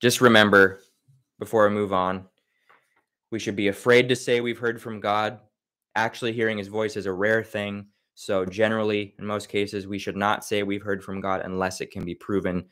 Just 0.00 0.20
remember 0.20 0.80
before 1.38 1.66
I 1.66 1.70
move 1.70 1.92
on. 1.92 2.26
We 3.30 3.38
should 3.38 3.56
be 3.56 3.68
afraid 3.68 4.08
to 4.08 4.16
say 4.16 4.40
we've 4.40 4.58
heard 4.58 4.80
from 4.80 5.00
God. 5.00 5.40
Actually, 5.94 6.32
hearing 6.32 6.58
his 6.58 6.68
voice 6.68 6.96
is 6.96 7.06
a 7.06 7.12
rare 7.12 7.42
thing. 7.42 7.86
So, 8.14 8.44
generally, 8.44 9.14
in 9.18 9.26
most 9.26 9.48
cases, 9.48 9.86
we 9.86 9.98
should 9.98 10.16
not 10.16 10.44
say 10.44 10.62
we've 10.62 10.82
heard 10.82 11.04
from 11.04 11.20
God 11.20 11.42
unless 11.44 11.80
it 11.80 11.90
can 11.90 12.04
be 12.04 12.14
proven 12.14 12.64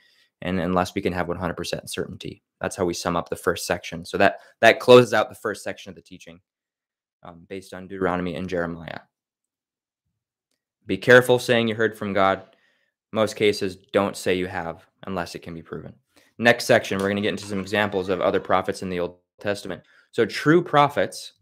and 0.43 0.59
unless 0.59 0.95
we 0.95 1.03
can 1.03 1.13
have 1.13 1.29
100% 1.29 1.89
certainty. 1.89 2.43
That's 2.61 2.77
how 2.77 2.85
we 2.85 2.95
sum 2.95 3.17
up 3.17 3.29
the 3.29 3.37
first 3.37 3.67
section. 3.67 4.05
So, 4.05 4.19
that, 4.19 4.39
that 4.61 4.81
closes 4.81 5.15
out 5.15 5.29
the 5.29 5.35
first 5.35 5.63
section 5.63 5.91
of 5.91 5.97
the 5.97 6.03
teaching 6.03 6.41
um, 7.23 7.45
based 7.49 7.75
on 7.75 7.87
Deuteronomy 7.87 8.35
and 8.35 8.49
Jeremiah. 8.49 9.01
Be 10.87 10.97
careful 10.97 11.39
saying 11.39 11.69
you 11.69 11.75
heard 11.75 11.97
from 11.99 12.13
God. 12.13 12.43
Most 13.13 13.37
cases, 13.37 13.77
don't 13.93 14.17
say 14.17 14.35
you 14.35 14.47
have 14.47 14.87
unless 15.07 15.35
it 15.35 15.41
can 15.41 15.55
be 15.55 15.63
proven. 15.63 15.95
Next 16.39 16.67
section, 16.67 16.99
we're 16.99 17.07
going 17.07 17.17
to 17.17 17.23
get 17.23 17.31
into 17.31 17.47
some 17.47 17.61
examples 17.61 18.09
of 18.09 18.21
other 18.21 18.41
prophets 18.41 18.83
in 18.83 18.91
the 18.91 19.01
Old 19.01 19.17
Testament. 19.41 19.83
So, 20.13 20.27
true 20.27 20.63
prophets 20.63 21.33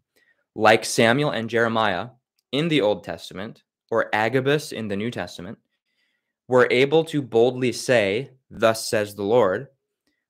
like 0.54 0.84
Samuel 0.84 1.30
and 1.30 1.50
Jeremiah 1.50 2.08
in 2.52 2.68
the 2.68 2.80
Old 2.80 3.02
Testament 3.02 3.62
or 3.90 4.14
Agabus 4.14 4.72
in 4.72 4.88
the 4.88 4.96
New 4.96 5.10
Testament, 5.10 5.58
were 6.48 6.68
able 6.70 7.04
to 7.04 7.22
boldly 7.22 7.72
say, 7.72 8.30
Thus 8.50 8.88
says 8.88 9.14
the 9.14 9.22
Lord, 9.22 9.68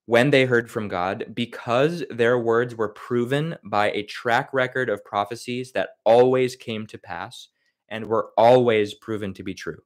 when 0.07 0.31
they 0.31 0.44
heard 0.44 0.70
from 0.70 0.88
God, 0.88 1.33
because 1.35 2.05
their 2.11 2.38
words 2.38 2.74
were 2.74 2.90
proven 2.90 3.57
by 3.64 3.90
a 3.90 4.03
track 4.03 4.53
record 4.53 4.88
of 4.88 5.05
prophecies 5.05 5.72
that 5.72 5.90
always 6.05 6.57
came 6.57 6.87
to 6.88 6.98
pass 6.98 7.48
and 7.88 8.07
were 8.07 8.31
always 8.37 8.94
proven 8.94 9.33
to 9.35 9.42
be 9.42 9.55
true. 9.55 9.79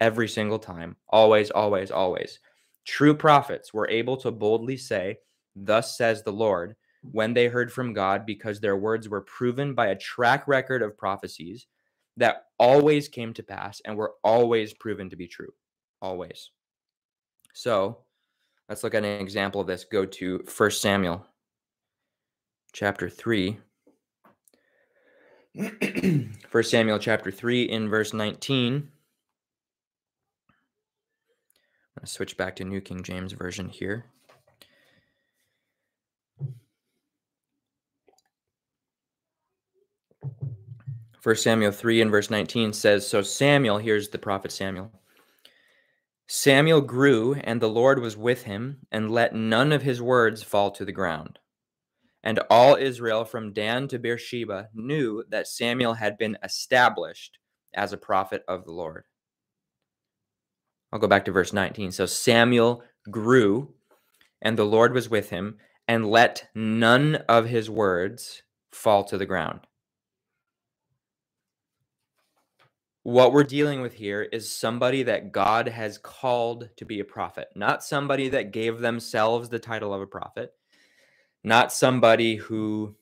Every 0.00 0.28
single 0.28 0.58
time, 0.58 0.96
always, 1.08 1.50
always, 1.50 1.90
always. 1.90 2.38
True 2.84 3.14
prophets 3.14 3.72
were 3.72 3.88
able 3.88 4.16
to 4.18 4.30
boldly 4.30 4.76
say, 4.76 5.18
Thus 5.56 5.96
says 5.96 6.22
the 6.22 6.32
Lord, 6.32 6.76
when 7.12 7.34
they 7.34 7.48
heard 7.48 7.72
from 7.72 7.92
God, 7.92 8.26
because 8.26 8.60
their 8.60 8.76
words 8.76 9.08
were 9.08 9.20
proven 9.20 9.74
by 9.74 9.88
a 9.88 9.96
track 9.96 10.48
record 10.48 10.82
of 10.82 10.96
prophecies 10.96 11.66
that 12.16 12.46
always 12.58 13.08
came 13.08 13.32
to 13.34 13.42
pass 13.42 13.80
and 13.84 13.96
were 13.96 14.14
always 14.22 14.72
proven 14.72 15.10
to 15.10 15.16
be 15.16 15.26
true. 15.26 15.52
Always. 16.00 16.50
So 17.52 17.98
let's 18.68 18.84
look 18.84 18.94
at 18.94 19.04
an 19.04 19.20
example 19.20 19.60
of 19.60 19.66
this. 19.66 19.84
Go 19.84 20.04
to 20.06 20.44
1 20.56 20.70
Samuel 20.70 21.26
chapter 22.72 23.08
3. 23.08 23.58
1 25.54 26.34
Samuel 26.62 26.98
chapter 26.98 27.30
3 27.30 27.62
in 27.62 27.88
verse 27.88 28.12
19. 28.12 28.88
I'm 31.93 31.93
going 31.93 31.93
to 32.04 32.12
switch 32.12 32.36
back 32.36 32.56
to 32.56 32.64
New 32.64 32.80
King 32.80 33.02
James 33.02 33.32
Version 33.32 33.68
here. 33.68 34.04
First 41.20 41.42
Samuel 41.42 41.72
3 41.72 42.02
and 42.02 42.10
verse 42.10 42.28
19 42.28 42.72
says, 42.74 43.06
So 43.06 43.22
Samuel, 43.22 43.78
here's 43.78 44.10
the 44.10 44.18
prophet 44.18 44.52
Samuel. 44.52 44.92
Samuel 46.26 46.82
grew, 46.82 47.34
and 47.34 47.60
the 47.60 47.68
Lord 47.68 47.98
was 47.98 48.16
with 48.16 48.42
him, 48.42 48.78
and 48.92 49.10
let 49.10 49.34
none 49.34 49.72
of 49.72 49.82
his 49.82 50.02
words 50.02 50.42
fall 50.42 50.70
to 50.72 50.84
the 50.84 50.92
ground. 50.92 51.38
And 52.22 52.40
all 52.50 52.76
Israel 52.76 53.24
from 53.24 53.52
Dan 53.52 53.88
to 53.88 53.98
Beersheba 53.98 54.68
knew 54.74 55.24
that 55.28 55.46
Samuel 55.46 55.94
had 55.94 56.18
been 56.18 56.36
established 56.42 57.38
as 57.74 57.92
a 57.92 57.98
prophet 57.98 58.42
of 58.48 58.64
the 58.64 58.72
Lord. 58.72 59.04
I'll 60.94 61.00
go 61.00 61.08
back 61.08 61.26
to 61.26 61.32
verse 61.32 61.52
19. 61.52 61.92
So 61.92 62.06
Samuel 62.06 62.84
grew, 63.10 63.74
and 64.40 64.56
the 64.56 64.64
Lord 64.64 64.94
was 64.94 65.10
with 65.10 65.30
him, 65.30 65.58
and 65.86 66.08
let 66.08 66.48
none 66.54 67.16
of 67.28 67.46
his 67.46 67.68
words 67.68 68.44
fall 68.72 69.04
to 69.04 69.18
the 69.18 69.26
ground. 69.26 69.66
what 73.04 73.32
we're 73.32 73.44
dealing 73.44 73.82
with 73.82 73.92
here 73.92 74.22
is 74.22 74.50
somebody 74.50 75.02
that 75.02 75.30
God 75.30 75.68
has 75.68 75.98
called 75.98 76.70
to 76.78 76.86
be 76.86 77.00
a 77.00 77.04
prophet, 77.04 77.48
not 77.54 77.84
somebody 77.84 78.30
that 78.30 78.50
gave 78.50 78.80
themselves 78.80 79.50
the 79.50 79.58
title 79.58 79.92
of 79.92 80.00
a 80.00 80.06
prophet, 80.06 80.52
not 81.44 81.70
somebody 81.70 82.36
who 82.36 82.96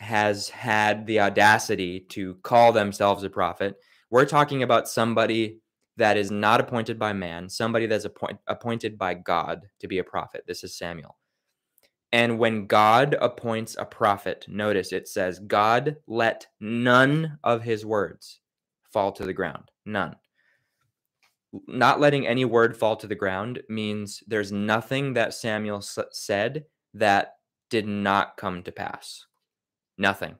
has 0.00 0.48
had 0.48 1.06
the 1.06 1.20
audacity 1.20 2.00
to 2.00 2.34
call 2.42 2.72
themselves 2.72 3.22
a 3.22 3.30
prophet. 3.30 3.76
We're 4.10 4.26
talking 4.26 4.64
about 4.64 4.88
somebody 4.88 5.60
that 5.96 6.16
is 6.16 6.30
not 6.30 6.60
appointed 6.60 6.98
by 6.98 7.12
man, 7.12 7.48
somebody 7.48 7.86
that's 7.86 8.06
appoint, 8.06 8.38
appointed 8.48 8.98
by 8.98 9.14
God 9.14 9.68
to 9.80 9.88
be 9.88 9.98
a 9.98 10.04
prophet. 10.04 10.44
This 10.46 10.64
is 10.64 10.76
Samuel. 10.76 11.16
And 12.12 12.38
when 12.38 12.66
God 12.66 13.16
appoints 13.20 13.76
a 13.78 13.84
prophet, 13.84 14.46
notice 14.48 14.92
it 14.92 15.08
says, 15.08 15.40
God 15.40 15.96
let 16.06 16.46
none 16.60 17.38
of 17.44 17.62
his 17.62 17.86
words 17.86 18.40
fall 18.92 19.12
to 19.12 19.24
the 19.24 19.34
ground. 19.34 19.70
None. 19.86 20.16
Not 21.68 22.00
letting 22.00 22.26
any 22.26 22.44
word 22.44 22.76
fall 22.76 22.96
to 22.96 23.06
the 23.06 23.14
ground 23.16 23.62
means 23.68 24.22
there's 24.28 24.52
nothing 24.52 25.14
that 25.14 25.34
Samuel 25.34 25.78
s- 25.78 25.98
said 26.12 26.66
that 26.94 27.36
did 27.70 27.86
not 27.86 28.36
come 28.36 28.62
to 28.64 28.72
pass. 28.72 29.26
Nothing. 29.98 30.36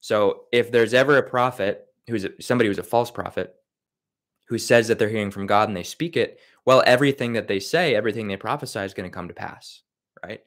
So 0.00 0.44
if 0.52 0.70
there's 0.72 0.94
ever 0.94 1.18
a 1.18 1.22
prophet 1.28 1.86
who's 2.08 2.24
a, 2.24 2.30
somebody 2.40 2.68
who's 2.68 2.78
a 2.78 2.82
false 2.84 3.10
prophet 3.10 3.54
who 4.50 4.58
says 4.58 4.88
that 4.88 4.98
they're 4.98 5.08
hearing 5.08 5.30
from 5.30 5.46
God 5.46 5.68
and 5.68 5.76
they 5.76 5.84
speak 5.84 6.16
it, 6.16 6.40
well, 6.66 6.82
everything 6.84 7.32
that 7.34 7.46
they 7.46 7.60
say, 7.60 7.94
everything 7.94 8.26
they 8.26 8.36
prophesy 8.36 8.80
is 8.80 8.92
going 8.92 9.08
to 9.08 9.14
come 9.14 9.28
to 9.28 9.34
pass, 9.34 9.82
right? 10.24 10.40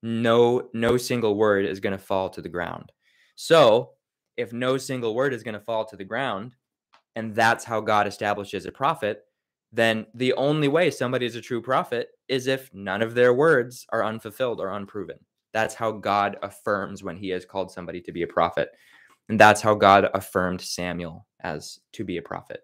No, 0.00 0.70
no 0.72 0.96
single 0.96 1.34
word 1.34 1.66
is 1.66 1.80
going 1.80 1.92
to 1.92 1.98
fall 1.98 2.30
to 2.30 2.40
the 2.40 2.48
ground. 2.48 2.92
So 3.34 3.94
if 4.36 4.52
no 4.52 4.78
single 4.78 5.16
word 5.16 5.34
is 5.34 5.42
going 5.42 5.54
to 5.54 5.60
fall 5.60 5.84
to 5.86 5.96
the 5.96 6.04
ground, 6.04 6.54
and 7.16 7.34
that's 7.34 7.64
how 7.64 7.80
God 7.80 8.06
establishes 8.06 8.64
a 8.64 8.70
prophet, 8.70 9.24
then 9.72 10.06
the 10.14 10.34
only 10.34 10.68
way 10.68 10.92
somebody 10.92 11.26
is 11.26 11.34
a 11.34 11.40
true 11.40 11.60
prophet 11.60 12.10
is 12.28 12.46
if 12.46 12.72
none 12.72 13.02
of 13.02 13.14
their 13.14 13.34
words 13.34 13.86
are 13.88 14.04
unfulfilled 14.04 14.60
or 14.60 14.70
unproven. 14.70 15.18
That's 15.52 15.74
how 15.74 15.90
God 15.90 16.36
affirms 16.44 17.02
when 17.02 17.16
he 17.16 17.30
has 17.30 17.44
called 17.44 17.72
somebody 17.72 18.00
to 18.02 18.12
be 18.12 18.22
a 18.22 18.26
prophet. 18.28 18.70
And 19.28 19.38
that's 19.38 19.60
how 19.60 19.74
God 19.74 20.08
affirmed 20.14 20.60
Samuel 20.60 21.26
as 21.40 21.80
to 21.94 22.04
be 22.04 22.18
a 22.18 22.22
prophet. 22.22 22.60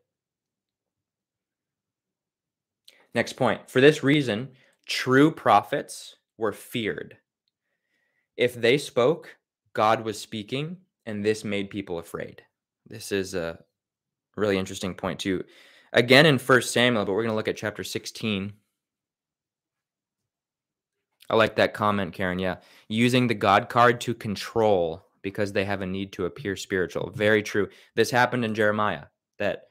Next 3.14 3.34
point. 3.34 3.68
For 3.70 3.80
this 3.80 4.02
reason, 4.02 4.48
true 4.86 5.30
prophets 5.30 6.16
were 6.36 6.52
feared. 6.52 7.16
If 8.36 8.54
they 8.54 8.78
spoke, 8.78 9.36
God 9.72 10.04
was 10.04 10.20
speaking, 10.20 10.76
and 11.06 11.24
this 11.24 11.44
made 11.44 11.70
people 11.70 11.98
afraid. 11.98 12.42
This 12.86 13.12
is 13.12 13.34
a 13.34 13.58
really 14.36 14.58
interesting 14.58 14.94
point 14.94 15.18
too. 15.18 15.44
Again 15.92 16.26
in 16.26 16.38
First 16.38 16.72
Samuel, 16.72 17.04
but 17.04 17.12
we're 17.12 17.22
going 17.22 17.32
to 17.32 17.36
look 17.36 17.48
at 17.48 17.56
chapter 17.56 17.82
16. 17.82 18.52
I 21.30 21.36
like 21.36 21.56
that 21.56 21.74
comment, 21.74 22.12
Karen. 22.12 22.38
Yeah. 22.38 22.56
Using 22.88 23.26
the 23.26 23.34
God 23.34 23.68
card 23.68 24.00
to 24.02 24.14
control 24.14 25.06
because 25.22 25.52
they 25.52 25.64
have 25.64 25.82
a 25.82 25.86
need 25.86 26.12
to 26.12 26.26
appear 26.26 26.56
spiritual. 26.56 27.10
Very 27.14 27.42
true. 27.42 27.68
This 27.94 28.10
happened 28.10 28.44
in 28.44 28.54
Jeremiah 28.54 29.04
that 29.38 29.67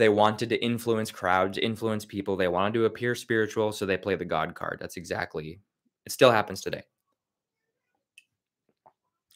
they 0.00 0.08
wanted 0.08 0.48
to 0.48 0.64
influence 0.64 1.10
crowds, 1.10 1.58
influence 1.58 2.06
people. 2.06 2.36
They 2.36 2.48
wanted 2.48 2.74
to 2.74 2.86
appear 2.86 3.14
spiritual, 3.14 3.70
so 3.70 3.84
they 3.84 3.98
play 3.98 4.16
the 4.16 4.24
God 4.24 4.54
card. 4.54 4.78
That's 4.80 4.96
exactly 4.96 5.60
it 6.06 6.12
still 6.12 6.30
happens 6.30 6.60
today. 6.60 6.82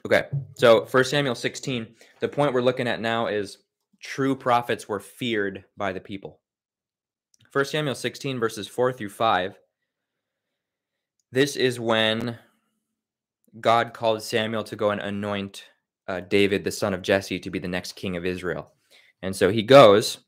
Okay. 0.07 0.25
So 0.57 0.87
First 0.87 1.11
Samuel 1.11 1.35
16, 1.35 1.87
the 2.21 2.29
point 2.29 2.53
we're 2.53 2.63
looking 2.63 2.89
at 2.89 3.01
now 3.01 3.27
is 3.27 3.59
true 4.01 4.35
prophets 4.35 4.89
were 4.89 5.01
feared 5.01 5.65
by 5.77 5.93
the 5.93 6.01
people. 6.01 6.41
1 7.53 7.65
Samuel 7.67 7.95
16, 7.95 8.41
verses 8.41 8.67
4 8.67 8.93
through 8.93 9.11
5. 9.11 9.59
This 11.31 11.57
is 11.57 11.79
when 11.79 12.39
God 13.61 13.93
called 13.93 14.23
Samuel 14.23 14.65
to 14.65 14.77
go 14.77 14.91
and 14.91 15.01
anoint 15.01 15.65
uh, 16.09 16.21
David, 16.21 16.65
the 16.65 16.73
son 16.73 16.95
of 16.95 17.03
Jesse, 17.03 17.39
to 17.39 17.51
be 17.51 17.59
the 17.59 17.69
next 17.69 17.93
king 17.93 18.17
of 18.17 18.25
Israel. 18.25 18.73
And 19.23 19.35
so 19.35 19.51
he 19.51 19.63
goes. 19.63 20.19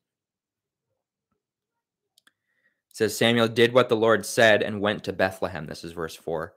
It 2.85 2.85
says 2.96 3.14
Samuel 3.14 3.48
did 3.48 3.74
what 3.74 3.90
the 3.90 3.94
Lord 3.94 4.24
said 4.24 4.62
and 4.62 4.80
went 4.80 5.04
to 5.04 5.12
Bethlehem. 5.12 5.66
This 5.66 5.84
is 5.84 5.92
verse 5.92 6.16
4. 6.16 6.54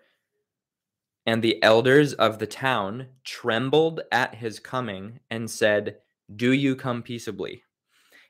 And 1.25 1.43
the 1.43 1.61
elders 1.61 2.13
of 2.13 2.39
the 2.39 2.47
town 2.47 3.07
trembled 3.25 3.99
at 4.13 4.35
his 4.35 4.57
coming 4.57 5.19
and 5.29 5.51
said, 5.51 5.97
do 6.37 6.53
you 6.53 6.77
come 6.77 7.03
peaceably? 7.03 7.63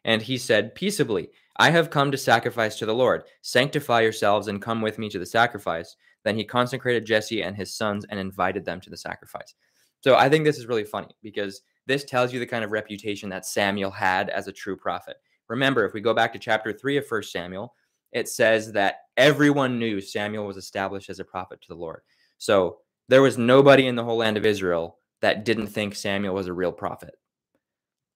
And 0.06 0.24
he 0.24 0.40
said, 0.40 0.74
Peaceably, 0.74 1.30
I 1.58 1.70
have 1.70 1.92
come 1.92 2.10
to 2.12 2.18
sacrifice 2.18 2.78
to 2.78 2.88
the 2.88 2.96
Lord. 2.96 3.26
Sanctify 3.44 4.02
yourselves 4.02 4.48
and 4.48 4.60
come 4.60 4.82
with 4.82 4.98
me 4.98 5.08
to 5.10 5.20
the 5.20 5.26
sacrifice. 5.28 5.96
Then 6.24 6.36
he 6.36 6.44
consecrated 6.44 7.06
Jesse 7.06 7.44
and 7.44 7.56
his 7.56 7.76
sons 7.76 8.08
and 8.10 8.20
invited 8.20 8.66
them 8.66 8.82
to 8.82 8.90
the 8.90 8.98
sacrifice. 8.98 9.54
So 10.02 10.16
I 10.16 10.30
think 10.30 10.46
this 10.46 10.58
is 10.58 10.66
really 10.66 10.84
funny 10.84 11.10
because 11.22 11.62
this 11.86 12.06
tells 12.06 12.34
you 12.34 12.40
the 12.40 12.48
kind 12.48 12.64
of 12.64 12.72
reputation 12.72 13.30
that 13.30 13.46
Samuel 13.46 13.92
had 13.92 14.30
as 14.30 14.48
a 14.48 14.54
true 14.54 14.78
prophet. 14.78 15.18
Remember, 15.48 15.86
if 15.86 15.94
we 15.94 16.02
go 16.02 16.16
back 16.16 16.32
to 16.34 16.40
chapter 16.40 16.72
3 16.72 16.98
of 16.98 17.06
1 17.08 17.24
Samuel, 17.24 17.76
it 18.12 18.28
says 18.28 18.72
that 18.74 18.96
everyone 19.18 19.80
knew 19.80 20.02
Samuel 20.02 20.46
was 20.48 20.58
established 20.58 21.10
as 21.10 21.20
a 21.20 21.26
prophet 21.26 21.62
to 21.62 21.68
the 21.68 21.76
Lord. 21.76 22.02
So 22.38 22.80
there 23.08 23.22
was 23.22 23.38
nobody 23.38 23.88
in 23.88 23.96
the 23.96 24.04
whole 24.04 24.18
land 24.18 24.38
of 24.38 24.46
Israel 24.46 24.98
that 25.22 25.46
didn't 25.46 25.68
think 25.68 25.96
Samuel 25.96 26.36
was 26.36 26.48
a 26.48 26.54
real 26.54 26.72
prophet 26.72 27.16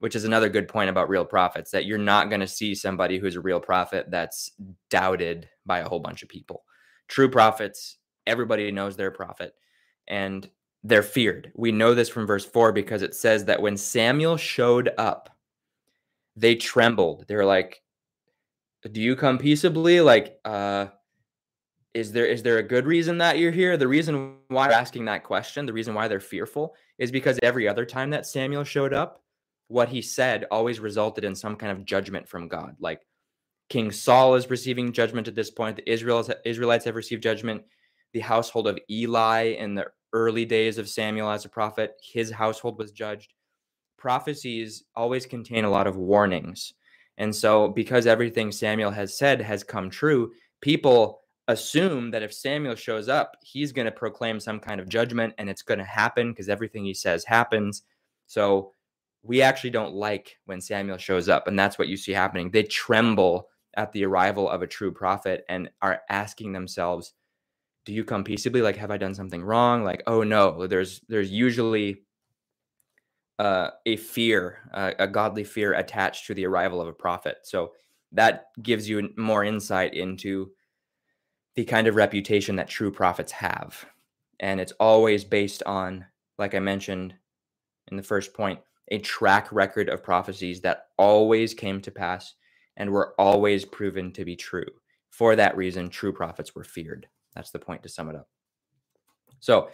which 0.04 0.18
is 0.18 0.26
another 0.26 0.50
good 0.50 0.68
point 0.68 0.90
about 0.90 1.08
real 1.08 1.24
prophets 1.24 1.72
that 1.72 1.86
you're 1.86 1.98
not 1.98 2.28
going 2.28 2.42
to 2.42 2.48
see 2.48 2.76
somebody 2.76 3.18
who's 3.18 3.38
a 3.38 3.42
real 3.42 3.62
prophet 3.62 4.06
that's 4.10 4.52
doubted 4.90 5.48
by 5.66 5.80
a 5.80 5.88
whole 5.88 6.02
bunch 6.02 6.22
of 6.22 6.28
people. 6.28 6.66
True 7.08 7.30
prophets, 7.30 8.00
everybody 8.28 8.70
knows 8.70 8.98
they're 8.98 9.08
a 9.08 9.14
prophet 9.14 9.54
and 10.10 10.50
they're 10.84 11.04
feared. 11.04 11.54
We 11.56 11.72
know 11.72 11.94
this 11.94 12.10
from 12.10 12.28
verse 12.28 12.44
4 12.44 12.74
because 12.74 13.02
it 13.02 13.16
says 13.16 13.46
that 13.46 13.62
when 13.62 13.78
Samuel 13.78 14.36
showed 14.36 14.90
up, 14.98 15.30
they 16.36 16.56
trembled. 16.56 17.24
They 17.30 17.38
were 17.38 17.46
like, 17.46 17.82
"Do 18.92 19.02
you 19.02 19.16
come 19.16 19.38
peaceably?" 19.38 20.02
Like, 20.02 20.40
uh 20.46 20.88
is 21.94 22.12
there 22.12 22.26
is 22.26 22.42
there 22.42 22.58
a 22.58 22.64
good 22.64 22.86
reason 22.86 23.20
that 23.20 23.38
you're 23.38 23.52
here? 23.52 23.78
The 23.78 23.88
reason 23.88 24.38
why 24.48 24.68
they're 24.68 24.78
asking 24.78 25.06
that 25.06 25.24
question, 25.24 25.66
the 25.66 25.74
reason 25.74 25.94
why 25.94 26.08
they're 26.08 26.20
fearful 26.20 26.76
is 26.98 27.12
because 27.12 27.40
every 27.44 27.68
other 27.68 27.86
time 27.86 28.10
that 28.12 28.26
Samuel 28.26 28.64
showed 28.64 28.94
up, 28.94 29.22
what 29.68 29.90
he 29.90 30.02
said 30.02 30.46
always 30.52 30.80
resulted 30.80 31.24
in 31.24 31.36
some 31.36 31.56
kind 31.56 31.72
of 31.72 31.86
judgment 31.86 32.28
from 32.28 32.48
God. 32.48 32.76
Like 32.80 33.02
King 33.70 33.92
Saul 33.92 34.36
is 34.36 34.50
receiving 34.50 34.92
judgment 34.92 35.28
at 35.28 35.36
this 35.36 35.52
point. 35.52 35.78
The 35.78 35.92
Israelites, 35.92 36.30
Israelites 36.46 36.86
have 36.86 36.96
received 36.96 37.24
judgment. 37.24 37.64
The 38.14 38.20
household 38.20 38.68
of 38.68 38.78
Eli 38.90 39.56
in 39.58 39.76
the 39.76 39.88
early 40.14 40.46
days 40.46 40.78
of 40.78 40.90
Samuel 40.90 41.30
as 41.30 41.46
a 41.46 41.50
prophet, 41.50 41.94
his 42.02 42.30
household 42.32 42.78
was 42.78 42.92
judged. 42.92 43.34
Prophecies 43.98 44.84
always 44.96 45.26
contain 45.26 45.66
a 45.66 45.70
lot 45.70 45.88
of 45.88 45.96
warnings. 45.96 46.74
And 47.18 47.36
so, 47.36 47.68
because 47.70 48.08
everything 48.08 48.52
Samuel 48.52 48.92
has 48.92 49.18
said 49.18 49.42
has 49.42 49.64
come 49.64 49.90
true, 49.90 50.32
people 50.62 51.22
assume 51.48 52.12
that 52.12 52.24
if 52.24 52.34
Samuel 52.34 52.76
shows 52.76 53.10
up, 53.10 53.36
he's 53.44 53.72
going 53.72 53.86
to 53.86 53.92
proclaim 53.92 54.40
some 54.40 54.60
kind 54.60 54.80
of 54.80 54.90
judgment 54.90 55.34
and 55.38 55.50
it's 55.50 55.62
going 55.62 55.80
to 55.80 55.84
happen 55.84 56.32
because 56.32 56.50
everything 56.50 56.86
he 56.86 56.94
says 56.94 57.24
happens. 57.26 57.84
So, 58.28 58.72
we 59.24 59.42
actually 59.42 59.70
don't 59.70 59.94
like 59.94 60.38
when 60.46 60.60
Samuel 60.60 60.98
shows 60.98 61.30
up. 61.30 61.48
And 61.48 61.58
that's 61.58 61.80
what 61.80 61.88
you 61.88 61.98
see 61.98 62.12
happening. 62.12 62.52
They 62.52 62.64
tremble 62.64 63.48
at 63.76 63.92
the 63.92 64.06
arrival 64.06 64.50
of 64.50 64.62
a 64.62 64.68
true 64.68 64.92
prophet 64.92 65.46
and 65.50 65.70
are 65.82 66.02
asking 66.10 66.52
themselves, 66.54 67.14
do 67.86 67.94
you 67.94 68.04
come 68.04 68.24
peaceably? 68.24 68.62
Like, 68.62 68.78
have 68.78 68.92
I 68.92 68.98
done 68.98 69.16
something 69.16 69.44
wrong? 69.44 69.84
Like, 69.84 70.04
oh 70.08 70.24
no, 70.24 70.68
there's 70.68 71.02
there's 71.10 71.32
usually 71.32 72.04
uh, 73.40 73.70
a 73.86 73.96
fear, 73.98 74.60
uh, 74.74 74.92
a 75.00 75.08
godly 75.08 75.44
fear 75.44 75.74
attached 75.74 76.28
to 76.28 76.34
the 76.34 76.46
arrival 76.46 76.82
of 76.82 76.88
a 76.88 76.94
prophet. 76.94 77.38
So 77.44 77.72
that 78.12 78.46
gives 78.62 78.88
you 78.88 79.10
more 79.18 79.44
insight 79.44 79.94
into 79.94 80.52
the 81.56 81.66
kind 81.66 81.88
of 81.88 81.96
reputation 81.96 82.56
that 82.56 82.68
true 82.68 82.92
prophets 82.92 83.32
have. 83.32 83.86
And 84.40 84.60
it's 84.60 84.74
always 84.80 85.24
based 85.24 85.64
on, 85.64 86.06
like 86.38 86.56
I 86.56 86.60
mentioned 86.60 87.16
in 87.90 87.98
the 87.98 88.04
first 88.04 88.34
point, 88.34 88.60
a 88.90 89.00
track 89.00 89.52
record 89.52 89.90
of 89.90 90.04
prophecies 90.04 90.62
that 90.62 90.88
always 90.98 91.54
came 91.54 91.82
to 91.82 91.92
pass 91.92 92.34
and 92.78 92.90
were 92.90 93.14
always 93.20 93.66
proven 93.66 94.12
to 94.14 94.26
be 94.26 94.36
true. 94.36 94.66
For 95.10 95.36
that 95.36 95.56
reason, 95.56 95.90
true 95.90 96.12
prophets 96.12 96.56
were 96.56 96.64
feared. 96.64 97.08
That's 97.36 97.52
the 97.52 97.60
point 97.60 97.84
to 97.84 97.90
sum 97.90 98.10
it 98.10 98.16
up. 98.16 98.28
So, 99.40 99.70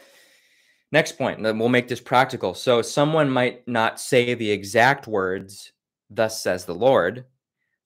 next 0.91 1.17
point, 1.17 1.41
we'll 1.41 1.69
make 1.69 1.87
this 1.87 2.01
practical. 2.01 2.53
So, 2.53 2.81
someone 2.81 3.29
might 3.29 3.67
not 3.67 3.99
say 3.99 4.33
the 4.33 4.51
exact 4.51 5.07
words, 5.07 5.71
thus 6.09 6.41
says 6.41 6.65
the 6.65 6.75
Lord, 6.75 7.25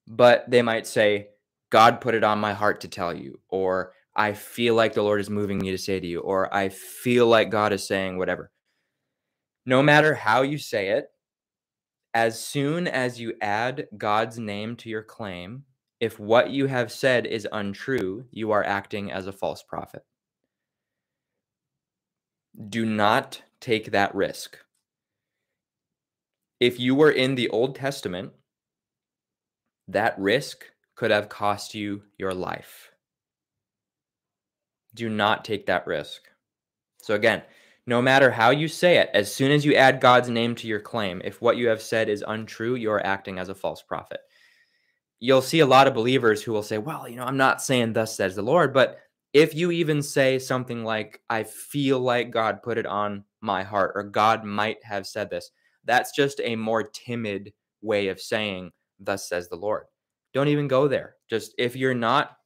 but 0.08 0.50
they 0.50 0.62
might 0.62 0.88
say, 0.88 1.30
God 1.70 2.02
put 2.02 2.16
it 2.16 2.24
on 2.24 2.40
my 2.40 2.54
heart 2.54 2.82
to 2.82 2.88
tell 2.88 3.16
you, 3.16 3.40
or 3.50 3.94
I 4.16 4.34
feel 4.34 4.76
like 4.76 4.94
the 4.94 5.02
Lord 5.02 5.22
is 5.22 5.30
moving 5.30 5.58
me 5.58 5.72
to 5.72 5.78
say 5.78 6.00
to 6.00 6.08
you, 6.08 6.20
or 6.20 6.54
I 6.54 6.70
feel 6.70 7.28
like 7.28 7.50
God 7.50 7.74
is 7.74 7.88
saying 7.88 8.18
whatever. 8.18 8.52
No 9.66 9.82
matter 9.82 10.14
how 10.14 10.42
you 10.44 10.58
say 10.58 10.90
it, 10.90 11.08
as 12.14 12.40
soon 12.40 12.88
as 12.88 13.20
you 13.20 13.34
add 13.42 13.88
God's 13.98 14.38
name 14.38 14.76
to 14.78 14.90
your 14.90 15.02
claim, 15.02 15.64
if 16.00 16.20
what 16.20 16.52
you 16.52 16.68
have 16.68 16.92
said 16.92 17.26
is 17.26 17.48
untrue, 17.52 18.26
you 18.30 18.52
are 18.52 18.64
acting 18.64 19.12
as 19.12 19.26
a 19.26 19.32
false 19.32 19.64
prophet. 19.64 20.04
Do 22.70 22.86
not 22.86 23.42
take 23.60 23.92
that 23.92 24.14
risk. 24.14 24.58
If 26.60 26.80
you 26.80 26.96
were 26.96 27.12
in 27.12 27.36
the 27.36 27.50
Old 27.50 27.76
Testament, 27.76 28.32
that 29.88 30.18
risk 30.18 30.66
could 30.96 31.12
have 31.12 31.30
cost 31.30 31.74
you 31.74 32.04
your 32.18 32.34
life. 32.34 32.92
Do 34.94 35.10
not 35.10 35.44
take 35.44 35.66
that 35.66 35.88
risk. 35.88 36.30
So, 37.02 37.16
again, 37.16 37.42
no 37.86 38.02
matter 38.02 38.32
how 38.32 38.52
you 38.52 38.68
say 38.68 38.98
it, 38.98 39.10
as 39.14 39.34
soon 39.34 39.52
as 39.52 39.66
you 39.66 39.76
add 39.76 40.00
God's 40.00 40.30
name 40.30 40.56
to 40.56 40.68
your 40.68 40.80
claim, 40.80 41.22
if 41.26 41.42
what 41.42 41.58
you 41.58 41.68
have 41.68 41.82
said 41.82 42.08
is 42.08 42.24
untrue, 42.26 42.76
you 42.76 42.92
are 42.92 43.06
acting 43.06 43.40
as 43.40 43.50
a 43.50 43.56
false 43.56 43.82
prophet. 43.82 44.22
You'll 45.20 45.42
see 45.42 45.60
a 45.60 45.66
lot 45.66 45.88
of 45.88 45.94
believers 45.94 46.42
who 46.44 46.54
will 46.54 46.64
say, 46.64 46.78
Well, 46.78 47.10
you 47.10 47.18
know, 47.18 47.26
I'm 47.26 47.38
not 47.38 47.62
saying 47.62 47.94
thus 47.94 48.16
says 48.16 48.36
the 48.36 48.42
Lord, 48.42 48.74
but 48.74 49.00
if 49.34 49.56
you 49.56 49.72
even 49.72 50.02
say 50.02 50.40
something 50.40 50.84
like, 50.84 51.22
I 51.30 51.44
feel 51.44 52.00
like 52.00 52.32
God 52.32 52.64
put 52.64 52.78
it 52.78 52.86
on 52.86 53.24
my 53.42 53.64
heart, 53.64 53.94
or 53.96 54.04
God 54.04 54.44
might 54.44 54.84
have 54.84 55.08
said 55.08 55.30
this, 55.30 55.52
that's 55.86 56.16
just 56.16 56.40
a 56.44 56.56
more 56.56 56.84
timid 56.84 57.54
way 57.82 58.08
of 58.08 58.22
saying, 58.22 58.72
Thus 59.00 59.28
says 59.28 59.50
the 59.50 59.56
Lord. 59.56 59.86
Don't 60.34 60.48
even 60.48 60.68
go 60.68 60.88
there. 60.88 61.16
Just 61.30 61.54
if 61.58 61.76
you're 61.76 61.94
not 61.94 62.38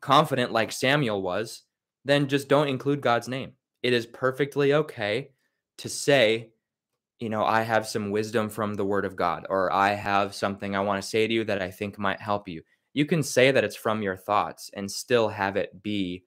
confident 0.00 0.52
like 0.52 0.70
Samuel 0.70 1.22
was, 1.22 1.62
then 2.04 2.28
just 2.28 2.48
don't 2.48 2.68
include 2.68 3.00
God's 3.00 3.28
name 3.28 3.52
it 3.86 3.92
is 3.92 4.04
perfectly 4.04 4.74
okay 4.74 5.30
to 5.78 5.88
say, 5.88 6.50
you 7.20 7.28
know, 7.28 7.44
I 7.44 7.62
have 7.62 7.86
some 7.86 8.10
wisdom 8.10 8.48
from 8.48 8.74
the 8.74 8.84
word 8.84 9.04
of 9.04 9.14
God, 9.14 9.46
or 9.48 9.72
I 9.72 9.90
have 9.90 10.34
something 10.34 10.74
I 10.74 10.80
want 10.80 11.00
to 11.00 11.08
say 11.08 11.28
to 11.28 11.32
you 11.32 11.44
that 11.44 11.62
I 11.62 11.70
think 11.70 11.96
might 11.96 12.20
help 12.20 12.48
you. 12.48 12.62
You 12.96 13.04
can 13.04 13.22
say 13.22 13.50
that 13.50 13.62
it's 13.62 13.76
from 13.76 14.00
your 14.00 14.16
thoughts 14.16 14.70
and 14.72 14.90
still 14.90 15.28
have 15.28 15.56
it 15.56 15.82
be 15.82 16.24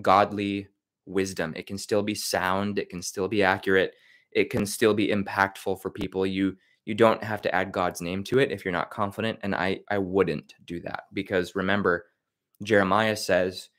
godly 0.00 0.68
wisdom. 1.04 1.52
It 1.56 1.66
can 1.66 1.78
still 1.78 2.04
be 2.04 2.14
sound, 2.14 2.78
it 2.78 2.88
can 2.90 3.02
still 3.02 3.26
be 3.26 3.42
accurate, 3.42 3.92
it 4.30 4.48
can 4.48 4.66
still 4.66 4.94
be 4.94 5.08
impactful 5.08 5.82
for 5.82 5.90
people. 5.90 6.24
You 6.24 6.56
you 6.84 6.94
don't 6.94 7.24
have 7.24 7.42
to 7.42 7.52
add 7.52 7.72
God's 7.72 8.00
name 8.00 8.22
to 8.22 8.38
it 8.38 8.52
if 8.52 8.64
you're 8.64 8.70
not 8.70 8.90
confident 8.90 9.40
and 9.42 9.52
I 9.52 9.80
I 9.90 9.98
wouldn't 9.98 10.54
do 10.64 10.78
that 10.82 11.06
because 11.12 11.56
remember 11.56 12.06
Jeremiah 12.62 13.16
says 13.16 13.70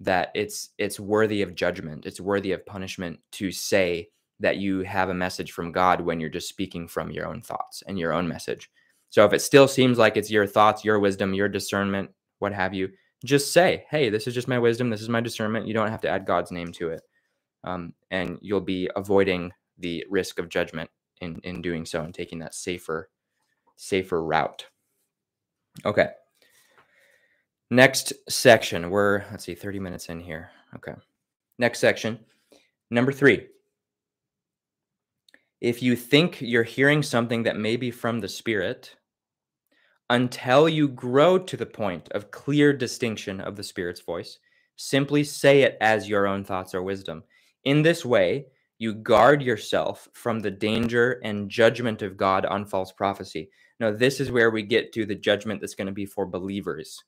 that 0.00 0.30
it's 0.34 0.70
it's 0.78 0.98
worthy 0.98 1.42
of 1.42 1.54
judgment 1.54 2.06
it's 2.06 2.18
worthy 2.18 2.52
of 2.52 2.64
punishment 2.64 3.20
to 3.32 3.50
say 3.52 4.08
that 4.40 4.56
you 4.56 4.80
have 4.80 5.10
a 5.10 5.14
message 5.14 5.52
from 5.52 5.70
god 5.70 6.00
when 6.00 6.18
you're 6.18 6.28
just 6.28 6.48
speaking 6.48 6.88
from 6.88 7.12
your 7.12 7.28
own 7.28 7.40
thoughts 7.40 7.82
and 7.86 7.96
your 7.96 8.12
own 8.12 8.26
message 8.26 8.70
so 9.14 9.24
if 9.24 9.32
it 9.32 9.40
still 9.40 9.68
seems 9.68 9.96
like 9.96 10.16
it's 10.16 10.30
your 10.30 10.46
thoughts 10.46 10.84
your 10.84 10.98
wisdom 10.98 11.34
your 11.34 11.48
discernment 11.48 12.10
what 12.40 12.52
have 12.52 12.74
you 12.74 12.88
just 13.24 13.52
say 13.52 13.84
hey 13.90 14.10
this 14.10 14.26
is 14.26 14.34
just 14.34 14.48
my 14.48 14.58
wisdom 14.58 14.90
this 14.90 15.02
is 15.02 15.08
my 15.08 15.20
discernment 15.20 15.66
you 15.66 15.74
don't 15.74 15.90
have 15.90 16.00
to 16.00 16.08
add 16.08 16.26
god's 16.26 16.50
name 16.50 16.72
to 16.72 16.90
it 16.90 17.02
um, 17.62 17.94
and 18.10 18.38
you'll 18.42 18.60
be 18.60 18.90
avoiding 18.96 19.52
the 19.78 20.04
risk 20.10 20.38
of 20.38 20.48
judgment 20.48 20.90
in 21.20 21.40
in 21.44 21.62
doing 21.62 21.86
so 21.86 22.02
and 22.02 22.14
taking 22.14 22.38
that 22.38 22.54
safer 22.54 23.08
safer 23.76 24.22
route 24.24 24.66
okay 25.84 26.08
Next 27.70 28.12
section, 28.28 28.90
we're, 28.90 29.24
let's 29.32 29.44
see, 29.44 29.54
30 29.56 29.80
minutes 29.80 30.08
in 30.08 30.20
here. 30.20 30.50
Okay. 30.76 30.94
Next 31.58 31.80
section, 31.80 32.20
number 32.90 33.12
three. 33.12 33.48
If 35.60 35.82
you 35.82 35.96
think 35.96 36.40
you're 36.40 36.62
hearing 36.62 37.02
something 37.02 37.42
that 37.44 37.56
may 37.56 37.76
be 37.76 37.90
from 37.90 38.20
the 38.20 38.28
Spirit, 38.28 38.94
until 40.14 40.68
you 40.68 40.86
grow 40.86 41.38
to 41.38 41.56
the 41.56 41.66
point 41.66 42.08
of 42.12 42.30
clear 42.30 42.72
distinction 42.72 43.40
of 43.40 43.56
the 43.56 43.64
Spirit's 43.64 44.00
voice, 44.00 44.38
simply 44.76 45.24
say 45.24 45.62
it 45.62 45.76
as 45.80 46.08
your 46.08 46.28
own 46.28 46.44
thoughts 46.44 46.72
or 46.72 46.84
wisdom. 46.84 47.24
In 47.64 47.82
this 47.82 48.04
way, 48.04 48.46
you 48.78 48.94
guard 48.94 49.42
yourself 49.42 50.08
from 50.12 50.38
the 50.38 50.52
danger 50.52 51.20
and 51.24 51.50
judgment 51.50 52.00
of 52.00 52.16
God 52.16 52.46
on 52.46 52.64
false 52.64 52.92
prophecy. 52.92 53.50
Now, 53.80 53.90
this 53.90 54.20
is 54.20 54.30
where 54.30 54.50
we 54.50 54.62
get 54.62 54.92
to 54.92 55.04
the 55.04 55.16
judgment 55.16 55.60
that's 55.60 55.74
going 55.74 55.88
to 55.88 55.92
be 55.92 56.06
for 56.06 56.26
believers 56.26 57.02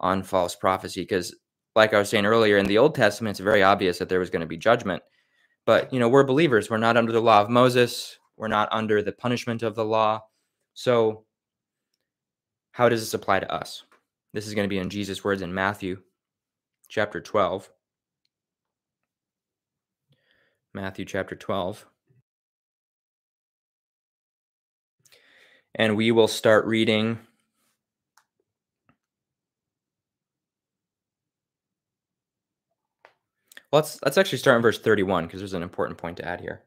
on 0.00 0.22
false 0.22 0.56
prophecy 0.56 1.02
because 1.02 1.34
like 1.76 1.92
I 1.92 1.98
was 1.98 2.08
saying 2.08 2.24
earlier 2.24 2.56
in 2.56 2.64
the 2.64 2.78
Old 2.78 2.94
Testament 2.94 3.34
it's 3.34 3.40
very 3.40 3.62
obvious 3.62 3.98
that 3.98 4.08
there 4.08 4.18
was 4.18 4.30
going 4.30 4.40
to 4.40 4.46
be 4.46 4.56
judgment 4.56 5.02
but 5.66 5.92
you 5.92 6.00
know 6.00 6.08
we're 6.08 6.24
believers 6.24 6.70
we're 6.70 6.78
not 6.78 6.96
under 6.96 7.12
the 7.12 7.20
law 7.20 7.42
of 7.42 7.50
Moses 7.50 8.18
we're 8.38 8.48
not 8.48 8.70
under 8.72 9.02
the 9.02 9.12
punishment 9.12 9.62
of 9.62 9.74
the 9.74 9.84
law 9.84 10.22
so 10.72 11.26
how 12.72 12.88
does 12.88 13.00
this 13.00 13.14
apply 13.14 13.40
to 13.40 13.52
us 13.52 13.84
this 14.32 14.46
is 14.46 14.54
going 14.54 14.64
to 14.64 14.68
be 14.68 14.78
in 14.78 14.90
Jesus 14.90 15.24
words 15.24 15.42
in 15.42 15.54
Matthew 15.54 16.02
chapter 16.88 17.20
12 17.20 17.70
Matthew 20.72 21.04
chapter 21.04 21.34
12 21.34 21.86
and 25.74 25.96
we 25.96 26.10
will 26.10 26.28
start 26.28 26.66
reading 26.66 27.18
let's 33.72 33.98
let's 34.02 34.18
actually 34.18 34.38
start 34.38 34.56
in 34.56 34.62
verse 34.62 34.78
31 34.78 35.26
because 35.26 35.40
there's 35.40 35.52
an 35.52 35.62
important 35.62 35.98
point 35.98 36.16
to 36.18 36.26
add 36.26 36.40
here. 36.40 36.62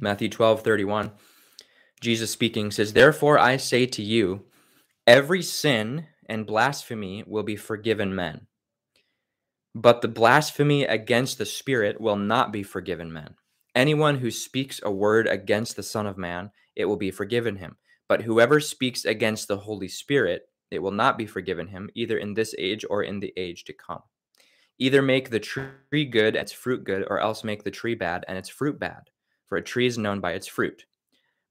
Matthew 0.00 0.28
12, 0.28 0.62
31. 0.62 1.12
Jesus 2.02 2.32
speaking 2.32 2.72
says, 2.72 2.94
Therefore 2.94 3.38
I 3.40 3.58
say 3.58 3.86
to 3.86 4.02
you, 4.02 4.44
every 5.06 5.42
sin 5.42 6.08
and 6.28 6.46
blasphemy 6.46 7.24
will 7.26 7.44
be 7.44 7.56
forgiven 7.56 8.14
men. 8.14 8.48
But 9.74 10.02
the 10.02 10.08
blasphemy 10.08 10.84
against 10.84 11.38
the 11.38 11.46
Spirit 11.46 12.00
will 12.00 12.16
not 12.16 12.52
be 12.52 12.62
forgiven 12.64 13.12
men. 13.12 13.36
Anyone 13.74 14.18
who 14.18 14.30
speaks 14.30 14.80
a 14.82 14.90
word 14.92 15.28
against 15.28 15.76
the 15.76 15.84
Son 15.84 16.06
of 16.06 16.18
Man, 16.18 16.50
it 16.76 16.86
will 16.86 16.98
be 16.98 17.12
forgiven 17.12 17.56
him. 17.56 17.78
But 18.08 18.22
whoever 18.22 18.60
speaks 18.60 19.04
against 19.06 19.48
the 19.48 19.58
Holy 19.58 19.88
Spirit, 19.88 20.42
it 20.70 20.80
will 20.80 20.92
not 20.92 21.18
be 21.18 21.26
forgiven 21.26 21.68
him, 21.68 21.90
either 21.94 22.18
in 22.18 22.34
this 22.34 22.54
age 22.58 22.84
or 22.90 23.02
in 23.02 23.20
the 23.20 23.32
age 23.36 23.64
to 23.66 23.74
come. 23.74 24.02
Either 24.78 25.02
make 25.02 25.30
the 25.30 25.40
tree 25.40 26.04
good 26.06 26.36
its 26.36 26.52
fruit 26.52 26.84
good, 26.84 27.04
or 27.08 27.20
else 27.20 27.44
make 27.44 27.64
the 27.64 27.70
tree 27.70 27.94
bad 27.94 28.24
and 28.28 28.38
its 28.38 28.48
fruit 28.48 28.78
bad. 28.80 29.10
for 29.48 29.58
a 29.58 29.62
tree 29.62 29.86
is 29.86 29.98
known 29.98 30.20
by 30.20 30.32
its 30.32 30.46
fruit. 30.48 30.86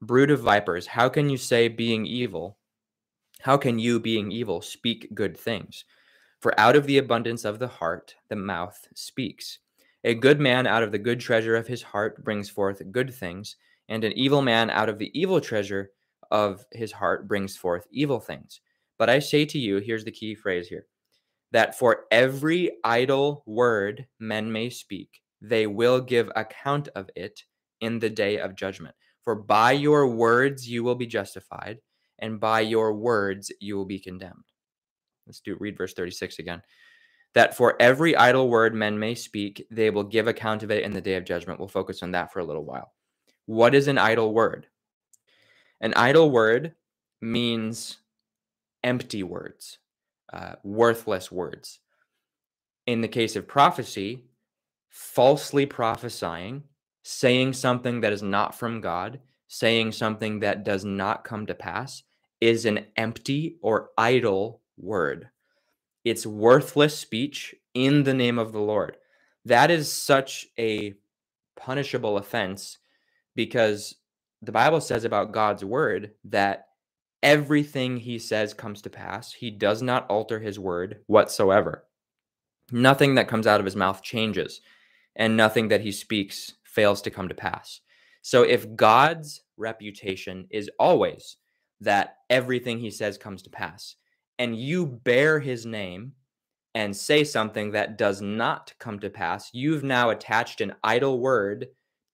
Brood 0.02 0.32
of 0.32 0.40
vipers, 0.40 0.88
how 0.88 1.10
can 1.10 1.30
you 1.30 1.38
say, 1.38 1.68
being 1.68 2.08
evil, 2.08 2.58
how 3.42 3.58
can 3.58 3.78
you, 3.78 4.00
being 4.00 4.32
evil, 4.32 4.62
speak 4.62 5.08
good 5.14 5.38
things? 5.38 5.86
For 6.40 6.60
out 6.60 6.76
of 6.76 6.88
the 6.88 6.98
abundance 6.98 7.46
of 7.46 7.60
the 7.60 7.68
heart, 7.68 8.16
the 8.28 8.36
mouth 8.36 8.88
speaks. 8.96 9.60
A 10.04 10.16
good 10.16 10.40
man 10.40 10.66
out 10.66 10.82
of 10.82 10.92
the 10.92 10.98
good 10.98 11.20
treasure 11.20 11.56
of 11.56 11.68
his 11.68 11.84
heart 11.84 12.24
brings 12.24 12.50
forth 12.50 12.82
good 12.92 13.14
things, 13.14 13.58
and 13.90 14.04
an 14.04 14.14
evil 14.14 14.42
man 14.42 14.72
out 14.72 14.90
of 14.90 14.98
the 14.98 15.12
evil 15.20 15.40
treasure 15.40 15.92
of 16.32 16.66
his 16.72 16.92
heart 16.92 17.28
brings 17.28 17.56
forth 17.56 17.86
evil 17.92 18.20
things. 18.20 18.62
But 18.98 19.10
I 19.10 19.20
say 19.20 19.46
to 19.46 19.60
you, 19.60 19.78
here's 19.78 20.06
the 20.06 20.12
key 20.12 20.34
phrase 20.34 20.68
here 20.68 20.88
that 21.52 21.78
for 21.78 22.06
every 22.10 22.72
idle 22.84 23.44
word 23.46 24.08
men 24.20 24.52
may 24.52 24.70
speak, 24.70 25.22
they 25.42 25.68
will 25.68 26.00
give 26.02 26.32
account 26.36 26.88
of 26.96 27.10
it 27.16 27.44
in 27.82 28.00
the 28.00 28.10
day 28.10 28.40
of 28.40 28.56
judgment. 28.56 28.96
For 29.24 29.36
by 29.36 29.74
your 29.74 30.08
words 30.08 30.68
you 30.68 30.84
will 30.84 30.96
be 30.96 31.08
justified, 31.08 31.80
and 32.20 32.40
by 32.40 32.62
your 32.62 32.94
words 32.94 33.52
you 33.60 33.78
will 33.78 33.86
be 33.86 34.00
condemned. 34.00 34.44
Let's 35.28 35.40
do 35.40 35.56
read 35.60 35.78
verse 35.78 35.94
36 35.94 36.40
again. 36.40 36.62
That 37.34 37.56
for 37.56 37.76
every 37.80 38.16
idle 38.16 38.50
word 38.50 38.76
men 38.76 39.00
may 39.00 39.16
speak, 39.16 39.66
they 39.72 39.90
will 39.90 40.04
give 40.04 40.28
account 40.28 40.64
of 40.64 40.72
it 40.72 40.84
in 40.84 40.92
the 40.92 41.02
day 41.02 41.16
of 41.16 41.24
judgment. 41.24 41.60
We'll 41.60 41.70
focus 41.70 42.04
on 42.04 42.12
that 42.12 42.34
for 42.34 42.40
a 42.40 42.44
little 42.44 42.66
while. 42.66 42.92
What 43.46 43.74
is 43.74 43.88
an 43.88 43.98
idle 43.98 44.34
word? 44.34 44.68
An 45.80 45.94
idle 45.96 46.30
word 46.30 46.76
means 47.22 47.98
empty 48.84 49.24
words, 49.24 49.78
uh, 50.34 50.56
worthless 50.64 51.32
words. 51.32 51.80
In 52.88 53.02
the 53.02 53.08
case 53.08 53.36
of 53.36 53.48
prophecy, 53.48 54.26
falsely 54.90 55.66
prophesying, 55.66 56.64
saying 57.04 57.54
something 57.54 58.02
that 58.02 58.14
is 58.14 58.22
not 58.22 58.58
from 58.58 58.82
God, 58.82 59.20
saying 59.48 59.92
something 59.92 60.40
that 60.40 60.64
does 60.64 60.86
not 60.86 61.24
come 61.24 61.46
to 61.46 61.54
pass, 61.54 62.04
is 62.40 62.66
an 62.66 62.86
empty 62.96 63.58
or 63.62 63.90
idle 63.98 64.62
word. 64.78 65.30
It's 66.04 66.26
worthless 66.26 66.98
speech 66.98 67.54
in 67.74 68.04
the 68.04 68.14
name 68.14 68.40
of 68.40 68.52
the 68.52 68.60
Lord. 68.60 68.98
That 69.46 69.72
is 69.72 69.92
such 69.92 70.48
a 70.58 70.96
punishable 71.56 72.18
offense 72.18 72.80
because 73.36 73.96
the 74.42 74.52
Bible 74.52 74.82
says 74.82 75.04
about 75.04 75.32
God's 75.32 75.64
word 75.64 76.12
that 76.26 76.68
everything 77.22 77.98
he 77.98 78.18
says 78.18 78.54
comes 78.54 78.82
to 78.82 78.90
pass. 78.90 79.34
He 79.34 79.52
does 79.52 79.82
not 79.82 80.08
alter 80.10 80.40
his 80.40 80.60
word 80.60 81.02
whatsoever. 81.08 81.86
Nothing 82.72 83.16
that 83.16 83.28
comes 83.28 83.46
out 83.46 83.60
of 83.60 83.66
his 83.66 83.76
mouth 83.76 84.02
changes, 84.02 84.62
and 85.16 85.36
nothing 85.38 85.68
that 85.68 85.82
he 85.82 85.92
speaks 85.92 86.54
fails 86.72 87.02
to 87.02 87.12
come 87.12 87.28
to 87.28 87.36
pass. 87.36 87.82
So 88.22 88.44
if 88.44 88.76
God's 88.76 89.42
reputation 89.58 90.48
is 90.50 90.70
always 90.80 91.38
that 91.82 92.16
everything 92.30 92.80
he 92.80 92.92
says 92.92 93.18
comes 93.18 93.42
to 93.44 93.50
pass, 93.50 93.96
and 94.40 94.56
you 94.56 94.86
bear 94.86 95.40
his 95.40 95.66
name 95.66 96.14
and 96.74 96.96
say 96.96 97.24
something 97.24 97.72
that 97.72 97.98
does 97.98 98.22
not 98.22 98.74
come 98.80 99.00
to 99.00 99.10
pass, 99.10 99.50
you've 99.54 99.84
now 99.84 100.10
attached 100.10 100.62
an 100.62 100.74
idle 100.84 101.20
word 101.20 101.68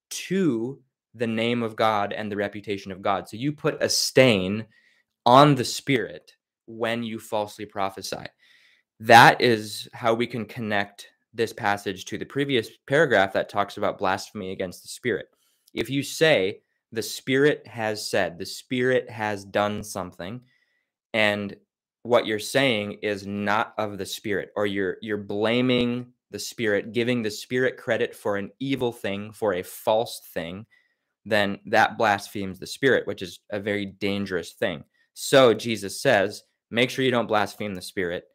to 0.09 0.81
the 1.13 1.27
name 1.27 1.61
of 1.63 1.75
God 1.75 2.11
and 2.13 2.31
the 2.31 2.35
reputation 2.35 2.91
of 2.91 3.01
God. 3.01 3.29
So 3.29 3.37
you 3.37 3.51
put 3.51 3.81
a 3.81 3.89
stain 3.89 4.65
on 5.25 5.55
the 5.55 5.65
spirit 5.65 6.31
when 6.65 7.03
you 7.03 7.19
falsely 7.19 7.65
prophesy. 7.65 8.25
That 8.99 9.41
is 9.41 9.87
how 9.93 10.13
we 10.13 10.25
can 10.25 10.45
connect 10.45 11.07
this 11.37 11.53
passage 11.53 12.05
to 12.05 12.17
the 12.17 12.25
previous 12.25 12.69
paragraph 12.87 13.31
that 13.33 13.47
talks 13.47 13.77
about 13.77 13.97
blasphemy 13.97 14.51
against 14.51 14.81
the 14.81 14.89
spirit. 14.89 15.27
If 15.73 15.89
you 15.89 16.03
say, 16.03 16.61
the 16.91 17.03
spirit 17.03 17.65
has 17.67 18.09
said, 18.09 18.37
the 18.37 18.45
spirit 18.45 19.09
has 19.09 19.45
done 19.45 19.83
something, 19.83 20.41
and 21.13 21.55
what 22.03 22.25
you're 22.25 22.39
saying 22.39 22.99
is 23.01 23.27
not 23.27 23.73
of 23.77 23.97
the 23.97 24.05
spirit, 24.05 24.51
or 24.55 24.65
you're 24.65 24.97
you're 25.01 25.17
blaming 25.17 26.07
the 26.31 26.39
spirit, 26.39 26.91
giving 26.91 27.21
the 27.21 27.31
spirit 27.31 27.77
credit 27.77 28.15
for 28.15 28.37
an 28.37 28.51
evil 28.59 28.91
thing, 28.91 29.31
for 29.31 29.53
a 29.53 29.63
false 29.63 30.21
thing, 30.33 30.65
then 31.25 31.59
that 31.65 31.97
blasphemes 31.97 32.59
the 32.59 32.67
spirit, 32.67 33.05
which 33.07 33.21
is 33.21 33.39
a 33.51 33.59
very 33.59 33.85
dangerous 33.85 34.53
thing. 34.53 34.83
So 35.13 35.53
Jesus 35.53 36.01
says, 36.01 36.43
make 36.71 36.89
sure 36.89 37.03
you 37.05 37.11
don't 37.11 37.27
blaspheme 37.27 37.75
the 37.75 37.81
spirit. 37.81 38.25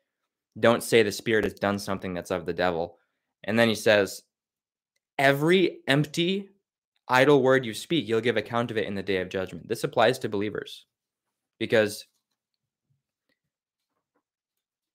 Don't 0.59 0.83
say 0.83 1.03
the 1.03 1.13
spirit 1.13 1.45
has 1.45 1.55
done 1.55 1.79
something 1.79 2.15
that's 2.15 2.31
of 2.31 2.47
the 2.47 2.53
devil. 2.53 2.99
And 3.45 3.59
then 3.59 3.69
he 3.69 3.75
says, 3.75 4.23
every 5.19 5.81
empty, 5.89 6.49
idle 7.09 7.43
word 7.43 7.65
you 7.65 7.75
speak, 7.75 8.07
you'll 8.07 8.21
give 8.21 8.37
account 8.37 8.71
of 8.71 8.77
it 8.77 8.87
in 8.87 8.95
the 8.95 9.03
day 9.03 9.19
of 9.19 9.29
judgment. 9.29 9.69
This 9.69 9.85
applies 9.85 10.19
to 10.21 10.29
believers 10.29 10.87
because 11.59 12.07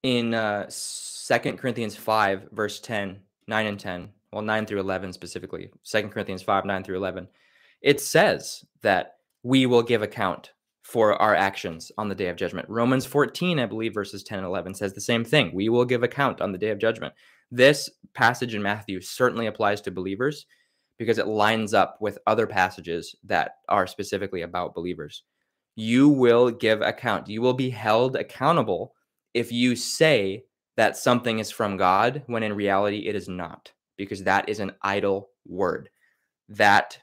in 0.04 0.34
uh, 0.34 0.70
2 0.70 1.40
Corinthians 1.54 1.96
5, 1.96 2.50
verse 2.52 2.80
10, 2.80 3.20
9 3.48 3.66
and 3.66 3.80
10, 3.80 4.10
well, 4.32 4.42
9 4.42 4.66
through 4.66 4.80
11 4.80 5.14
specifically, 5.14 5.70
2 5.84 6.10
Corinthians 6.10 6.44
5, 6.44 6.66
9 6.66 6.84
through 6.84 6.98
11, 6.98 7.28
it 7.82 8.00
says 8.00 8.64
that 8.82 9.16
we 9.44 9.66
will 9.66 9.84
give 9.84 10.02
account 10.02 10.52
for 10.88 11.22
our 11.22 11.36
actions 11.36 11.92
on 11.98 12.08
the 12.08 12.16
day 12.16 12.30
of 12.30 12.38
judgment. 12.38 12.66
Romans 12.70 13.06
14, 13.06 13.60
I 13.60 13.66
believe, 13.66 13.94
verses 13.94 14.24
10 14.24 14.38
and 14.38 14.48
11 14.48 14.74
says 14.74 14.94
the 14.94 15.02
same 15.02 15.26
thing. 15.26 15.52
We 15.54 15.68
will 15.68 15.84
give 15.84 16.02
account 16.02 16.40
on 16.40 16.54
the 16.54 16.58
day 16.58 16.70
of 16.70 16.80
judgment. 16.80 17.14
This 17.52 17.90
passage 18.14 18.56
in 18.56 18.64
Matthew 18.64 19.02
certainly 19.02 19.48
applies 19.48 19.82
to 19.82 19.92
believers 19.92 20.46
because 20.98 21.18
it 21.18 21.28
lines 21.28 21.74
up 21.74 21.98
with 22.00 22.20
other 22.26 22.48
passages 22.48 23.18
that 23.26 23.56
are 23.68 23.86
specifically 23.86 24.44
about 24.44 24.76
believers. 24.76 25.24
You 25.76 26.08
will 26.08 26.52
give 26.52 26.82
account. 26.82 27.28
You 27.28 27.42
will 27.42 27.54
be 27.54 27.70
held 27.70 28.16
accountable 28.16 28.94
if 29.34 29.52
you 29.52 29.76
say 29.76 30.46
that 30.78 30.96
something 30.96 31.40
is 31.40 31.52
from 31.52 31.76
God 31.76 32.24
when 32.28 32.44
in 32.44 32.54
reality 32.54 33.08
it 33.08 33.16
is 33.16 33.28
not, 33.28 33.74
because 33.98 34.24
that 34.24 34.48
is 34.48 34.62
an 34.62 34.72
idle 34.82 35.32
word. 35.46 35.90
That 36.48 36.98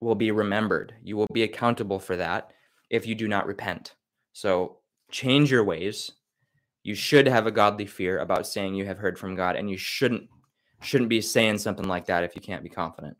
will 0.00 0.14
be 0.14 0.30
remembered. 0.30 0.94
You 1.02 1.16
will 1.16 1.26
be 1.32 1.42
accountable 1.42 1.98
for 1.98 2.14
that 2.16 2.52
if 2.90 3.06
you 3.06 3.14
do 3.14 3.28
not 3.28 3.46
repent. 3.46 3.94
So 4.32 4.78
change 5.10 5.50
your 5.50 5.64
ways. 5.64 6.12
You 6.82 6.94
should 6.94 7.26
have 7.26 7.46
a 7.46 7.52
godly 7.52 7.86
fear 7.86 8.18
about 8.18 8.46
saying 8.46 8.74
you 8.74 8.86
have 8.86 8.98
heard 8.98 9.18
from 9.18 9.34
God, 9.34 9.56
and 9.56 9.70
you 9.70 9.76
shouldn't 9.76 10.28
shouldn't 10.80 11.10
be 11.10 11.20
saying 11.20 11.58
something 11.58 11.88
like 11.88 12.06
that 12.06 12.22
if 12.22 12.36
you 12.36 12.40
can't 12.40 12.62
be 12.62 12.68
confident. 12.68 13.16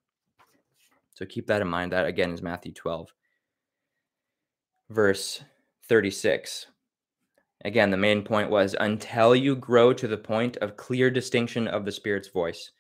So 1.15 1.27
keep 1.27 1.49
that 1.49 1.61
in 1.61 1.69
mind. 1.69 1.93
That 1.93 2.07
again 2.07 2.33
is 2.33 2.43
Matthew 2.43 2.73
12, 2.73 3.13
verse 4.91 5.43
36. 5.89 6.67
Again, 7.65 7.91
the 7.91 7.97
main 7.97 8.23
point 8.23 8.51
was 8.51 8.77
until 8.79 9.35
you 9.35 9.57
grow 9.57 9.93
to 9.93 10.07
the 10.07 10.17
point 10.17 10.57
of 10.59 10.77
clear 10.77 11.11
distinction 11.11 11.67
of 11.67 11.85
the 11.85 11.91
Spirit's 11.91 12.29
voice, 12.29 12.71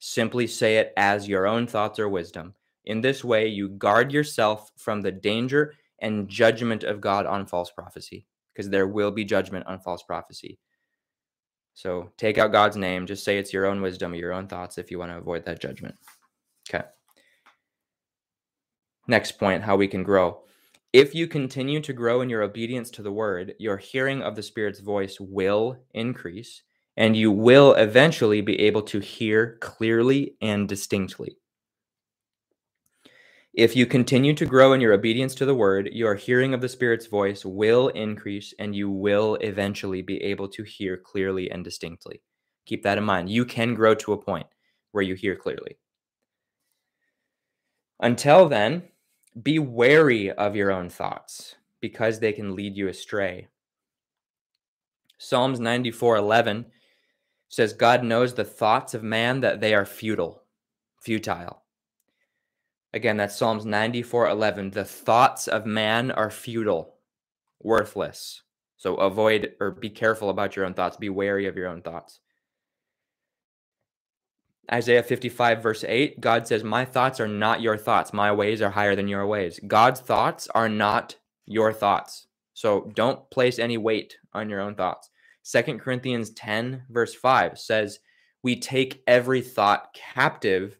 simply 0.00 0.48
say 0.48 0.78
it 0.78 0.92
as 0.96 1.28
your 1.28 1.46
own 1.46 1.68
thoughts 1.68 2.00
or 2.00 2.08
wisdom. 2.08 2.54
In 2.84 3.00
this 3.00 3.22
way, 3.22 3.46
you 3.46 3.68
guard 3.68 4.12
yourself 4.12 4.72
from 4.76 5.00
the 5.00 5.12
danger 5.12 5.74
and 6.00 6.28
judgment 6.28 6.84
of 6.84 7.00
God 7.00 7.26
on 7.26 7.46
false 7.46 7.70
prophecy, 7.70 8.26
because 8.52 8.68
there 8.68 8.86
will 8.86 9.10
be 9.10 9.24
judgment 9.24 9.66
on 9.66 9.80
false 9.80 10.02
prophecy. 10.02 10.58
So 11.74 12.12
take 12.16 12.38
out 12.38 12.52
God's 12.52 12.76
name, 12.76 13.06
just 13.06 13.24
say 13.24 13.38
it's 13.38 13.52
your 13.52 13.66
own 13.66 13.82
wisdom, 13.82 14.14
your 14.14 14.32
own 14.32 14.46
thoughts 14.46 14.78
if 14.78 14.90
you 14.90 14.98
want 14.98 15.10
to 15.10 15.18
avoid 15.18 15.44
that 15.44 15.60
judgment. 15.60 15.96
Okay. 16.68 16.84
Next 19.08 19.32
point 19.32 19.62
how 19.62 19.76
we 19.76 19.88
can 19.88 20.02
grow. 20.02 20.42
If 20.92 21.14
you 21.14 21.26
continue 21.26 21.80
to 21.80 21.92
grow 21.92 22.20
in 22.20 22.30
your 22.30 22.42
obedience 22.42 22.90
to 22.90 23.02
the 23.02 23.10
word, 23.10 23.54
your 23.58 23.76
hearing 23.76 24.22
of 24.22 24.36
the 24.36 24.42
Spirit's 24.42 24.78
voice 24.78 25.18
will 25.18 25.76
increase, 25.92 26.62
and 26.96 27.16
you 27.16 27.32
will 27.32 27.74
eventually 27.74 28.40
be 28.40 28.60
able 28.60 28.82
to 28.82 29.00
hear 29.00 29.58
clearly 29.60 30.36
and 30.40 30.68
distinctly. 30.68 31.36
If 33.56 33.76
you 33.76 33.86
continue 33.86 34.34
to 34.34 34.46
grow 34.46 34.72
in 34.72 34.80
your 34.80 34.92
obedience 34.92 35.32
to 35.36 35.44
the 35.46 35.54
word, 35.54 35.90
your 35.92 36.16
hearing 36.16 36.54
of 36.54 36.60
the 36.60 36.68
Spirit's 36.68 37.06
voice 37.06 37.44
will 37.44 37.86
increase 37.88 38.52
and 38.58 38.74
you 38.74 38.90
will 38.90 39.36
eventually 39.36 40.02
be 40.02 40.20
able 40.24 40.48
to 40.48 40.64
hear 40.64 40.96
clearly 40.96 41.48
and 41.52 41.62
distinctly. 41.62 42.20
Keep 42.66 42.82
that 42.82 42.98
in 42.98 43.04
mind. 43.04 43.30
You 43.30 43.44
can 43.44 43.74
grow 43.74 43.94
to 43.94 44.12
a 44.12 44.20
point 44.20 44.48
where 44.90 45.04
you 45.04 45.14
hear 45.14 45.36
clearly. 45.36 45.78
Until 48.00 48.48
then, 48.48 48.88
be 49.40 49.60
wary 49.60 50.32
of 50.32 50.56
your 50.56 50.72
own 50.72 50.88
thoughts 50.88 51.54
because 51.80 52.18
they 52.18 52.32
can 52.32 52.56
lead 52.56 52.76
you 52.76 52.88
astray. 52.88 53.46
Psalms 55.18 55.60
94:11 55.60 56.64
says 57.48 57.72
God 57.72 58.02
knows 58.02 58.34
the 58.34 58.44
thoughts 58.44 58.94
of 58.94 59.04
man 59.04 59.40
that 59.40 59.60
they 59.60 59.74
are 59.74 59.86
futile, 59.86 60.42
futile. 61.00 61.63
Again, 62.94 63.16
that's 63.16 63.36
Psalms 63.36 63.66
94 63.66 64.28
11. 64.28 64.70
The 64.70 64.84
thoughts 64.84 65.48
of 65.48 65.66
man 65.66 66.12
are 66.12 66.30
futile, 66.30 66.94
worthless. 67.60 68.42
So 68.76 68.94
avoid 68.94 69.54
or 69.58 69.72
be 69.72 69.90
careful 69.90 70.30
about 70.30 70.54
your 70.54 70.64
own 70.64 70.74
thoughts. 70.74 70.96
Be 70.96 71.08
wary 71.08 71.46
of 71.46 71.56
your 71.56 71.66
own 71.66 71.82
thoughts. 71.82 72.20
Isaiah 74.72 75.02
55, 75.02 75.60
verse 75.60 75.84
8, 75.86 76.20
God 76.20 76.46
says, 76.46 76.62
My 76.62 76.84
thoughts 76.84 77.18
are 77.18 77.28
not 77.28 77.60
your 77.60 77.76
thoughts. 77.76 78.12
My 78.12 78.30
ways 78.30 78.62
are 78.62 78.70
higher 78.70 78.94
than 78.94 79.08
your 79.08 79.26
ways. 79.26 79.58
God's 79.66 80.00
thoughts 80.00 80.48
are 80.54 80.68
not 80.68 81.16
your 81.46 81.72
thoughts. 81.72 82.28
So 82.54 82.92
don't 82.94 83.28
place 83.30 83.58
any 83.58 83.76
weight 83.76 84.16
on 84.32 84.48
your 84.48 84.60
own 84.60 84.76
thoughts. 84.76 85.10
Second 85.42 85.80
Corinthians 85.80 86.30
10, 86.30 86.84
verse 86.90 87.12
5 87.12 87.58
says, 87.58 87.98
We 88.44 88.60
take 88.60 89.02
every 89.08 89.42
thought 89.42 89.92
captive 89.94 90.78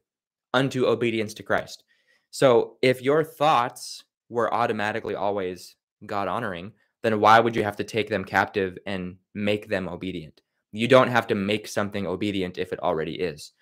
unto 0.54 0.86
obedience 0.86 1.34
to 1.34 1.42
Christ. 1.42 1.83
So 2.34 2.78
if 2.82 3.00
your 3.00 3.22
thoughts 3.22 4.02
were 4.28 4.52
automatically 4.52 5.14
always 5.14 5.76
God 6.04 6.26
honoring, 6.26 6.72
then 7.04 7.20
why 7.20 7.38
would 7.38 7.54
you 7.54 7.62
have 7.62 7.76
to 7.76 7.84
take 7.84 8.08
them 8.08 8.24
captive 8.24 8.76
and 8.86 9.18
make 9.36 9.68
them 9.68 9.88
obedient? 9.88 10.40
You 10.72 10.88
don't 10.88 11.06
have 11.06 11.28
to 11.28 11.36
make 11.36 11.68
something 11.68 12.08
obedient 12.08 12.58
if 12.58 12.72
it 12.72 12.80
already 12.80 13.14
is. 13.14 13.52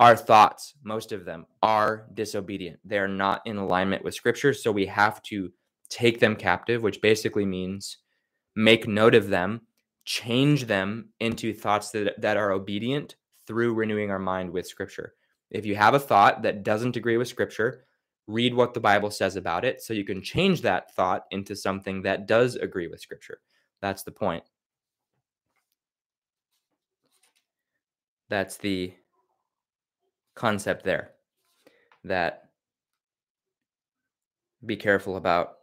Our 0.00 0.16
thoughts, 0.16 0.72
most 0.82 1.12
of 1.12 1.26
them, 1.26 1.44
are 1.62 2.06
disobedient. 2.14 2.78
They 2.82 2.96
are 2.96 3.08
not 3.08 3.42
in 3.44 3.58
alignment 3.58 4.02
with 4.02 4.14
scripture. 4.14 4.54
So 4.54 4.72
we 4.72 4.86
have 4.86 5.22
to 5.24 5.52
take 5.90 6.18
them 6.18 6.34
captive, 6.34 6.82
which 6.82 7.02
basically 7.02 7.44
means 7.44 7.98
make 8.56 8.88
note 8.88 9.14
of 9.14 9.28
them, 9.28 9.60
change 10.06 10.64
them 10.64 11.10
into 11.20 11.52
thoughts 11.52 11.90
that, 11.90 12.18
that 12.22 12.38
are 12.38 12.52
obedient 12.52 13.16
through 13.46 13.74
renewing 13.74 14.10
our 14.10 14.18
mind 14.18 14.50
with 14.50 14.66
scripture. 14.66 15.12
If 15.50 15.66
you 15.66 15.76
have 15.76 15.92
a 15.92 16.00
thought 16.00 16.40
that 16.40 16.62
doesn't 16.62 16.96
agree 16.96 17.18
with 17.18 17.28
scripture, 17.28 17.84
read 18.28 18.54
what 18.54 18.74
the 18.74 18.80
Bible 18.80 19.10
says 19.10 19.36
about 19.36 19.64
it 19.64 19.82
so 19.82 19.94
you 19.94 20.04
can 20.04 20.22
change 20.22 20.60
that 20.60 20.94
thought 20.94 21.24
into 21.30 21.56
something 21.56 22.02
that 22.02 22.28
does 22.28 22.54
agree 22.54 22.86
with 22.86 23.00
scripture. 23.00 23.40
That's 23.80 24.02
the 24.02 24.12
point. 24.12 24.44
That's 28.28 28.58
the 28.58 28.92
concept 30.34 30.84
there. 30.84 31.12
That 32.04 32.50
be 34.64 34.76
careful 34.76 35.16
about 35.16 35.54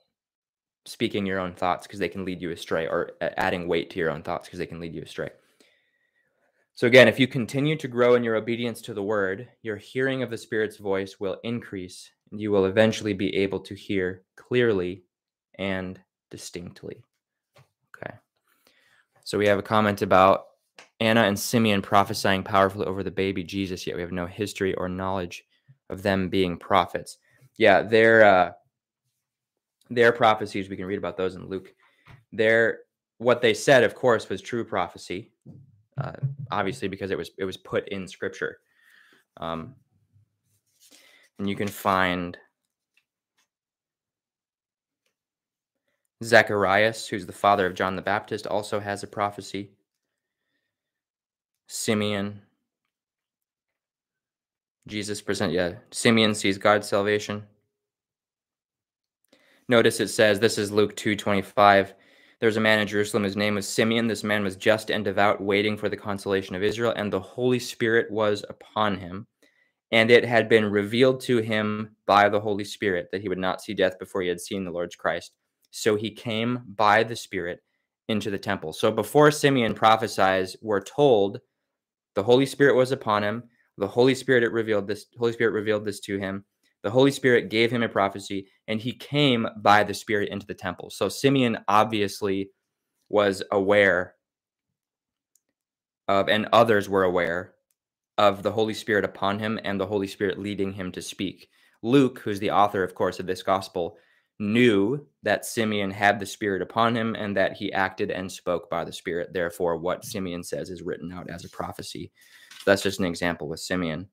speaking 0.86 1.26
your 1.26 1.40
own 1.40 1.54
thoughts 1.54 1.86
because 1.86 2.00
they 2.00 2.10
can 2.10 2.26
lead 2.26 2.42
you 2.42 2.52
astray 2.52 2.88
or 2.88 3.12
adding 3.22 3.68
weight 3.68 3.92
to 3.92 4.00
your 4.00 4.10
own 4.10 4.24
thoughts 4.24 4.48
because 4.48 4.60
they 4.60 4.66
can 4.66 4.80
lead 4.80 4.96
you 4.96 5.04
astray. 5.04 5.30
So, 6.74 6.88
again, 6.88 7.08
if 7.08 7.20
you 7.20 7.28
continue 7.28 7.78
to 7.78 7.88
grow 7.88 8.16
in 8.16 8.24
your 8.24 8.36
obedience 8.36 8.82
to 8.82 8.94
the 8.94 9.04
word, 9.04 9.48
your 9.62 9.78
hearing 9.78 10.24
of 10.24 10.30
the 10.30 10.38
Spirit's 10.38 10.78
voice 10.78 11.20
will 11.20 11.40
increase 11.44 12.12
and 12.32 12.40
you 12.40 12.52
will 12.52 12.66
eventually 12.66 13.14
be 13.14 13.36
able 13.36 13.60
to 13.62 13.76
hear 13.76 14.24
clearly 14.36 15.04
and 15.58 16.00
distinctly. 16.32 17.04
Okay. 17.96 18.16
So, 19.24 19.38
we 19.38 19.48
have 19.48 19.60
a 19.60 19.64
comment 19.64 20.02
about 20.02 20.46
Anna 21.00 21.24
and 21.24 21.38
Simeon 21.38 21.82
prophesying 21.82 22.44
powerfully 22.44 22.86
over 22.86 23.04
the 23.04 23.12
baby 23.12 23.44
Jesus, 23.44 23.86
yet 23.86 23.96
we 23.96 24.02
have 24.02 24.12
no 24.12 24.26
history 24.26 24.74
or 24.76 24.88
knowledge 24.88 25.44
of 25.90 26.02
them 26.02 26.30
being 26.30 26.58
prophets. 26.58 27.18
Yeah, 27.58 27.82
their 27.82 28.24
uh, 28.24 28.52
their 29.90 30.12
prophecies 30.12 30.70
we 30.70 30.78
can 30.78 30.86
read 30.86 30.98
about 30.98 31.18
those 31.18 31.36
in 31.36 31.48
Luke. 31.48 31.74
Their 32.32 32.80
what 33.18 33.42
they 33.42 33.54
said, 33.54 33.84
of 33.84 33.96
course, 33.96 34.30
was 34.30 34.42
true 34.42 34.66
prophecy, 34.66 35.32
uh, 35.98 36.14
obviously 36.52 36.88
because 36.88 37.12
it 37.12 37.18
was 37.18 37.32
it 37.38 37.46
was 37.46 37.58
put 37.58 37.88
in 37.90 38.08
Scripture. 38.08 38.60
Um, 39.38 39.76
and 41.40 41.50
you 41.50 41.56
can 41.56 41.68
find 41.68 42.38
Zacharias, 46.24 47.08
who's 47.08 47.26
the 47.26 47.34
father 47.34 47.66
of 47.66 47.76
John 47.76 47.96
the 47.96 48.02
Baptist, 48.02 48.48
also 48.48 48.80
has 48.80 49.04
a 49.04 49.08
prophecy. 49.08 49.72
Simeon. 51.68 52.42
Jesus 54.88 55.22
present, 55.22 55.52
yeah. 55.52 55.74
Simeon 55.92 56.36
sees 56.36 56.58
God's 56.58 56.88
salvation. 56.88 57.44
Notice 59.68 60.00
it 60.00 60.10
says, 60.10 60.40
this 60.40 60.58
is 60.58 60.72
Luke 60.72 60.96
2.25. 60.96 61.94
There 62.40 62.48
was 62.48 62.58
a 62.58 62.62
man 62.62 62.80
in 62.80 62.88
Jerusalem, 62.88 63.24
his 63.24 63.36
name 63.36 63.56
was 63.56 63.68
Simeon. 63.68 64.08
This 64.08 64.24
man 64.24 64.44
was 64.44 64.56
just 64.56 64.92
and 64.92 65.04
devout, 65.04 65.42
waiting 65.42 65.76
for 65.76 65.90
the 65.90 65.98
consolation 65.98 66.56
of 66.56 66.64
Israel, 66.64 66.94
and 66.96 67.12
the 67.12 67.20
Holy 67.20 67.60
Spirit 67.60 68.12
was 68.12 68.46
upon 68.50 68.98
him. 68.98 69.26
And 69.92 70.10
it 70.12 70.26
had 70.26 70.50
been 70.50 70.66
revealed 70.66 71.22
to 71.22 71.38
him 71.38 71.96
by 72.06 72.28
the 72.30 72.40
Holy 72.40 72.64
Spirit 72.64 73.10
that 73.12 73.22
he 73.22 73.30
would 73.30 73.38
not 73.38 73.62
see 73.62 73.74
death 73.74 74.00
before 74.00 74.22
he 74.22 74.28
had 74.28 74.42
seen 74.42 74.66
the 74.66 74.72
Lord's 74.72 74.96
Christ. 74.96 75.34
So 75.72 75.96
he 75.96 76.12
came 76.12 76.64
by 76.76 77.04
the 77.04 77.16
Spirit 77.16 77.62
into 78.08 78.30
the 78.30 78.38
temple. 78.38 78.74
So 78.74 78.92
before 78.92 79.32
Simeon 79.32 79.74
prophesies, 79.74 80.56
we're 80.62 80.82
told 80.82 81.40
the 82.16 82.24
Holy 82.24 82.46
Spirit 82.46 82.76
was 82.76 82.92
upon 82.92 83.24
him. 83.24 83.44
The 83.78 83.88
Holy 83.88 84.16
Spirit 84.16 84.44
it 84.44 84.52
revealed 84.52 84.88
this. 84.88 85.06
Holy 85.18 85.34
Spirit 85.34 85.52
revealed 85.52 85.86
this 85.86 86.00
to 86.02 86.18
him. 86.18 86.46
The 86.84 86.92
Holy 86.92 87.12
Spirit 87.12 87.50
gave 87.50 87.72
him 87.72 87.82
a 87.82 87.90
prophecy, 87.90 88.48
and 88.68 88.80
he 88.80 88.94
came 88.94 89.48
by 89.58 89.84
the 89.84 89.94
Spirit 89.94 90.30
into 90.30 90.46
the 90.46 90.54
temple. 90.54 90.92
So 90.92 91.10
Simeon 91.10 91.58
obviously 91.68 92.52
was 93.10 93.44
aware 93.52 94.14
of, 96.08 96.30
and 96.30 96.48
others 96.54 96.88
were 96.88 97.04
aware 97.04 97.55
of 98.18 98.44
the 98.44 98.52
Holy 98.52 98.74
Spirit 98.74 99.06
upon 99.06 99.40
him 99.40 99.60
and 99.64 99.80
the 99.80 99.86
Holy 99.86 100.08
Spirit 100.08 100.40
leading 100.40 100.74
him 100.74 100.92
to 100.94 101.02
speak. 101.02 101.50
Luke, 101.82 102.20
who's 102.20 102.40
the 102.40 102.52
author, 102.52 102.84
of 102.84 102.96
course, 102.96 103.20
of 103.20 103.26
this 103.26 103.44
gospel, 103.44 103.98
knew 104.40 105.06
that 105.24 105.46
Simeon 105.46 105.92
had 105.92 106.20
the 106.20 106.26
Spirit 106.26 106.62
upon 106.62 106.96
him 106.96 107.16
and 107.16 107.36
that 107.38 107.54
he 107.54 107.72
acted 107.72 108.12
and 108.12 108.32
spoke 108.32 108.70
by 108.70 108.84
the 108.84 108.92
Spirit. 108.92 109.34
Therefore, 109.34 109.78
what 109.78 110.04
Simeon 110.04 110.44
says 110.44 110.70
is 110.70 110.82
written 110.82 111.12
out 111.12 111.30
as 111.30 111.46
a 111.46 111.50
prophecy. 111.50 112.12
that's 112.66 112.82
just 112.82 113.00
an 113.00 113.06
example 113.06 113.48
with 113.48 113.60
Simeon. 113.60 114.10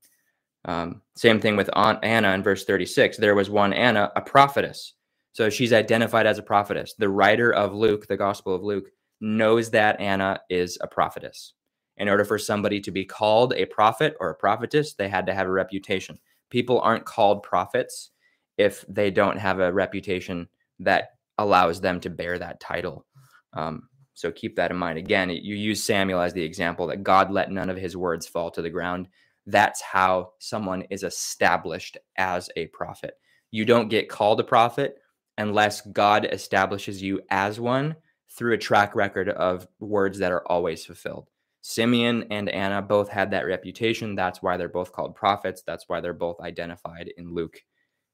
Um, 0.64 1.02
same 1.16 1.40
thing 1.40 1.56
with 1.56 1.70
Aunt 1.72 1.98
Anna 2.04 2.32
in 2.32 2.42
verse 2.42 2.64
36. 2.64 3.16
There 3.16 3.34
was 3.34 3.50
one 3.50 3.72
Anna, 3.72 4.12
a 4.14 4.20
prophetess. 4.20 4.94
So 5.32 5.48
she's 5.50 5.72
identified 5.72 6.26
as 6.26 6.38
a 6.38 6.42
prophetess. 6.42 6.94
The 6.94 7.08
writer 7.08 7.52
of 7.52 7.74
Luke, 7.74 8.06
the 8.06 8.16
Gospel 8.16 8.54
of 8.54 8.62
Luke, 8.62 8.90
knows 9.20 9.70
that 9.70 9.98
Anna 10.00 10.40
is 10.50 10.78
a 10.80 10.86
prophetess. 10.86 11.54
In 11.96 12.08
order 12.08 12.24
for 12.24 12.38
somebody 12.38 12.80
to 12.80 12.90
be 12.90 13.04
called 13.04 13.52
a 13.54 13.66
prophet 13.66 14.16
or 14.20 14.30
a 14.30 14.34
prophetess, 14.34 14.94
they 14.94 15.08
had 15.08 15.26
to 15.26 15.34
have 15.34 15.46
a 15.46 15.52
reputation. 15.52 16.18
People 16.50 16.80
aren't 16.80 17.04
called 17.04 17.42
prophets 17.42 18.10
if 18.58 18.84
they 18.88 19.10
don't 19.10 19.38
have 19.38 19.60
a 19.60 19.72
reputation 19.72 20.48
that 20.80 21.10
allows 21.38 21.80
them 21.80 22.00
to 22.00 22.10
bear 22.10 22.38
that 22.38 22.60
title. 22.60 23.06
Um, 23.52 23.88
so 24.14 24.30
keep 24.30 24.56
that 24.56 24.70
in 24.70 24.76
mind. 24.76 24.98
Again, 24.98 25.30
you 25.30 25.54
use 25.54 25.82
Samuel 25.82 26.20
as 26.20 26.32
the 26.32 26.42
example 26.42 26.86
that 26.88 27.02
God 27.02 27.30
let 27.30 27.50
none 27.50 27.70
of 27.70 27.76
his 27.76 27.96
words 27.96 28.26
fall 28.26 28.50
to 28.52 28.62
the 28.62 28.70
ground. 28.70 29.08
That's 29.46 29.82
how 29.82 30.32
someone 30.38 30.82
is 30.90 31.02
established 31.02 31.96
as 32.16 32.50
a 32.56 32.66
prophet. 32.68 33.14
You 33.50 33.64
don't 33.64 33.88
get 33.88 34.08
called 34.08 34.40
a 34.40 34.44
prophet 34.44 34.96
unless 35.38 35.80
God 35.80 36.28
establishes 36.30 37.02
you 37.02 37.20
as 37.30 37.58
one 37.58 37.96
through 38.30 38.54
a 38.54 38.58
track 38.58 38.94
record 38.94 39.28
of 39.28 39.66
words 39.80 40.18
that 40.18 40.32
are 40.32 40.46
always 40.46 40.84
fulfilled. 40.84 41.28
Simeon 41.62 42.26
and 42.30 42.48
Anna 42.48 42.82
both 42.82 43.08
had 43.08 43.30
that 43.30 43.46
reputation. 43.46 44.16
That's 44.16 44.42
why 44.42 44.56
they're 44.56 44.68
both 44.68 44.92
called 44.92 45.14
prophets. 45.14 45.62
That's 45.62 45.88
why 45.88 46.00
they're 46.00 46.12
both 46.12 46.40
identified 46.40 47.12
in 47.16 47.32
Luke 47.32 47.62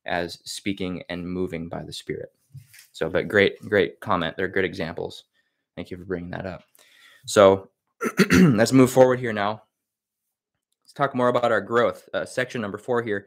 as 0.04 0.38
speaking 0.44 1.02
and 1.08 1.26
moving 1.26 1.68
by 1.68 1.82
the 1.82 1.92
Spirit. 1.92 2.32
So, 2.92 3.08
but 3.08 3.28
great, 3.28 3.58
great 3.60 4.00
comment. 4.00 4.36
They're 4.36 4.48
good 4.48 4.64
examples. 4.64 5.24
Thank 5.76 5.90
you 5.90 5.96
for 5.96 6.04
bringing 6.04 6.30
that 6.30 6.46
up. 6.46 6.62
So, 7.26 7.70
let's 8.32 8.72
move 8.72 8.90
forward 8.90 9.18
here 9.18 9.32
now. 9.32 9.62
Let's 10.84 10.92
talk 10.92 11.14
more 11.14 11.28
about 11.28 11.50
our 11.50 11.60
growth. 11.60 12.08
Uh, 12.12 12.24
section 12.26 12.60
number 12.60 12.78
four 12.78 13.02
here. 13.02 13.26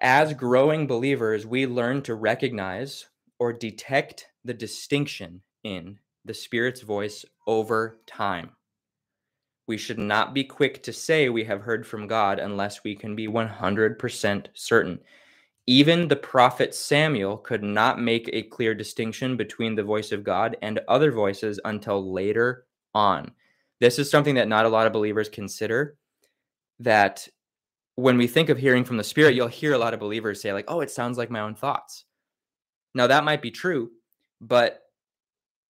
As 0.00 0.34
growing 0.34 0.86
believers, 0.86 1.46
we 1.46 1.66
learn 1.66 2.02
to 2.02 2.14
recognize 2.14 3.06
or 3.38 3.52
detect 3.52 4.26
the 4.44 4.54
distinction 4.54 5.42
in 5.64 5.98
the 6.24 6.34
Spirit's 6.34 6.82
voice 6.82 7.24
over 7.46 7.98
time. 8.06 8.50
We 9.66 9.76
should 9.76 9.98
not 9.98 10.32
be 10.32 10.44
quick 10.44 10.82
to 10.84 10.92
say 10.92 11.28
we 11.28 11.44
have 11.44 11.60
heard 11.60 11.86
from 11.86 12.06
God 12.06 12.38
unless 12.38 12.84
we 12.84 12.94
can 12.94 13.16
be 13.16 13.26
100% 13.26 14.46
certain. 14.54 15.00
Even 15.66 16.06
the 16.06 16.14
prophet 16.14 16.74
Samuel 16.74 17.36
could 17.38 17.64
not 17.64 18.00
make 18.00 18.30
a 18.32 18.42
clear 18.42 18.74
distinction 18.74 19.36
between 19.36 19.74
the 19.74 19.82
voice 19.82 20.12
of 20.12 20.22
God 20.22 20.56
and 20.62 20.78
other 20.86 21.10
voices 21.10 21.58
until 21.64 22.12
later 22.12 22.66
on. 22.94 23.32
This 23.80 23.98
is 23.98 24.08
something 24.08 24.36
that 24.36 24.48
not 24.48 24.66
a 24.66 24.68
lot 24.68 24.86
of 24.86 24.92
believers 24.92 25.28
consider. 25.28 25.96
That 26.78 27.26
when 27.96 28.16
we 28.16 28.28
think 28.28 28.48
of 28.48 28.58
hearing 28.58 28.84
from 28.84 28.98
the 28.98 29.04
Spirit, 29.04 29.34
you'll 29.34 29.48
hear 29.48 29.72
a 29.72 29.78
lot 29.78 29.94
of 29.94 30.00
believers 30.00 30.40
say, 30.40 30.52
like, 30.52 30.66
oh, 30.68 30.80
it 30.80 30.90
sounds 30.90 31.18
like 31.18 31.30
my 31.30 31.40
own 31.40 31.56
thoughts. 31.56 32.04
Now, 32.94 33.08
that 33.08 33.24
might 33.24 33.42
be 33.42 33.50
true, 33.50 33.90
but 34.40 34.82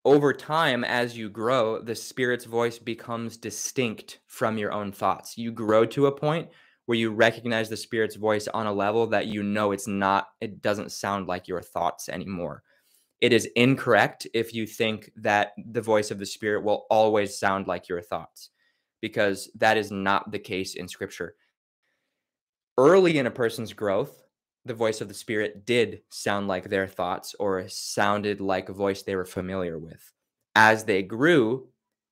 over 0.06 0.32
time, 0.32 0.84
as 0.84 1.16
you 1.16 1.28
grow, 1.28 1.82
the 1.82 1.94
Spirit's 1.94 2.46
voice 2.46 2.78
becomes 2.78 3.36
distinct 3.36 4.20
from 4.26 4.56
your 4.56 4.72
own 4.72 4.92
thoughts. 4.92 5.36
You 5.36 5.52
grow 5.52 5.84
to 5.86 6.06
a 6.06 6.12
point 6.12 6.48
where 6.86 6.96
you 6.96 7.10
recognize 7.10 7.68
the 7.68 7.76
spirit's 7.76 8.14
voice 8.14 8.46
on 8.46 8.68
a 8.68 8.72
level 8.72 9.08
that 9.08 9.26
you 9.26 9.42
know 9.42 9.72
it's 9.72 9.88
not 9.88 10.28
it 10.40 10.62
doesn't 10.62 10.92
sound 10.92 11.26
like 11.26 11.48
your 11.48 11.60
thoughts 11.60 12.08
anymore 12.08 12.62
it 13.20 13.32
is 13.32 13.48
incorrect 13.56 14.24
if 14.32 14.54
you 14.54 14.68
think 14.68 15.10
that 15.16 15.50
the 15.72 15.80
voice 15.80 16.12
of 16.12 16.20
the 16.20 16.24
spirit 16.24 16.62
will 16.62 16.86
always 16.88 17.40
sound 17.40 17.66
like 17.66 17.88
your 17.88 18.00
thoughts 18.00 18.50
because 19.02 19.50
that 19.56 19.76
is 19.76 19.90
not 19.90 20.30
the 20.30 20.38
case 20.38 20.76
in 20.76 20.86
scripture 20.86 21.34
early 22.78 23.18
in 23.18 23.26
a 23.26 23.30
person's 23.30 23.72
growth, 23.72 24.25
the 24.66 24.74
voice 24.74 25.00
of 25.00 25.08
the 25.08 25.14
Spirit 25.14 25.64
did 25.64 26.02
sound 26.10 26.48
like 26.48 26.68
their 26.68 26.86
thoughts 26.86 27.34
or 27.38 27.68
sounded 27.68 28.40
like 28.40 28.68
a 28.68 28.74
voice 28.74 29.02
they 29.02 29.16
were 29.16 29.24
familiar 29.24 29.78
with. 29.78 30.12
As 30.54 30.84
they 30.84 31.02
grew, 31.02 31.68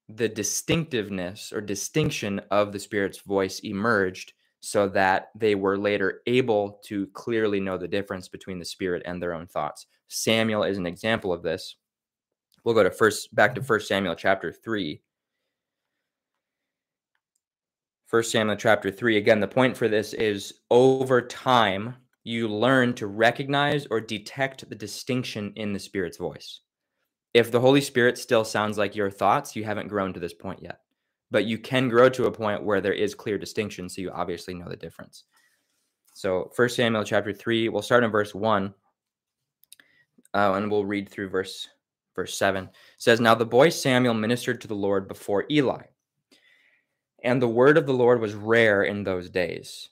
the 0.09 0.29
distinctiveness 0.29 1.53
or 1.53 1.61
distinction 1.61 2.41
of 2.51 2.73
the 2.73 2.79
Spirit's 2.79 3.21
voice 3.21 3.61
emerged 3.61 4.35
so 4.61 4.89
that 4.89 5.31
they 5.35 5.55
were 5.55 5.77
later 5.77 6.23
able 6.27 6.81
to 6.85 7.07
clearly 7.09 7.61
know 7.61 7.77
the 7.77 7.89
difference 7.89 8.29
between 8.29 8.59
the 8.59 8.65
Spirit 8.65 9.03
and 9.05 9.21
their 9.21 9.35
own 9.35 9.47
thoughts. 9.47 9.87
Samuel 10.09 10.65
is 10.65 10.79
an 10.79 10.87
example 10.87 11.33
of 11.33 11.43
this. 11.43 11.77
We'll 12.65 12.75
go 12.75 12.83
to 12.83 12.91
first 12.91 13.35
back 13.35 13.55
to 13.57 13.63
First 13.63 13.89
Samuel 13.89 14.15
chapter 14.15 14.53
3. 14.53 15.03
First 18.07 18.31
Samuel 18.31 18.57
chapter 18.57 18.91
3. 18.91 19.17
Again, 19.17 19.41
the 19.41 19.49
point 19.49 19.77
for 19.77 19.89
this 19.89 20.13
is 20.15 20.55
over 20.71 21.21
time, 21.21 21.97
you 22.25 22.49
learn 22.49 22.95
to 22.95 23.07
recognize 23.07 23.87
or 23.91 24.01
detect 24.01 24.69
the 24.69 24.75
distinction 24.75 25.53
in 25.57 25.73
the 25.73 25.79
Spirit's 25.79 26.17
voice. 26.17 26.61
If 27.35 27.51
the 27.51 27.61
Holy 27.61 27.81
Spirit 27.81 28.17
still 28.17 28.45
sounds 28.45 28.79
like 28.79 28.97
your 28.97 29.11
thoughts, 29.11 29.55
you 29.55 29.65
haven't 29.65 29.89
grown 29.89 30.13
to 30.15 30.21
this 30.21 30.33
point 30.33 30.63
yet. 30.63 30.81
But 31.31 31.45
you 31.45 31.59
can 31.59 31.89
grow 31.89 32.09
to 32.09 32.27
a 32.27 32.33
point 32.33 32.65
where 32.65 32.81
there 32.81 32.93
is 32.93 33.15
clear 33.15 33.39
distinction, 33.39 33.89
so 33.89 34.01
you 34.01 34.11
obviously 34.11 34.55
know 34.55 34.69
the 34.69 34.77
difference. 34.77 35.25
So, 36.15 36.51
First 36.55 36.77
Samuel 36.77 37.05
chapter 37.05 37.33
3, 37.33 37.69
we'll 37.69 37.83
start 37.83 38.05
in 38.05 38.11
verse 38.11 38.35
1, 38.35 38.73
uh, 40.33 40.53
and 40.55 40.71
we'll 40.71 40.85
read 40.85 41.09
through 41.09 41.29
verse 41.29 41.69
verse 42.15 42.37
7. 42.37 42.65
It 42.65 42.71
says, 42.99 43.21
Now 43.21 43.35
the 43.35 43.45
boy 43.45 43.69
Samuel 43.69 44.15
ministered 44.15 44.61
to 44.61 44.69
the 44.69 44.75
Lord 44.75 45.09
before 45.09 45.45
Eli. 45.51 45.83
And 47.23 47.41
the 47.41 47.49
word 47.49 47.77
of 47.77 47.87
the 47.87 47.95
Lord 47.95 48.21
was 48.21 48.35
rare 48.35 48.85
in 48.85 49.03
those 49.03 49.31
days. 49.31 49.89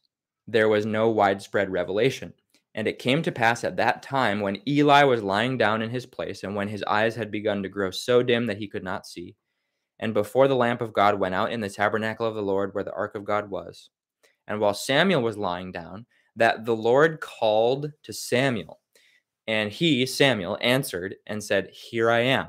There 0.46 0.68
was 0.68 0.86
no 0.86 1.08
widespread 1.10 1.70
revelation. 1.70 2.32
And 2.74 2.88
it 2.88 2.98
came 2.98 3.22
to 3.22 3.32
pass 3.32 3.64
at 3.64 3.76
that 3.76 4.02
time 4.02 4.40
when 4.40 4.66
Eli 4.66 5.04
was 5.04 5.22
lying 5.22 5.58
down 5.58 5.82
in 5.82 5.90
his 5.90 6.06
place, 6.06 6.42
and 6.42 6.56
when 6.56 6.68
his 6.68 6.82
eyes 6.84 7.14
had 7.14 7.30
begun 7.30 7.62
to 7.62 7.68
grow 7.68 7.90
so 7.90 8.22
dim 8.22 8.46
that 8.46 8.56
he 8.56 8.66
could 8.66 8.82
not 8.82 9.06
see, 9.06 9.36
and 9.98 10.14
before 10.14 10.48
the 10.48 10.56
lamp 10.56 10.80
of 10.80 10.92
God 10.92 11.20
went 11.20 11.34
out 11.34 11.52
in 11.52 11.60
the 11.60 11.68
tabernacle 11.70 12.26
of 12.26 12.34
the 12.34 12.42
Lord 12.42 12.74
where 12.74 12.82
the 12.82 12.92
ark 12.92 13.14
of 13.14 13.24
God 13.24 13.50
was, 13.50 13.90
and 14.48 14.58
while 14.58 14.74
Samuel 14.74 15.22
was 15.22 15.36
lying 15.36 15.70
down, 15.70 16.06
that 16.36 16.64
the 16.64 16.74
Lord 16.74 17.20
called 17.20 17.92
to 18.02 18.12
Samuel. 18.12 18.80
And 19.46 19.70
he, 19.70 20.06
Samuel, 20.06 20.58
answered 20.60 21.16
and 21.26 21.42
said, 21.42 21.70
Here 21.72 22.10
I 22.10 22.20
am. 22.20 22.48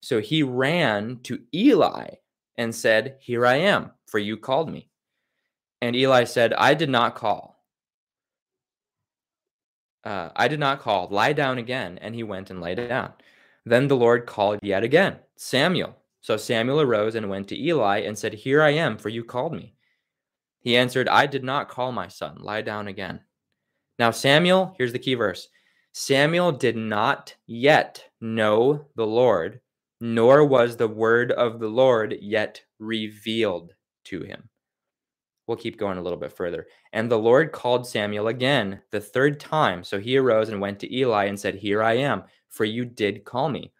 So 0.00 0.20
he 0.20 0.42
ran 0.42 1.20
to 1.24 1.40
Eli 1.54 2.08
and 2.56 2.74
said, 2.74 3.16
Here 3.20 3.44
I 3.44 3.56
am, 3.56 3.92
for 4.06 4.18
you 4.18 4.36
called 4.36 4.70
me. 4.70 4.87
And 5.80 5.94
Eli 5.94 6.24
said, 6.24 6.52
I 6.54 6.74
did 6.74 6.90
not 6.90 7.14
call. 7.14 7.64
Uh, 10.04 10.30
I 10.34 10.48
did 10.48 10.60
not 10.60 10.80
call. 10.80 11.08
Lie 11.10 11.32
down 11.32 11.58
again. 11.58 11.98
And 12.00 12.14
he 12.14 12.22
went 12.22 12.50
and 12.50 12.60
lay 12.60 12.74
down. 12.74 13.12
Then 13.64 13.88
the 13.88 13.96
Lord 13.96 14.26
called 14.26 14.58
yet 14.62 14.82
again, 14.82 15.18
Samuel. 15.36 15.96
So 16.20 16.36
Samuel 16.36 16.80
arose 16.80 17.14
and 17.14 17.28
went 17.28 17.48
to 17.48 17.60
Eli 17.60 18.00
and 18.00 18.18
said, 18.18 18.32
Here 18.32 18.62
I 18.62 18.70
am, 18.70 18.96
for 18.96 19.08
you 19.08 19.24
called 19.24 19.52
me. 19.52 19.74
He 20.60 20.76
answered, 20.76 21.08
I 21.08 21.26
did 21.26 21.44
not 21.44 21.68
call 21.68 21.92
my 21.92 22.08
son. 22.08 22.38
Lie 22.40 22.62
down 22.62 22.88
again. 22.88 23.20
Now, 23.98 24.10
Samuel, 24.10 24.74
here's 24.78 24.92
the 24.92 24.98
key 24.98 25.14
verse 25.14 25.48
Samuel 25.92 26.52
did 26.52 26.76
not 26.76 27.34
yet 27.46 28.04
know 28.20 28.86
the 28.94 29.06
Lord, 29.06 29.60
nor 30.00 30.44
was 30.44 30.76
the 30.76 30.88
word 30.88 31.32
of 31.32 31.60
the 31.60 31.68
Lord 31.68 32.16
yet 32.20 32.62
revealed 32.78 33.74
to 34.04 34.22
him. 34.22 34.48
We'll 35.48 35.56
keep 35.56 35.78
going 35.78 35.96
a 35.96 36.02
little 36.02 36.18
bit 36.18 36.32
further. 36.32 36.66
And 36.92 37.10
the 37.10 37.18
Lord 37.18 37.52
called 37.52 37.86
Samuel 37.86 38.28
again 38.28 38.82
the 38.90 39.00
third 39.00 39.40
time. 39.40 39.82
So 39.82 39.98
he 39.98 40.18
arose 40.18 40.50
and 40.50 40.60
went 40.60 40.78
to 40.80 40.94
Eli 40.94 41.24
and 41.24 41.40
said, 41.40 41.54
Here 41.54 41.82
I 41.82 41.94
am, 41.94 42.24
for 42.50 42.66
you 42.66 42.84
did 42.84 43.24
call 43.24 43.48
me. 43.48 43.72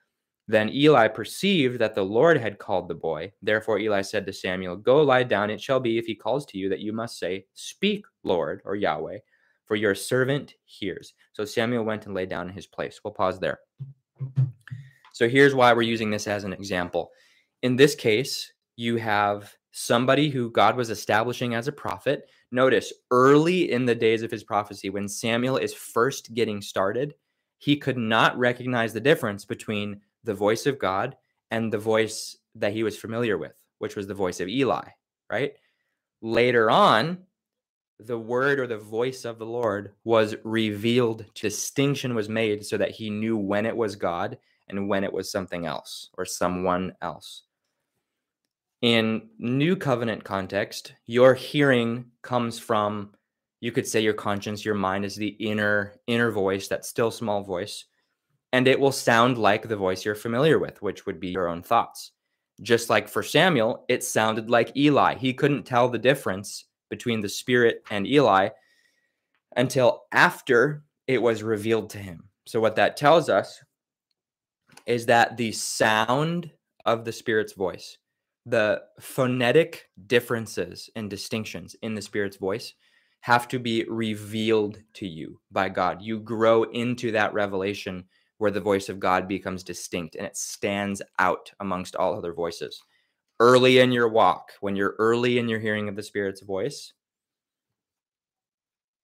Then 0.49 0.71
Eli 0.71 1.09
perceived 1.09 1.79
that 1.79 1.95
the 1.95 2.03
Lord 2.03 2.39
had 2.39 2.59
called 2.59 2.89
the 2.89 2.95
boy. 2.95 3.33
Therefore 3.43 3.79
Eli 3.79 4.01
said 4.01 4.25
to 4.25 4.33
Samuel, 4.33 4.77
Go 4.77 5.03
lie 5.03 5.25
down. 5.25 5.51
It 5.51 5.61
shall 5.61 5.79
be, 5.79 5.99
if 5.99 6.07
he 6.07 6.15
calls 6.15 6.47
to 6.47 6.59
you, 6.59 6.71
that 6.71 6.81
you 6.81 6.95
must 6.95 7.19
say, 7.19 7.45
Speak, 7.53 8.07
Lord, 8.25 8.63
or 8.65 8.75
Yahweh, 8.75 9.19
for 9.67 9.77
your 9.77 9.95
servant 9.95 10.55
hears. 10.65 11.13
So 11.35 11.45
Samuel 11.45 11.85
went 11.85 12.07
and 12.07 12.15
lay 12.15 12.25
down 12.25 12.49
in 12.49 12.55
his 12.55 12.67
place. 12.67 13.01
We'll 13.05 13.13
pause 13.13 13.39
there. 13.39 13.61
So 15.13 15.29
here's 15.29 15.55
why 15.55 15.75
we're 15.75 15.83
using 15.83 16.11
this 16.11 16.27
as 16.27 16.45
an 16.45 16.55
example. 16.55 17.11
In 17.61 17.77
this 17.77 17.95
case, 17.95 18.51
you 18.77 18.97
have 18.97 19.55
somebody 19.79 20.29
who 20.29 20.51
God 20.51 20.77
was 20.77 20.91
establishing 20.91 21.55
as 21.55 21.69
a 21.69 21.73
prophet. 21.73 22.29
Notice 22.51 22.93
early 23.11 23.71
in 23.71 23.87
the 23.87 23.95
days 23.95 24.23
of 24.23 24.31
his 24.31 24.43
prophecy, 24.43 24.91
when 24.91 25.09
Samuel 25.09 25.57
is 25.57 25.73
first 25.73 26.35
getting 26.35 26.61
started, 26.61 27.15
he 27.59 27.77
could 27.77 27.97
not 27.97 28.39
recognize 28.39 28.93
the 28.93 29.01
difference 29.01 29.45
between 29.45 30.01
the 30.25 30.35
voice 30.35 30.67
of 30.67 30.79
God 30.79 31.17
and 31.51 31.73
the 31.73 31.79
voice 31.79 32.37
that 32.57 32.73
he 32.73 32.83
was 32.83 32.97
familiar 32.97 33.39
with, 33.39 33.55
which 33.79 33.97
was 33.97 34.07
the 34.07 34.15
voice 34.15 34.41
of 34.41 34.49
Eli, 34.49 34.85
right? 35.31 35.55
Later 36.21 36.71
on, 36.71 37.19
the 38.01 38.19
word 38.19 38.61
or 38.61 38.67
the 38.67 38.79
voice 38.79 39.25
of 39.25 39.39
the 39.39 39.47
Lord 39.47 39.93
was 40.05 40.37
revealed, 40.45 41.25
distinction 41.35 42.15
was 42.15 42.29
made 42.29 42.65
so 42.65 42.77
that 42.77 42.91
he 42.91 43.11
knew 43.11 43.37
when 43.37 43.67
it 43.67 43.77
was 43.77 43.97
God 43.97 44.39
and 44.69 44.89
when 44.89 45.05
it 45.05 45.13
was 45.13 45.31
something 45.31 45.67
else 45.67 46.11
or 46.17 46.25
someone 46.25 46.95
else. 47.03 47.45
In 48.81 49.31
new 49.39 49.75
covenant 49.75 50.23
context, 50.23 50.93
your 51.07 51.35
hearing 51.35 52.07
comes 52.23 52.59
from 52.59 53.11
you 53.61 53.73
could 53.73 53.89
say 53.89 54.01
your 54.01 54.15
conscience, 54.15 54.65
your 54.65 54.77
mind 54.77 55.05
is 55.05 55.17
the 55.17 55.29
inner 55.29 55.95
inner 56.07 56.31
voice, 56.31 56.69
that 56.69 56.85
still 56.85 57.11
small 57.11 57.43
voice, 57.43 57.87
and 58.53 58.69
it 58.69 58.79
will 58.79 58.93
sound 58.93 59.37
like 59.37 59.67
the 59.67 59.77
voice 59.77 60.05
you're 60.05 60.15
familiar 60.15 60.61
with, 60.61 60.81
which 60.81 61.07
would 61.07 61.19
be 61.19 61.29
your 61.29 61.49
own 61.49 61.63
thoughts. 61.63 62.13
Just 62.63 62.89
like 62.89 63.09
for 63.09 63.23
Samuel, 63.23 63.85
it 63.89 64.05
sounded 64.05 64.49
like 64.49 64.77
Eli. 64.77 65.17
He 65.17 65.35
couldn't 65.35 65.65
tell 65.65 65.89
the 65.89 65.99
difference 65.99 66.67
between 66.89 67.21
the 67.21 67.29
spirit 67.29 67.83
and 67.91 68.07
Eli 68.07 68.51
until 69.57 70.05
after 70.13 70.85
it 71.09 71.21
was 71.21 71.43
revealed 71.43 71.91
to 71.91 71.99
him. 71.99 72.29
So 72.47 72.61
what 72.61 72.77
that 72.77 72.97
tells 72.97 73.29
us 73.29 73.61
is 74.87 75.07
that 75.07 75.37
the 75.37 75.53
sound 75.53 76.51
of 76.87 77.05
the 77.05 77.13
spirit's 77.13 77.53
voice 77.53 77.99
the 78.49 78.83
phonetic 79.01 79.89
differences 80.07 80.89
and 80.97 81.11
distinctions 81.11 81.77
in 81.83 81.95
the 81.95 82.03
spirit's 82.03 82.37
voice 82.37 82.75
have 83.21 83.49
to 83.49 83.59
be 83.59 83.85
revealed 83.89 84.81
to 84.95 85.07
you 85.07 85.41
by 85.51 85.69
God. 85.69 86.01
You 86.01 86.21
grow 86.21 86.63
into 86.65 87.13
that 87.13 87.35
revelation 87.35 88.05
where 88.39 88.51
the 88.51 88.61
voice 88.61 88.89
of 88.89 89.01
God 89.01 89.29
becomes 89.29 89.65
distinct 89.65 90.15
and 90.15 90.27
it 90.27 90.37
stands 90.37 91.03
out 91.19 91.51
amongst 91.61 91.97
all 91.97 92.17
other 92.17 92.33
voices. 92.33 92.81
Early 93.41 93.81
in 93.81 93.93
your 93.93 94.09
walk, 94.09 94.53
when 94.61 94.77
you're 94.77 94.97
early 94.99 95.39
in 95.39 95.49
your 95.49 95.61
hearing 95.61 95.89
of 95.89 95.97
the 95.97 96.03
spirit's 96.03 96.41
voice, 96.41 96.93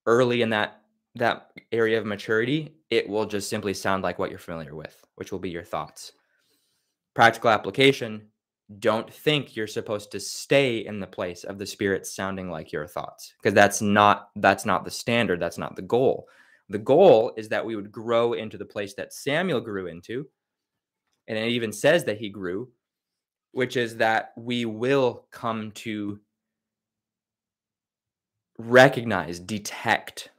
early 0.06 0.42
in 0.42 0.50
that 0.50 0.80
that 1.16 1.52
area 1.70 1.96
of 1.96 2.04
maturity, 2.04 2.74
it 2.90 3.08
will 3.08 3.24
just 3.24 3.48
simply 3.48 3.72
sound 3.72 4.02
like 4.02 4.18
what 4.18 4.30
you're 4.30 4.38
familiar 4.38 4.74
with, 4.74 5.00
which 5.14 5.30
will 5.30 5.38
be 5.38 5.50
your 5.50 5.62
thoughts. 5.62 6.10
Practical 7.14 7.50
application, 7.50 8.30
don't 8.78 9.12
think 9.12 9.54
you're 9.54 9.66
supposed 9.66 10.10
to 10.12 10.20
stay 10.20 10.78
in 10.78 10.98
the 10.98 11.06
place 11.06 11.44
of 11.44 11.58
the 11.58 11.66
spirit 11.66 12.06
sounding 12.06 12.50
like 12.50 12.72
your 12.72 12.86
thoughts 12.86 13.34
because 13.42 13.54
that's 13.54 13.82
not 13.82 14.30
that's 14.36 14.64
not 14.64 14.84
the 14.84 14.90
standard 14.90 15.38
that's 15.38 15.58
not 15.58 15.76
the 15.76 15.82
goal. 15.82 16.26
The 16.70 16.78
goal 16.78 17.32
is 17.36 17.50
that 17.50 17.64
we 17.64 17.76
would 17.76 17.92
grow 17.92 18.32
into 18.32 18.56
the 18.56 18.64
place 18.64 18.94
that 18.94 19.12
samuel 19.12 19.60
grew 19.60 19.86
into 19.86 20.26
and 21.28 21.36
it 21.36 21.48
even 21.48 21.72
says 21.72 22.04
that 22.04 22.18
he 22.18 22.30
grew 22.30 22.68
which 23.52 23.76
is 23.76 23.98
that 23.98 24.32
we 24.36 24.64
will 24.64 25.26
come 25.30 25.70
to 25.72 26.18
recognize 28.58 29.38
detect 29.38 30.30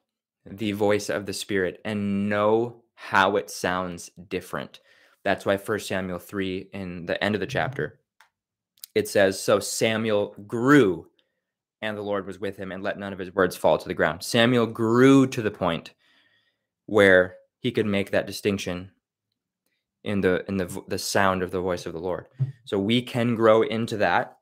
the 0.45 0.71
voice 0.71 1.09
of 1.09 1.25
the 1.25 1.33
spirit 1.33 1.79
and 1.85 2.29
know 2.29 2.83
how 2.95 3.35
it 3.35 3.49
sounds 3.49 4.09
different. 4.29 4.79
That's 5.23 5.45
why 5.45 5.57
first 5.57 5.87
samuel 5.87 6.19
3 6.19 6.69
in 6.73 7.05
the 7.05 7.21
end 7.23 7.35
of 7.35 7.41
the 7.41 7.47
mm-hmm. 7.47 7.51
chapter 7.51 7.99
it 8.95 9.07
says, 9.09 9.39
So 9.39 9.59
Samuel 9.59 10.33
grew, 10.47 11.07
and 11.81 11.97
the 11.97 12.01
Lord 12.01 12.25
was 12.25 12.39
with 12.39 12.57
him, 12.57 12.71
and 12.71 12.81
let 12.81 12.97
none 12.97 13.13
of 13.13 13.19
his 13.19 13.35
words 13.35 13.55
fall 13.55 13.77
to 13.77 13.87
the 13.87 13.93
ground. 13.93 14.23
Samuel 14.23 14.65
grew 14.65 15.27
to 15.27 15.41
the 15.41 15.51
point 15.51 15.93
where 16.87 17.35
he 17.59 17.71
could 17.71 17.85
make 17.85 18.11
that 18.11 18.27
distinction 18.27 18.91
in 20.03 20.21
the 20.21 20.45
in 20.47 20.57
the 20.57 20.83
the 20.87 20.97
sound 20.97 21.43
of 21.43 21.51
the 21.51 21.59
voice 21.59 21.85
of 21.85 21.93
the 21.93 21.99
Lord. 21.99 22.27
So 22.63 22.79
we 22.79 23.01
can 23.01 23.35
grow 23.35 23.63
into 23.63 23.97
that 23.97 24.37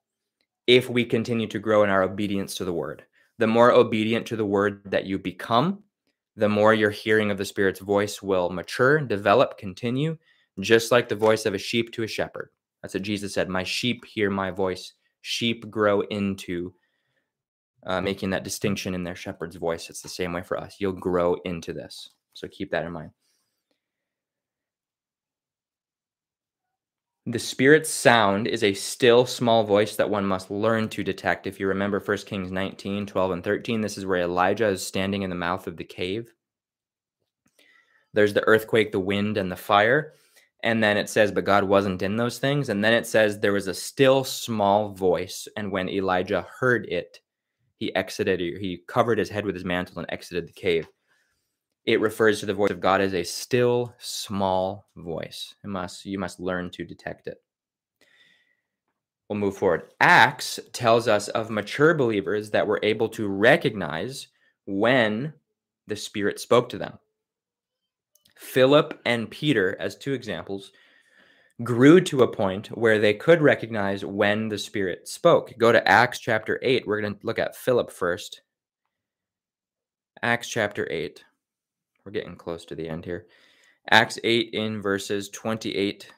if 0.68 0.90
we 0.90 1.04
continue 1.04 1.48
to 1.48 1.60
grow 1.60 1.84
in 1.84 1.90
our 1.90 2.04
obedience 2.04 2.56
to 2.56 2.66
the 2.66 2.74
word. 2.74 3.04
The 3.40 3.48
more 3.48 3.72
obedient 3.72 4.28
to 4.28 4.36
the 4.36 4.46
word 4.46 4.82
that 4.86 5.06
you 5.06 5.18
become, 5.18 5.84
the 6.36 6.50
more 6.50 6.74
your 6.74 6.92
hearing 6.92 7.32
of 7.32 7.38
the 7.38 7.46
Spirit's 7.46 7.80
voice 7.80 8.22
will 8.22 8.50
mature, 8.50 9.00
develop, 9.00 9.58
continue, 9.58 10.18
just 10.60 10.92
like 10.92 11.10
the 11.10 11.16
voice 11.16 11.46
of 11.46 11.54
a 11.54 11.58
sheep 11.58 11.92
to 11.94 12.04
a 12.04 12.08
shepherd. 12.08 12.50
That's 12.84 12.94
what 12.94 13.04
Jesus 13.04 13.34
said. 13.34 13.50
My 13.50 13.64
sheep 13.64 14.06
hear 14.06 14.30
my 14.30 14.52
voice. 14.52 14.94
Sheep 15.22 15.72
grow 15.72 16.02
into 16.02 16.74
uh, 17.86 18.02
making 18.02 18.30
that 18.32 18.44
distinction 18.44 18.94
in 18.94 19.04
their 19.04 19.16
shepherd's 19.16 19.56
voice. 19.56 19.90
It's 19.90 20.02
the 20.02 20.10
same 20.10 20.34
way 20.34 20.44
for 20.44 20.60
us. 20.60 20.76
You'll 20.80 20.92
grow 20.92 21.36
into 21.46 21.74
this. 21.74 22.10
So 22.34 22.48
keep 22.48 22.72
that 22.72 22.86
in 22.86 22.92
mind. 22.92 23.12
The 27.26 27.40
Spirit's 27.40 27.90
sound 27.90 28.48
is 28.48 28.64
a 28.64 28.74
still 28.74 29.26
small 29.26 29.64
voice 29.64 29.96
that 29.96 30.10
one 30.10 30.26
must 30.26 30.52
learn 30.52 30.90
to 30.90 31.06
detect. 31.06 31.48
If 31.48 31.58
you 31.58 31.68
remember 31.68 32.02
1 32.02 32.18
Kings 32.18 32.52
19, 32.52 33.06
12, 33.06 33.32
and 33.32 33.44
13, 33.44 33.80
this 33.80 33.98
is 33.98 34.06
where 34.06 34.24
Elijah 34.24 34.68
is 34.68 34.86
standing 34.86 35.22
in 35.22 35.30
the 35.30 35.36
mouth 35.36 35.66
of 35.66 35.78
the 35.78 35.86
cave. 35.86 36.34
There's 38.12 38.34
the 38.34 38.46
earthquake, 38.46 38.92
the 38.92 39.00
wind, 39.00 39.38
and 39.38 39.50
the 39.50 39.56
fire. 39.56 40.16
And 40.64 40.82
then 40.82 40.98
it 40.98 41.10
says, 41.10 41.32
but 41.32 41.46
God 41.46 41.66
wasn't 41.66 42.02
in 42.02 42.16
those 42.16 42.40
things. 42.40 42.70
And 42.70 42.84
then 42.84 42.94
it 42.94 43.06
says, 43.06 43.40
there 43.40 43.54
was 43.54 43.68
a 43.68 43.74
still 43.74 44.24
small 44.24 44.94
voice. 44.94 45.48
And 45.58 45.72
when 45.72 45.90
Elijah 45.90 46.48
heard 46.60 46.86
it, 46.86 47.20
he 47.78 47.94
exited, 47.96 48.40
he 48.40 48.82
covered 48.88 49.18
his 49.20 49.30
head 49.30 49.46
with 49.46 49.56
his 49.56 49.66
mantle 49.66 50.00
and 50.00 50.10
exited 50.10 50.48
the 50.48 50.54
cave 50.54 50.88
it 51.86 52.00
refers 52.00 52.40
to 52.40 52.46
the 52.46 52.54
voice 52.54 52.72
of 52.72 52.80
God 52.80 53.02
as 53.02 53.14
a 53.14 53.24
still 53.24 53.94
small 54.00 54.88
voice. 54.96 55.56
It 55.64 55.68
must 55.68 56.06
you 56.06 56.18
must 56.18 56.40
learn 56.40 56.70
to 56.72 56.86
detect 56.86 57.28
it. 57.28 57.42
We'll 59.28 59.40
move 59.40 59.58
forward. 59.58 59.90
Acts 60.00 60.60
tells 60.74 61.08
us 61.08 61.28
of 61.30 61.50
mature 61.50 61.94
believers 61.94 62.52
that 62.52 62.68
were 62.68 62.80
able 62.84 63.10
to 63.10 63.28
recognize 63.28 64.28
when 64.66 65.34
the 65.88 65.96
Spirit 65.96 66.40
spoke 66.40 66.70
to 66.70 66.78
them. 66.78 66.98
Philip 68.36 69.00
and 69.06 69.30
Peter, 69.30 69.76
as 69.80 69.96
two 69.96 70.14
examples, 70.14 70.72
grew 71.64 72.02
to 72.02 72.24
a 72.24 72.28
point 72.32 72.68
where 72.68 73.00
they 73.00 73.14
could 73.14 73.42
recognize 73.42 74.04
when 74.04 74.50
the 74.50 74.58
Spirit 74.58 75.08
spoke. 75.08 75.54
Go 75.58 75.72
to 75.72 75.88
Acts 75.88 76.20
chapter 76.20 76.60
8. 76.62 76.88
We're 76.88 77.02
going 77.02 77.16
to 77.16 77.26
look 77.26 77.40
at 77.40 77.56
Philip 77.56 77.92
first. 77.92 78.42
Acts 80.22 80.50
chapter 80.50 80.88
8. 80.90 81.24
We're 82.06 82.12
getting 82.12 82.36
close 82.36 82.66
to 82.66 82.76
the 82.76 82.90
end 82.90 83.06
here. 83.06 83.28
Acts 83.90 84.18
8 84.24 84.50
in 84.54 84.82
verses 84.82 85.30
28 85.30 86.10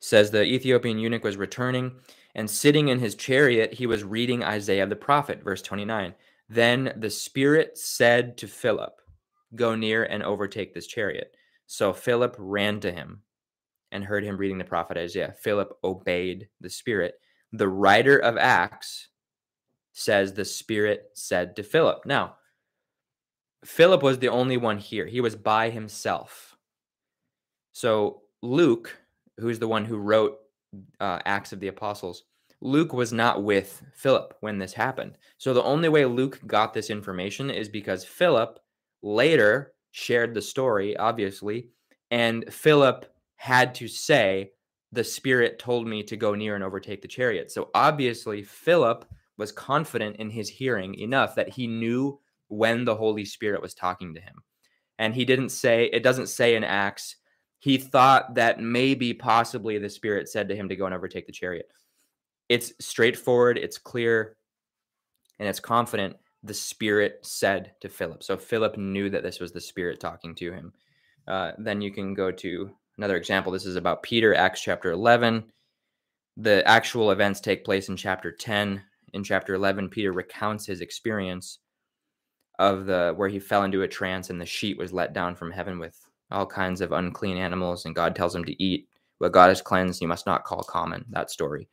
says 0.00 0.30
the 0.30 0.42
Ethiopian 0.42 0.98
eunuch 0.98 1.22
was 1.22 1.36
returning 1.36 1.92
and 2.34 2.50
sitting 2.50 2.88
in 2.88 2.98
his 2.98 3.14
chariot, 3.14 3.74
he 3.74 3.86
was 3.86 4.04
reading 4.04 4.42
Isaiah 4.42 4.86
the 4.86 4.96
prophet, 4.96 5.42
verse 5.42 5.62
29. 5.62 6.14
Then 6.52 6.92
the 6.96 7.08
Spirit 7.08 7.78
said 7.78 8.36
to 8.36 8.46
Philip, 8.46 9.00
Go 9.54 9.74
near 9.74 10.04
and 10.04 10.22
overtake 10.22 10.74
this 10.74 10.86
chariot. 10.86 11.34
So 11.66 11.94
Philip 11.94 12.36
ran 12.38 12.78
to 12.80 12.92
him 12.92 13.22
and 13.90 14.04
heard 14.04 14.22
him 14.22 14.36
reading 14.36 14.58
the 14.58 14.64
prophet 14.64 14.98
Isaiah. 14.98 15.34
Philip 15.40 15.72
obeyed 15.82 16.48
the 16.60 16.68
Spirit. 16.68 17.14
The 17.54 17.68
writer 17.68 18.18
of 18.18 18.36
Acts 18.36 19.08
says 19.94 20.34
the 20.34 20.44
Spirit 20.44 21.08
said 21.14 21.56
to 21.56 21.62
Philip. 21.62 22.04
Now, 22.04 22.36
Philip 23.64 24.02
was 24.02 24.18
the 24.18 24.28
only 24.28 24.58
one 24.58 24.76
here, 24.76 25.06
he 25.06 25.22
was 25.22 25.34
by 25.34 25.70
himself. 25.70 26.54
So, 27.72 28.24
Luke, 28.42 28.94
who's 29.38 29.58
the 29.58 29.68
one 29.68 29.86
who 29.86 29.96
wrote 29.96 30.36
uh, 31.00 31.20
Acts 31.24 31.54
of 31.54 31.60
the 31.60 31.68
Apostles, 31.68 32.24
Luke 32.64 32.92
was 32.92 33.12
not 33.12 33.42
with 33.42 33.82
Philip 33.92 34.34
when 34.38 34.56
this 34.56 34.72
happened. 34.72 35.18
So, 35.36 35.52
the 35.52 35.64
only 35.64 35.88
way 35.88 36.04
Luke 36.04 36.38
got 36.46 36.72
this 36.72 36.90
information 36.90 37.50
is 37.50 37.68
because 37.68 38.04
Philip 38.04 38.60
later 39.02 39.74
shared 39.90 40.32
the 40.32 40.42
story, 40.42 40.96
obviously, 40.96 41.70
and 42.12 42.44
Philip 42.52 43.12
had 43.34 43.74
to 43.74 43.88
say, 43.88 44.52
The 44.92 45.02
Spirit 45.02 45.58
told 45.58 45.88
me 45.88 46.04
to 46.04 46.16
go 46.16 46.36
near 46.36 46.54
and 46.54 46.62
overtake 46.62 47.02
the 47.02 47.08
chariot. 47.08 47.50
So, 47.50 47.70
obviously, 47.74 48.44
Philip 48.44 49.06
was 49.38 49.50
confident 49.50 50.16
in 50.16 50.30
his 50.30 50.48
hearing 50.48 50.94
enough 50.94 51.34
that 51.34 51.48
he 51.48 51.66
knew 51.66 52.20
when 52.46 52.84
the 52.84 52.94
Holy 52.94 53.24
Spirit 53.24 53.60
was 53.60 53.74
talking 53.74 54.14
to 54.14 54.20
him. 54.20 54.36
And 55.00 55.12
he 55.12 55.24
didn't 55.24 55.48
say, 55.48 55.86
it 55.86 56.04
doesn't 56.04 56.28
say 56.28 56.54
in 56.54 56.62
Acts, 56.62 57.16
he 57.58 57.76
thought 57.76 58.36
that 58.36 58.60
maybe 58.60 59.12
possibly 59.12 59.78
the 59.78 59.90
Spirit 59.90 60.28
said 60.28 60.48
to 60.48 60.54
him 60.54 60.68
to 60.68 60.76
go 60.76 60.86
and 60.86 60.94
overtake 60.94 61.26
the 61.26 61.32
chariot. 61.32 61.66
It's 62.52 62.74
straightforward, 62.80 63.56
it's 63.56 63.78
clear, 63.78 64.36
and 65.38 65.48
it's 65.48 65.58
confident. 65.58 66.16
The 66.42 66.52
Spirit 66.52 67.20
said 67.22 67.72
to 67.80 67.88
Philip. 67.88 68.22
So 68.22 68.36
Philip 68.36 68.76
knew 68.76 69.08
that 69.08 69.22
this 69.22 69.40
was 69.40 69.52
the 69.52 69.60
Spirit 69.60 70.00
talking 70.00 70.34
to 70.34 70.52
him. 70.52 70.74
Uh, 71.26 71.52
then 71.56 71.80
you 71.80 71.90
can 71.90 72.12
go 72.12 72.30
to 72.30 72.70
another 72.98 73.16
example. 73.16 73.52
This 73.52 73.64
is 73.64 73.76
about 73.76 74.02
Peter, 74.02 74.34
Acts 74.34 74.60
chapter 74.60 74.90
11. 74.90 75.44
The 76.36 76.62
actual 76.68 77.10
events 77.10 77.40
take 77.40 77.64
place 77.64 77.88
in 77.88 77.96
chapter 77.96 78.30
10 78.30 78.82
in 79.14 79.24
chapter 79.24 79.54
11 79.54 79.88
peter 79.88 80.12
recounts 80.12 80.66
his 80.66 80.80
experience 80.80 81.58
of 82.58 82.86
the 82.86 83.12
where 83.16 83.28
he 83.28 83.38
fell 83.38 83.64
into 83.64 83.82
a 83.82 83.88
trance 83.88 84.30
and 84.30 84.40
the 84.40 84.46
sheet 84.46 84.78
was 84.78 84.92
let 84.92 85.12
down 85.12 85.34
from 85.34 85.50
heaven 85.50 85.78
with 85.78 85.98
all 86.30 86.46
kinds 86.46 86.80
of 86.80 86.92
unclean 86.92 87.36
animals 87.36 87.84
and 87.84 87.94
god 87.94 88.16
tells 88.16 88.34
him 88.34 88.44
to 88.44 88.62
eat 88.62 88.88
what 89.18 89.32
god 89.32 89.48
has 89.48 89.60
cleansed 89.60 90.00
you 90.00 90.08
must 90.08 90.24
not 90.24 90.44
call 90.44 90.62
common 90.62 91.04
that 91.10 91.30
story 91.30 91.68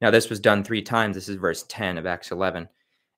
now 0.00 0.10
this 0.10 0.30
was 0.30 0.40
done 0.40 0.62
three 0.62 0.82
times 0.82 1.14
this 1.16 1.28
is 1.28 1.36
verse 1.36 1.64
10 1.68 1.98
of 1.98 2.06
acts 2.06 2.30
11 2.30 2.68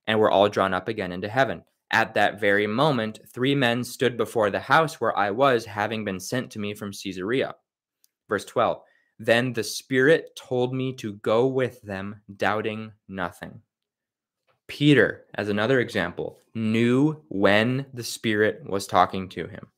and 0.06 0.18
we're 0.18 0.30
all 0.30 0.48
drawn 0.48 0.74
up 0.74 0.88
again 0.88 1.12
into 1.12 1.28
heaven 1.28 1.62
at 1.90 2.14
that 2.14 2.40
very 2.40 2.66
moment 2.66 3.20
three 3.32 3.54
men 3.54 3.84
stood 3.84 4.16
before 4.16 4.50
the 4.50 4.60
house 4.60 5.00
where 5.00 5.16
i 5.16 5.30
was 5.30 5.64
having 5.64 6.04
been 6.04 6.20
sent 6.20 6.50
to 6.50 6.58
me 6.58 6.74
from 6.74 6.92
caesarea 6.92 7.54
verse 8.28 8.44
12 8.44 8.82
then 9.24 9.52
the 9.52 9.62
Spirit 9.62 10.34
told 10.34 10.74
me 10.74 10.92
to 10.94 11.12
go 11.14 11.46
with 11.46 11.80
them, 11.82 12.20
doubting 12.36 12.92
nothing. 13.08 13.60
Peter, 14.66 15.26
as 15.34 15.48
another 15.48 15.78
example, 15.78 16.40
knew 16.54 17.22
when 17.28 17.86
the 17.94 18.02
Spirit 18.02 18.68
was 18.68 18.86
talking 18.86 19.28
to 19.28 19.46
him. 19.46 19.68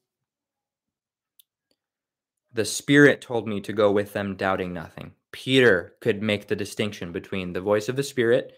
The 2.54 2.64
Spirit 2.64 3.20
told 3.20 3.46
me 3.46 3.60
to 3.60 3.72
go 3.74 3.90
with 3.90 4.14
them, 4.14 4.34
doubting 4.36 4.72
nothing. 4.72 5.12
Peter 5.34 5.96
could 6.00 6.22
make 6.22 6.46
the 6.46 6.54
distinction 6.54 7.10
between 7.10 7.52
the 7.52 7.60
voice 7.60 7.88
of 7.88 7.96
the 7.96 8.04
Spirit. 8.04 8.52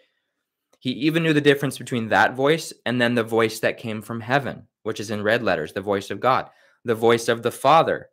He 0.79 0.91
even 0.91 1.23
knew 1.23 1.33
the 1.33 1.41
difference 1.41 1.79
between 1.79 2.11
that 2.11 2.35
voice 2.35 2.71
and 2.85 3.01
then 3.01 3.15
the 3.15 3.25
voice 3.25 3.61
that 3.61 3.79
came 3.79 4.03
from 4.03 4.21
heaven, 4.21 4.69
which 4.83 5.01
is 5.01 5.11
in 5.11 5.23
red 5.23 5.43
letters, 5.43 5.73
the 5.73 5.81
voice 5.81 6.11
of 6.11 6.21
God, 6.21 6.51
the 6.85 6.95
voice 6.95 7.29
of 7.29 7.43
the 7.43 7.51
Father, 7.51 8.11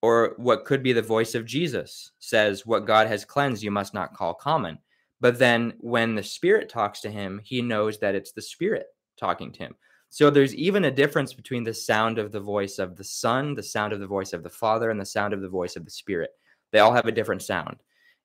or 0.00 0.34
what 0.36 0.64
could 0.64 0.84
be 0.84 0.92
the 0.92 1.02
voice 1.02 1.34
of 1.34 1.44
Jesus 1.44 2.12
says, 2.20 2.64
What 2.64 2.86
God 2.86 3.08
has 3.08 3.24
cleansed, 3.24 3.64
you 3.64 3.72
must 3.72 3.94
not 3.94 4.14
call 4.14 4.32
common. 4.32 4.78
But 5.20 5.40
then 5.40 5.72
when 5.80 6.14
the 6.14 6.22
Spirit 6.22 6.68
talks 6.68 7.00
to 7.00 7.10
him, 7.10 7.40
he 7.42 7.62
knows 7.62 7.98
that 7.98 8.14
it's 8.14 8.30
the 8.30 8.42
Spirit 8.42 8.86
talking 9.18 9.50
to 9.50 9.58
him. 9.58 9.74
So 10.08 10.30
there's 10.30 10.54
even 10.54 10.84
a 10.84 10.90
difference 10.92 11.34
between 11.34 11.64
the 11.64 11.74
sound 11.74 12.20
of 12.20 12.30
the 12.30 12.40
voice 12.40 12.78
of 12.78 12.94
the 12.94 13.02
Son, 13.02 13.54
the 13.56 13.62
sound 13.62 13.92
of 13.92 13.98
the 13.98 14.06
voice 14.06 14.32
of 14.32 14.44
the 14.44 14.50
Father, 14.50 14.90
and 14.90 15.00
the 15.00 15.04
sound 15.04 15.34
of 15.34 15.42
the 15.42 15.48
voice 15.48 15.74
of 15.74 15.84
the 15.84 15.90
Spirit. 15.90 16.30
They 16.72 16.80
all 16.80 16.92
have 16.92 17.06
a 17.06 17.12
different 17.12 17.42
sound. 17.42 17.76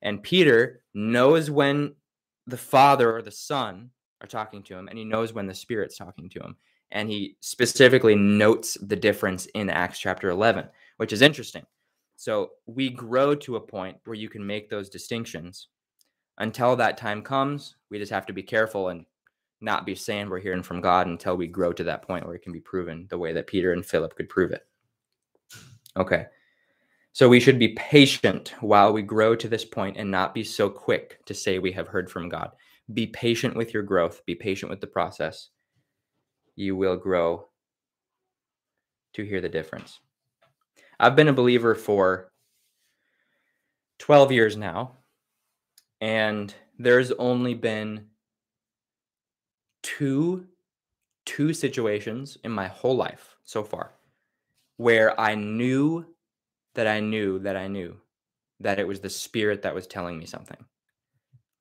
And 0.01 0.23
Peter 0.23 0.81
knows 0.93 1.51
when 1.51 1.93
the 2.47 2.57
Father 2.57 3.15
or 3.15 3.21
the 3.21 3.31
Son 3.31 3.89
are 4.21 4.27
talking 4.27 4.63
to 4.63 4.75
him, 4.75 4.87
and 4.87 4.97
he 4.97 5.05
knows 5.05 5.33
when 5.33 5.47
the 5.47 5.53
Spirit's 5.53 5.97
talking 5.97 6.29
to 6.29 6.39
him. 6.39 6.55
And 6.91 7.09
he 7.09 7.35
specifically 7.41 8.15
notes 8.15 8.77
the 8.81 8.95
difference 8.95 9.45
in 9.47 9.69
Acts 9.69 9.99
chapter 9.99 10.29
11 10.29 10.67
which 10.97 11.13
is 11.13 11.21
interesting. 11.21 11.65
So 12.17 12.51
we 12.65 12.89
grow 12.89 13.35
to 13.35 13.55
a 13.55 13.61
point 13.61 13.97
where 14.05 14.15
you 14.15 14.29
can 14.29 14.45
make 14.45 14.69
those 14.69 14.89
distinctions. 14.89 15.67
Until 16.39 16.75
that 16.75 16.97
time 16.97 17.21
comes, 17.21 17.75
we 17.89 17.97
just 17.97 18.11
have 18.11 18.25
to 18.27 18.33
be 18.33 18.43
careful 18.43 18.89
and 18.89 19.05
not 19.61 19.85
be 19.85 19.95
saying 19.95 20.29
we're 20.29 20.39
hearing 20.39 20.61
from 20.61 20.81
God 20.81 21.07
until 21.07 21.37
we 21.37 21.47
grow 21.47 21.71
to 21.73 21.83
that 21.83 22.03
point 22.03 22.25
where 22.25 22.35
it 22.35 22.43
can 22.43 22.51
be 22.51 22.59
proven 22.59 23.07
the 23.09 23.17
way 23.17 23.33
that 23.33 23.47
Peter 23.47 23.73
and 23.73 23.85
Philip 23.85 24.15
could 24.15 24.29
prove 24.29 24.51
it. 24.51 24.67
Okay. 25.95 26.27
So 27.17 27.27
we 27.27 27.39
should 27.39 27.57
be 27.57 27.69
patient 27.69 28.53
while 28.59 28.93
we 28.93 29.01
grow 29.01 29.35
to 29.35 29.47
this 29.47 29.65
point 29.65 29.97
and 29.97 30.11
not 30.11 30.35
be 30.35 30.43
so 30.43 30.69
quick 30.69 31.25
to 31.25 31.33
say 31.33 31.57
we 31.57 31.71
have 31.71 31.87
heard 31.87 32.11
from 32.11 32.29
God. 32.29 32.51
Be 32.93 33.07
patient 33.07 33.55
with 33.55 33.73
your 33.73 33.81
growth, 33.81 34.23
be 34.27 34.35
patient 34.35 34.69
with 34.69 34.81
the 34.81 34.85
process. 34.85 35.49
You 36.55 36.75
will 36.75 36.95
grow 36.95 37.47
to 39.13 39.23
hear 39.23 39.41
the 39.41 39.49
difference. 39.49 39.99
I've 40.99 41.15
been 41.15 41.27
a 41.27 41.33
believer 41.33 41.73
for 41.73 42.31
12 43.97 44.31
years 44.31 44.55
now, 44.55 44.97
and 45.99 46.53
there's 46.77 47.11
only 47.13 47.55
been 47.55 48.09
two 49.81 50.45
two 51.25 51.51
situations 51.51 52.37
in 52.43 52.51
my 52.51 52.67
whole 52.67 52.95
life 52.95 53.37
so 53.43 53.63
far 53.63 53.93
where 54.75 55.19
I 55.19 55.33
knew 55.33 56.05
that 56.77 56.87
I 56.87 56.99
knew 57.01 57.39
that 57.39 57.57
I 57.57 57.67
knew 57.67 57.97
that 58.61 58.79
it 58.79 58.87
was 58.87 59.01
the 59.01 59.09
spirit 59.09 59.63
that 59.63 59.75
was 59.75 59.85
telling 59.85 60.17
me 60.17 60.25
something. 60.25 60.57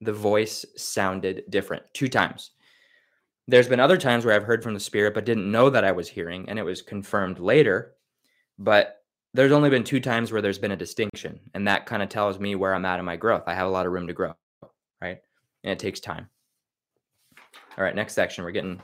The 0.00 0.12
voice 0.12 0.64
sounded 0.76 1.44
different 1.50 1.82
two 1.92 2.08
times. 2.08 2.52
There's 3.48 3.68
been 3.68 3.80
other 3.80 3.96
times 3.96 4.24
where 4.24 4.34
I've 4.34 4.44
heard 4.44 4.62
from 4.62 4.74
the 4.74 4.80
spirit 4.80 5.14
but 5.14 5.24
didn't 5.24 5.50
know 5.50 5.70
that 5.70 5.84
I 5.84 5.92
was 5.92 6.08
hearing 6.08 6.48
and 6.48 6.58
it 6.58 6.64
was 6.64 6.82
confirmed 6.82 7.38
later. 7.38 7.94
But 8.58 9.02
there's 9.34 9.52
only 9.52 9.70
been 9.70 9.84
two 9.84 10.00
times 10.00 10.32
where 10.32 10.40
there's 10.40 10.58
been 10.58 10.72
a 10.72 10.76
distinction, 10.76 11.40
and 11.52 11.68
that 11.68 11.84
kind 11.84 12.02
of 12.02 12.08
tells 12.08 12.38
me 12.38 12.54
where 12.54 12.74
I'm 12.74 12.86
at 12.86 12.98
in 12.98 13.04
my 13.04 13.16
growth. 13.16 13.42
I 13.46 13.54
have 13.54 13.66
a 13.66 13.70
lot 13.70 13.84
of 13.84 13.92
room 13.92 14.06
to 14.06 14.14
grow, 14.14 14.32
right? 15.02 15.18
And 15.62 15.72
it 15.72 15.78
takes 15.78 16.00
time. 16.00 16.28
All 17.76 17.84
right, 17.84 17.94
next 17.94 18.14
section. 18.14 18.44
We're 18.44 18.52
getting 18.52 18.80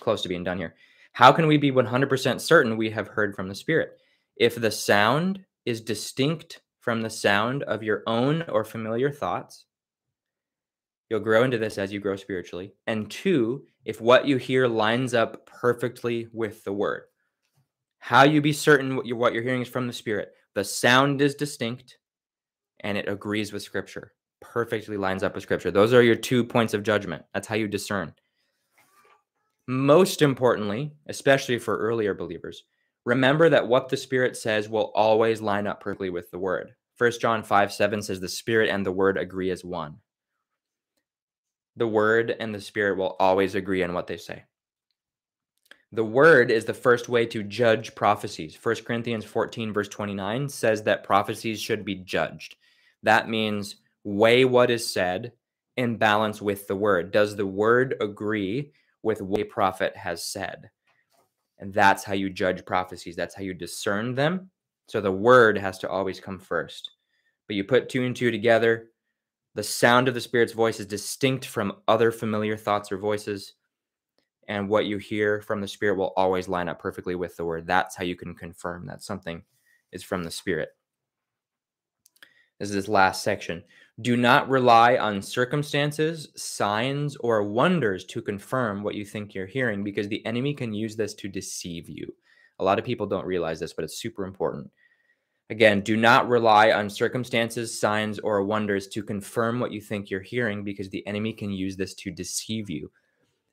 close 0.00 0.20
to 0.22 0.28
being 0.28 0.44
done 0.44 0.58
here. 0.58 0.74
How 1.12 1.32
can 1.32 1.46
we 1.46 1.56
be 1.56 1.72
100% 1.72 2.40
certain 2.40 2.76
we 2.76 2.90
have 2.90 3.08
heard 3.08 3.34
from 3.34 3.48
the 3.48 3.54
Spirit? 3.54 3.98
If 4.36 4.56
the 4.56 4.70
sound 4.70 5.44
is 5.64 5.80
distinct 5.80 6.60
from 6.80 7.00
the 7.00 7.10
sound 7.10 7.62
of 7.62 7.82
your 7.82 8.02
own 8.06 8.42
or 8.48 8.64
familiar 8.64 9.10
thoughts, 9.10 9.64
you'll 11.08 11.20
grow 11.20 11.44
into 11.44 11.58
this 11.58 11.78
as 11.78 11.92
you 11.92 12.00
grow 12.00 12.16
spiritually. 12.16 12.74
And 12.86 13.10
two, 13.10 13.64
if 13.84 14.00
what 14.00 14.26
you 14.26 14.36
hear 14.36 14.66
lines 14.66 15.14
up 15.14 15.46
perfectly 15.46 16.28
with 16.32 16.64
the 16.64 16.72
word. 16.72 17.04
How 17.98 18.24
you 18.24 18.42
be 18.42 18.52
certain 18.52 18.96
what 18.96 19.06
you're, 19.06 19.16
what 19.16 19.32
you're 19.32 19.42
hearing 19.42 19.62
is 19.62 19.68
from 19.68 19.86
the 19.86 19.92
Spirit. 19.92 20.32
The 20.54 20.64
sound 20.64 21.22
is 21.22 21.34
distinct 21.34 21.98
and 22.80 22.98
it 22.98 23.08
agrees 23.08 23.52
with 23.52 23.62
Scripture, 23.62 24.12
perfectly 24.42 24.98
lines 24.98 25.22
up 25.22 25.34
with 25.34 25.42
Scripture. 25.42 25.70
Those 25.70 25.94
are 25.94 26.02
your 26.02 26.16
two 26.16 26.44
points 26.44 26.74
of 26.74 26.82
judgment. 26.82 27.24
That's 27.32 27.48
how 27.48 27.54
you 27.54 27.66
discern. 27.66 28.14
Most 29.66 30.20
importantly, 30.20 30.92
especially 31.06 31.58
for 31.58 31.78
earlier 31.78 32.12
believers, 32.12 32.64
remember 33.04 33.48
that 33.50 33.68
what 33.68 33.88
the 33.88 33.96
Spirit 33.96 34.36
says 34.36 34.68
will 34.68 34.92
always 34.94 35.40
line 35.42 35.66
up 35.66 35.80
perfectly 35.80 36.10
with 36.10 36.30
the 36.30 36.38
Word. 36.38 36.74
1 36.98 37.12
John 37.20 37.42
5 37.42 37.72
7 37.72 38.02
says, 38.02 38.20
The 38.20 38.28
Spirit 38.28 38.70
and 38.70 38.84
the 38.84 38.92
Word 38.92 39.18
agree 39.18 39.50
as 39.50 39.64
one. 39.64 39.96
The 41.76 41.88
Word 41.88 42.34
and 42.38 42.54
the 42.54 42.60
Spirit 42.60 42.98
will 42.98 43.16
always 43.18 43.54
agree 43.54 43.82
on 43.82 43.94
what 43.94 44.06
they 44.06 44.16
say. 44.16 44.44
The 45.92 46.04
Word 46.04 46.50
is 46.50 46.64
the 46.64 46.74
first 46.74 47.08
way 47.08 47.26
to 47.26 47.42
judge 47.42 47.94
prophecies. 47.94 48.58
1 48.60 48.76
Corinthians 48.84 49.24
14, 49.24 49.72
verse 49.72 49.88
29 49.88 50.48
says 50.48 50.82
that 50.82 51.04
prophecies 51.04 51.60
should 51.60 51.84
be 51.84 51.94
judged. 51.94 52.56
That 53.02 53.28
means 53.28 53.76
weigh 54.02 54.44
what 54.44 54.70
is 54.70 54.92
said 54.92 55.32
in 55.76 55.96
balance 55.96 56.42
with 56.42 56.66
the 56.66 56.76
Word. 56.76 57.12
Does 57.12 57.36
the 57.36 57.46
Word 57.46 57.94
agree 58.00 58.72
with 59.02 59.22
what 59.22 59.42
a 59.42 59.44
prophet 59.44 59.96
has 59.96 60.24
said. 60.24 60.70
And 61.64 61.72
that's 61.72 62.04
how 62.04 62.12
you 62.12 62.28
judge 62.28 62.62
prophecies. 62.66 63.16
That's 63.16 63.34
how 63.34 63.42
you 63.42 63.54
discern 63.54 64.14
them. 64.14 64.50
So 64.86 65.00
the 65.00 65.10
word 65.10 65.56
has 65.56 65.78
to 65.78 65.88
always 65.88 66.20
come 66.20 66.38
first. 66.38 66.90
But 67.46 67.56
you 67.56 67.64
put 67.64 67.88
two 67.88 68.04
and 68.04 68.14
two 68.14 68.30
together. 68.30 68.90
The 69.54 69.62
sound 69.62 70.06
of 70.06 70.12
the 70.12 70.20
Spirit's 70.20 70.52
voice 70.52 70.78
is 70.78 70.84
distinct 70.84 71.46
from 71.46 71.76
other 71.88 72.12
familiar 72.12 72.58
thoughts 72.58 72.92
or 72.92 72.98
voices. 72.98 73.54
And 74.46 74.68
what 74.68 74.84
you 74.84 74.98
hear 74.98 75.40
from 75.40 75.62
the 75.62 75.66
Spirit 75.66 75.96
will 75.96 76.12
always 76.18 76.48
line 76.48 76.68
up 76.68 76.80
perfectly 76.80 77.14
with 77.14 77.34
the 77.34 77.46
word. 77.46 77.66
That's 77.66 77.96
how 77.96 78.04
you 78.04 78.14
can 78.14 78.34
confirm 78.34 78.84
that 78.88 79.02
something 79.02 79.42
is 79.90 80.02
from 80.02 80.22
the 80.22 80.30
Spirit. 80.30 80.68
This 82.60 82.68
is 82.68 82.74
this 82.74 82.88
last 82.88 83.22
section. 83.22 83.64
Do 84.00 84.16
not 84.16 84.48
rely 84.48 84.96
on 84.96 85.22
circumstances, 85.22 86.28
signs, 86.34 87.14
or 87.16 87.44
wonders 87.44 88.04
to 88.06 88.20
confirm 88.20 88.82
what 88.82 88.96
you 88.96 89.04
think 89.04 89.34
you're 89.34 89.46
hearing 89.46 89.84
because 89.84 90.08
the 90.08 90.24
enemy 90.26 90.52
can 90.52 90.74
use 90.74 90.96
this 90.96 91.14
to 91.14 91.28
deceive 91.28 91.88
you. 91.88 92.12
A 92.58 92.64
lot 92.64 92.80
of 92.80 92.84
people 92.84 93.06
don't 93.06 93.24
realize 93.24 93.60
this, 93.60 93.72
but 93.72 93.84
it's 93.84 94.00
super 94.00 94.24
important. 94.24 94.68
Again, 95.48 95.80
do 95.80 95.96
not 95.96 96.28
rely 96.28 96.72
on 96.72 96.90
circumstances, 96.90 97.78
signs, 97.78 98.18
or 98.18 98.42
wonders 98.42 98.88
to 98.88 99.02
confirm 99.02 99.60
what 99.60 99.70
you 99.70 99.80
think 99.80 100.10
you're 100.10 100.20
hearing 100.20 100.64
because 100.64 100.90
the 100.90 101.06
enemy 101.06 101.32
can 101.32 101.52
use 101.52 101.76
this 101.76 101.94
to 101.94 102.10
deceive 102.10 102.68
you. 102.68 102.90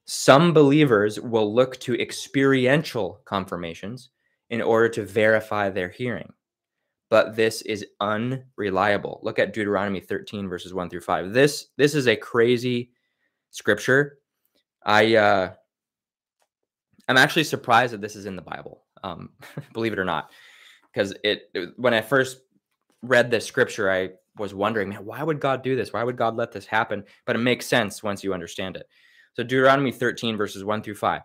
Some 0.05 0.53
believers 0.53 1.19
will 1.19 1.53
look 1.53 1.79
to 1.81 2.01
experiential 2.01 3.21
confirmations 3.25 4.09
in 4.49 4.61
order 4.61 4.89
to 4.89 5.05
verify 5.05 5.69
their 5.69 5.89
hearing 5.89 6.33
but 7.11 7.35
this 7.35 7.61
is 7.63 7.85
unreliable. 7.99 9.19
Look 9.21 9.37
at 9.37 9.53
Deuteronomy 9.53 9.99
13 9.99 10.47
verses 10.47 10.73
1 10.73 10.89
through 10.89 11.01
5. 11.01 11.33
This 11.33 11.67
this 11.77 11.93
is 11.93 12.07
a 12.07 12.15
crazy 12.15 12.89
scripture. 13.51 14.17
I 14.83 15.15
uh 15.15 15.51
I'm 17.07 17.17
actually 17.17 17.43
surprised 17.43 17.93
that 17.93 18.01
this 18.01 18.15
is 18.15 18.25
in 18.25 18.37
the 18.37 18.41
Bible. 18.41 18.85
Um 19.03 19.31
believe 19.73 19.93
it 19.93 19.99
or 19.99 20.05
not. 20.05 20.31
Because 20.91 21.13
it, 21.23 21.49
it 21.53 21.71
when 21.75 21.93
I 21.93 22.01
first 22.01 22.39
read 23.03 23.29
this 23.29 23.45
scripture, 23.45 23.91
I 23.91 24.11
was 24.37 24.53
wondering, 24.53 24.87
man, 24.87 25.05
why 25.05 25.21
would 25.21 25.41
God 25.41 25.63
do 25.63 25.75
this? 25.75 25.91
Why 25.91 26.03
would 26.03 26.17
God 26.17 26.37
let 26.37 26.53
this 26.53 26.65
happen? 26.65 27.03
But 27.25 27.35
it 27.35 27.39
makes 27.39 27.67
sense 27.67 28.01
once 28.01 28.23
you 28.23 28.33
understand 28.33 28.77
it. 28.77 28.87
So 29.33 29.43
Deuteronomy 29.43 29.91
13 29.91 30.37
verses 30.37 30.63
1 30.63 30.81
through 30.81 30.95
5 30.95 31.21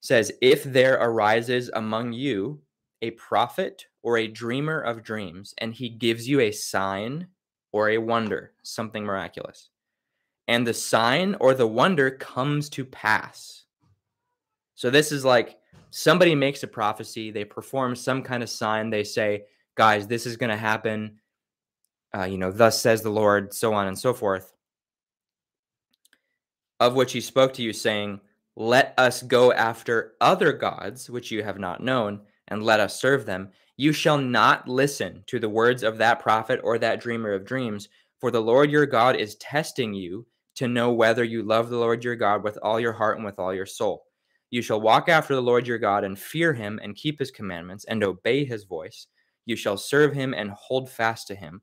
says, 0.00 0.32
"If 0.42 0.64
there 0.64 0.94
arises 1.00 1.70
among 1.72 2.12
you 2.12 2.60
a 3.00 3.12
prophet 3.12 3.86
or 4.02 4.18
a 4.18 4.28
dreamer 4.28 4.80
of 4.80 5.02
dreams, 5.02 5.54
and 5.58 5.74
he 5.74 5.88
gives 5.88 6.28
you 6.28 6.40
a 6.40 6.52
sign 6.52 7.26
or 7.72 7.90
a 7.90 7.98
wonder, 7.98 8.52
something 8.62 9.04
miraculous. 9.04 9.70
And 10.46 10.66
the 10.66 10.74
sign 10.74 11.36
or 11.40 11.54
the 11.54 11.66
wonder 11.66 12.10
comes 12.10 12.68
to 12.70 12.84
pass. 12.84 13.64
So 14.74 14.90
this 14.90 15.12
is 15.12 15.24
like 15.24 15.58
somebody 15.90 16.34
makes 16.34 16.62
a 16.62 16.68
prophecy, 16.68 17.30
they 17.30 17.44
perform 17.44 17.94
some 17.94 18.22
kind 18.22 18.42
of 18.42 18.48
sign, 18.48 18.90
they 18.90 19.04
say, 19.04 19.44
guys, 19.74 20.06
this 20.06 20.26
is 20.26 20.36
going 20.36 20.50
to 20.50 20.56
happen. 20.56 21.18
Uh, 22.16 22.24
you 22.24 22.38
know, 22.38 22.50
thus 22.50 22.80
says 22.80 23.02
the 23.02 23.10
Lord, 23.10 23.52
so 23.52 23.74
on 23.74 23.86
and 23.86 23.98
so 23.98 24.14
forth. 24.14 24.52
Of 26.80 26.94
which 26.94 27.12
he 27.12 27.20
spoke 27.20 27.52
to 27.54 27.62
you, 27.62 27.72
saying, 27.72 28.20
Let 28.56 28.94
us 28.96 29.22
go 29.22 29.52
after 29.52 30.14
other 30.20 30.52
gods, 30.52 31.10
which 31.10 31.30
you 31.30 31.42
have 31.42 31.58
not 31.58 31.82
known, 31.82 32.20
and 32.48 32.62
let 32.62 32.80
us 32.80 32.98
serve 32.98 33.26
them. 33.26 33.50
You 33.80 33.92
shall 33.92 34.18
not 34.18 34.68
listen 34.68 35.22
to 35.28 35.38
the 35.38 35.48
words 35.48 35.84
of 35.84 35.98
that 35.98 36.18
prophet 36.18 36.58
or 36.64 36.80
that 36.80 37.00
dreamer 37.00 37.32
of 37.32 37.44
dreams, 37.44 37.88
for 38.18 38.32
the 38.32 38.42
Lord 38.42 38.72
your 38.72 38.86
God 38.86 39.14
is 39.14 39.36
testing 39.36 39.94
you 39.94 40.26
to 40.56 40.66
know 40.66 40.92
whether 40.92 41.22
you 41.22 41.44
love 41.44 41.70
the 41.70 41.78
Lord 41.78 42.02
your 42.02 42.16
God 42.16 42.42
with 42.42 42.58
all 42.60 42.80
your 42.80 42.92
heart 42.92 43.18
and 43.18 43.24
with 43.24 43.38
all 43.38 43.54
your 43.54 43.66
soul. 43.66 44.04
You 44.50 44.62
shall 44.62 44.80
walk 44.80 45.08
after 45.08 45.36
the 45.36 45.40
Lord 45.40 45.64
your 45.68 45.78
God 45.78 46.02
and 46.02 46.18
fear 46.18 46.52
him 46.52 46.80
and 46.82 46.96
keep 46.96 47.20
his 47.20 47.30
commandments 47.30 47.84
and 47.84 48.02
obey 48.02 48.44
his 48.44 48.64
voice. 48.64 49.06
You 49.46 49.54
shall 49.54 49.76
serve 49.76 50.12
him 50.12 50.34
and 50.34 50.50
hold 50.50 50.90
fast 50.90 51.28
to 51.28 51.36
him. 51.36 51.62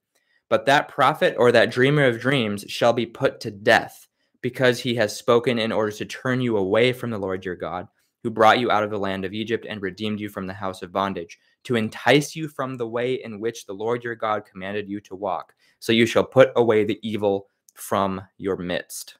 But 0.50 0.66
that 0.68 0.88
prophet 0.88 1.36
or 1.38 1.52
that 1.52 1.70
dreamer 1.70 2.06
of 2.06 2.22
dreams 2.22 2.64
shall 2.70 2.94
be 2.94 3.06
put 3.06 3.42
to 3.42 3.52
death 3.52 4.08
because 4.42 4.80
he 4.80 4.96
has 4.96 5.14
spoken 5.14 5.60
in 5.60 5.74
order 5.74 5.92
to 5.92 6.06
turn 6.06 6.40
you 6.40 6.56
away 6.56 6.94
from 6.94 7.10
the 7.10 7.18
Lord 7.18 7.44
your 7.44 7.58
God 7.58 7.90
who 8.24 8.32
brought 8.32 8.60
you 8.60 8.72
out 8.72 8.84
of 8.84 8.90
the 8.90 8.98
land 8.98 9.26
of 9.26 9.34
Egypt 9.34 9.68
and 9.70 9.82
redeemed 9.82 10.20
you 10.20 10.30
from 10.30 10.48
the 10.48 10.54
house 10.54 10.82
of 10.82 10.92
bondage, 10.92 11.38
to 11.66 11.76
entice 11.76 12.36
you 12.36 12.48
from 12.48 12.78
the 12.78 12.88
way 12.88 13.16
in 13.16 13.40
which 13.40 13.66
the 13.66 13.74
Lord 13.74 14.04
your 14.04 14.16
God 14.16 14.46
commanded 14.46 14.88
you 14.88 15.00
to 15.02 15.16
walk. 15.16 15.54
So 15.80 15.92
you 15.92 16.06
shall 16.06 16.24
put 16.24 16.52
away 16.56 16.84
the 16.84 17.00
evil 17.08 17.48
from 17.74 18.22
your 18.38 18.56
midst. 18.56 19.18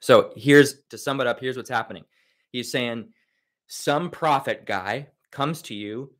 So 0.00 0.32
here's 0.36 0.82
to 0.88 0.98
sum 0.98 1.20
it 1.20 1.26
up, 1.26 1.38
here's 1.40 1.56
what's 1.56 1.70
happening. 1.70 2.04
He's 2.50 2.70
saying, 2.70 3.08
some 3.66 4.10
prophet 4.10 4.66
guy 4.66 5.08
comes 5.30 5.62
to 5.62 5.74
you, 5.74 6.10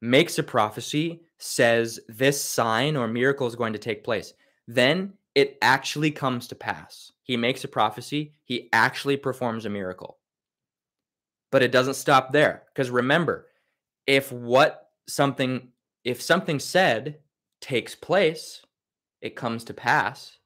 makes 0.00 0.38
a 0.38 0.42
prophecy, 0.42 1.22
says 1.38 1.98
this 2.08 2.40
sign 2.40 2.96
or 2.96 3.08
miracle 3.08 3.46
is 3.46 3.56
going 3.56 3.72
to 3.72 3.78
take 3.78 4.04
place. 4.04 4.34
Then 4.68 5.14
it 5.34 5.58
actually 5.62 6.10
comes 6.10 6.46
to 6.48 6.54
pass. 6.54 7.10
He 7.22 7.36
makes 7.36 7.64
a 7.64 7.68
prophecy, 7.68 8.34
he 8.44 8.68
actually 8.72 9.16
performs 9.16 9.64
a 9.64 9.70
miracle. 9.70 10.18
But 11.50 11.62
it 11.62 11.72
doesn't 11.72 11.94
stop 11.94 12.32
there 12.32 12.64
because 12.72 12.90
remember, 12.90 13.46
if 14.06 14.32
what 14.32 14.90
something 15.06 15.68
if 16.04 16.20
something 16.20 16.58
said 16.58 17.18
takes 17.60 17.94
place, 17.94 18.62
it 19.20 19.36
comes 19.36 19.64
to 19.64 19.74
pass, 19.74 20.38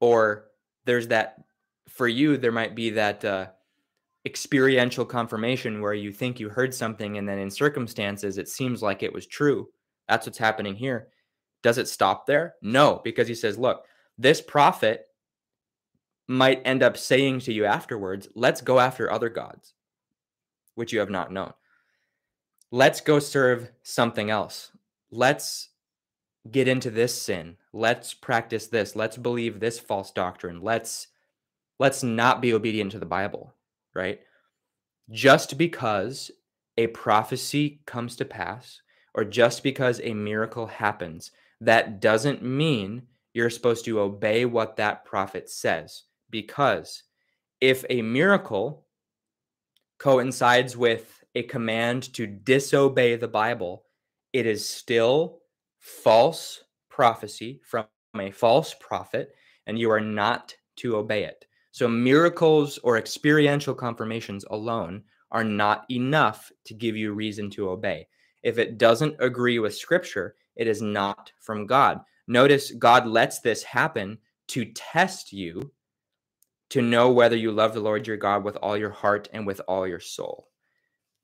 or 0.00 0.46
there's 0.84 1.08
that 1.08 1.44
for 1.88 2.08
you 2.08 2.36
there 2.36 2.52
might 2.52 2.74
be 2.74 2.90
that 2.90 3.24
uh, 3.24 3.46
experiential 4.26 5.04
confirmation 5.04 5.80
where 5.80 5.94
you 5.94 6.12
think 6.12 6.40
you 6.40 6.48
heard 6.48 6.74
something 6.74 7.16
and 7.16 7.28
then 7.28 7.38
in 7.38 7.50
circumstances 7.50 8.38
it 8.38 8.48
seems 8.48 8.82
like 8.82 9.02
it 9.02 9.12
was 9.12 9.26
true. 9.26 9.68
That's 10.08 10.26
what's 10.26 10.38
happening 10.38 10.74
here. 10.74 11.08
Does 11.62 11.78
it 11.78 11.88
stop 11.88 12.26
there? 12.26 12.54
No, 12.62 13.00
because 13.02 13.28
he 13.28 13.34
says, 13.34 13.58
look, 13.58 13.84
this 14.18 14.40
prophet 14.40 15.06
might 16.28 16.62
end 16.64 16.82
up 16.82 16.96
saying 16.96 17.40
to 17.40 17.52
you 17.52 17.64
afterwards, 17.64 18.28
let's 18.34 18.60
go 18.60 18.80
after 18.80 19.10
other 19.10 19.28
gods 19.28 19.74
which 20.76 20.92
you 20.92 21.00
have 21.00 21.10
not 21.10 21.32
known. 21.32 21.52
Let's 22.76 23.00
go 23.00 23.20
serve 23.20 23.70
something 23.84 24.28
else. 24.28 24.70
Let's 25.10 25.70
get 26.50 26.68
into 26.68 26.90
this 26.90 27.14
sin. 27.14 27.56
Let's 27.72 28.12
practice 28.12 28.66
this. 28.66 28.94
Let's 28.94 29.16
believe 29.16 29.60
this 29.60 29.78
false 29.78 30.10
doctrine. 30.10 30.60
Let's 30.60 31.06
let's 31.78 32.02
not 32.02 32.42
be 32.42 32.52
obedient 32.52 32.92
to 32.92 32.98
the 32.98 33.06
Bible, 33.06 33.54
right? 33.94 34.20
Just 35.10 35.56
because 35.56 36.30
a 36.76 36.88
prophecy 36.88 37.80
comes 37.86 38.14
to 38.16 38.26
pass 38.26 38.82
or 39.14 39.24
just 39.24 39.62
because 39.62 39.98
a 40.04 40.12
miracle 40.12 40.66
happens, 40.66 41.30
that 41.62 41.98
doesn't 41.98 42.42
mean 42.42 43.04
you're 43.32 43.48
supposed 43.48 43.86
to 43.86 44.00
obey 44.00 44.44
what 44.44 44.76
that 44.76 45.06
prophet 45.06 45.48
says 45.48 46.02
because 46.28 47.04
if 47.58 47.86
a 47.88 48.02
miracle 48.02 48.84
coincides 49.96 50.76
with 50.76 51.15
a 51.36 51.42
command 51.42 52.14
to 52.14 52.26
disobey 52.26 53.14
the 53.14 53.28
Bible, 53.28 53.84
it 54.32 54.46
is 54.46 54.66
still 54.66 55.40
false 55.78 56.64
prophecy 56.88 57.60
from 57.62 57.86
a 58.18 58.30
false 58.30 58.74
prophet, 58.80 59.34
and 59.66 59.78
you 59.78 59.90
are 59.90 60.00
not 60.00 60.54
to 60.76 60.96
obey 60.96 61.24
it. 61.24 61.44
So, 61.72 61.86
miracles 61.86 62.78
or 62.78 62.96
experiential 62.96 63.74
confirmations 63.74 64.46
alone 64.50 65.04
are 65.30 65.44
not 65.44 65.84
enough 65.90 66.50
to 66.64 66.72
give 66.72 66.96
you 66.96 67.12
reason 67.12 67.50
to 67.50 67.68
obey. 67.68 68.08
If 68.42 68.56
it 68.56 68.78
doesn't 68.78 69.16
agree 69.20 69.58
with 69.58 69.76
scripture, 69.76 70.36
it 70.54 70.66
is 70.66 70.80
not 70.80 71.32
from 71.38 71.66
God. 71.66 72.00
Notice 72.26 72.70
God 72.70 73.06
lets 73.06 73.40
this 73.40 73.62
happen 73.62 74.16
to 74.48 74.64
test 74.72 75.34
you 75.34 75.70
to 76.70 76.80
know 76.80 77.10
whether 77.10 77.36
you 77.36 77.52
love 77.52 77.74
the 77.74 77.80
Lord 77.80 78.06
your 78.06 78.16
God 78.16 78.42
with 78.42 78.56
all 78.56 78.76
your 78.76 78.90
heart 78.90 79.28
and 79.34 79.46
with 79.46 79.60
all 79.68 79.86
your 79.86 80.00
soul. 80.00 80.48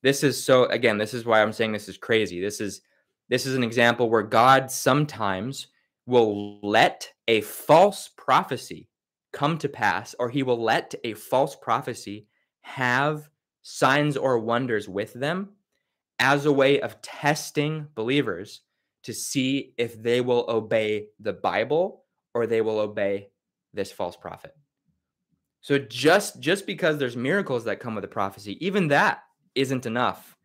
This 0.03 0.23
is 0.23 0.43
so 0.43 0.67
again, 0.67 0.99
this 0.99 1.15
is 1.15 1.25
why 1.25 1.43
I'm 1.43 1.53
saying 1.53 1.73
this 1.73 1.89
is 1.89 1.97
crazy. 1.97 2.41
This 2.41 2.61
is 2.61 2.81
this 3.29 3.47
is 3.47 3.55
an 3.55 3.65
example 3.65 4.11
where 4.11 4.23
God 4.23 4.71
sometimes 4.71 5.69
will 6.07 6.61
let 6.63 7.11
a 7.29 7.41
false 7.43 8.11
prophecy 8.17 8.89
come 9.33 9.57
to 9.59 9.69
pass 9.69 10.15
or 10.19 10.29
he 10.29 10.43
will 10.43 10.63
let 10.63 10.95
a 11.05 11.15
false 11.15 11.57
prophecy 11.57 12.27
have 12.63 13.29
signs 13.63 14.17
or 14.17 14.39
wonders 14.39 14.89
with 14.89 15.13
them 15.15 15.51
as 16.19 16.47
a 16.47 16.53
way 16.53 16.81
of 16.81 17.01
testing 17.01 17.87
believers 17.95 18.63
to 19.05 19.13
see 19.13 19.75
if 19.79 20.01
they 20.03 20.21
will 20.21 20.45
obey 20.49 21.07
the 21.21 21.33
Bible 21.33 22.05
or 22.35 22.47
they 22.47 22.61
will 22.61 22.79
obey 22.79 23.29
this 23.73 23.91
false 23.91 24.17
prophet. 24.17 24.55
So 25.61 25.79
just 25.79 26.41
just 26.41 26.67
because 26.67 26.99
there's 26.99 27.17
miracles 27.17 27.65
that 27.65 27.81
come 27.81 27.95
with 27.95 28.05
a 28.05 28.09
prophecy, 28.09 28.65
even 28.65 28.89
that 28.89 29.23
isn't 29.55 29.87
enough 29.87 30.37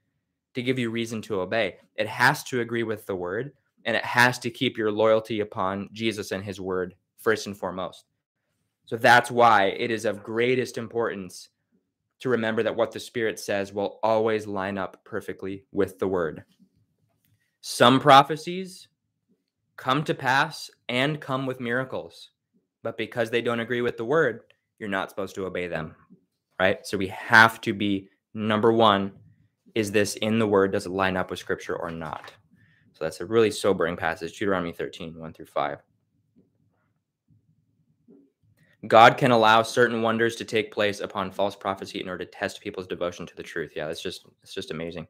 to 0.54 0.64
give 0.64 0.80
you 0.80 0.90
reason 0.90 1.22
to 1.24 1.42
obey. 1.42 1.78
It 1.96 2.08
has 2.08 2.44
to 2.46 2.62
agree 2.62 2.84
with 2.84 3.06
the 3.06 3.16
word 3.16 3.54
and 3.86 3.96
it 3.96 4.06
has 4.06 4.40
to 4.40 4.50
keep 4.50 4.78
your 4.78 4.92
loyalty 4.92 5.40
upon 5.40 5.90
Jesus 5.94 6.32
and 6.32 6.44
his 6.44 6.60
word 6.60 6.96
first 7.18 7.48
and 7.48 7.58
foremost. 7.58 8.06
So 8.86 8.96
that's 8.98 9.30
why 9.30 9.66
it 9.66 9.92
is 9.92 10.06
of 10.06 10.24
greatest 10.24 10.78
importance 10.78 11.50
to 12.20 12.30
remember 12.30 12.64
that 12.64 12.76
what 12.76 12.92
the 12.92 13.00
Spirit 13.00 13.40
says 13.40 13.74
will 13.74 14.00
always 14.02 14.48
line 14.48 14.78
up 14.78 15.04
perfectly 15.04 15.66
with 15.72 16.00
the 16.00 16.08
Word. 16.08 16.44
Some 17.62 18.00
prophecies 18.00 18.88
come 19.76 20.04
to 20.06 20.16
pass 20.16 20.72
and 20.90 21.22
come 21.22 21.46
with 21.46 21.60
miracles, 21.60 22.32
but 22.82 22.98
because 22.98 23.30
they 23.30 23.42
don't 23.42 23.60
agree 23.60 23.82
with 23.82 23.98
the 23.98 24.06
Word, 24.06 24.42
you're 24.80 24.90
not 24.90 25.10
supposed 25.10 25.36
to 25.36 25.46
obey 25.46 25.68
them, 25.68 25.96
right? 26.60 26.86
So 26.86 26.98
we 26.98 27.08
have 27.08 27.62
to 27.62 27.74
be 27.74 28.08
number 28.38 28.72
one 28.72 29.12
is 29.76 29.92
this 29.92 30.16
in 30.16 30.40
the 30.40 30.48
Word? 30.48 30.72
Does 30.72 30.86
it 30.86 30.92
line 30.92 31.18
up 31.18 31.30
with 31.30 31.40
Scripture 31.40 31.76
or 31.76 31.92
not? 31.92 32.32
So 32.94 33.04
that's 33.04 33.22
a 33.22 33.26
really 33.26 33.52
sobering 33.52 33.96
passage, 33.96 34.34
Deuteronomy 34.34 34.72
13, 34.72 35.20
1 35.20 35.34
through 35.34 35.46
5. 35.46 35.78
God 38.88 39.18
can 39.18 39.32
allow 39.32 39.62
certain 39.62 40.02
wonders 40.02 40.36
to 40.38 40.46
take 40.46 40.72
place 40.72 41.00
upon 41.00 41.32
false 41.32 41.56
prophecy 41.56 42.00
in 42.02 42.10
order 42.10 42.26
to 42.26 42.32
test 42.32 42.62
people's 42.62 42.88
devotion 42.88 43.26
to 43.28 43.36
the 43.36 43.44
truth. 43.44 43.74
Yeah, 43.76 43.86
that's 43.88 44.02
just 44.02 44.26
it's 44.42 44.54
just 44.54 44.72
amazing. 44.72 45.08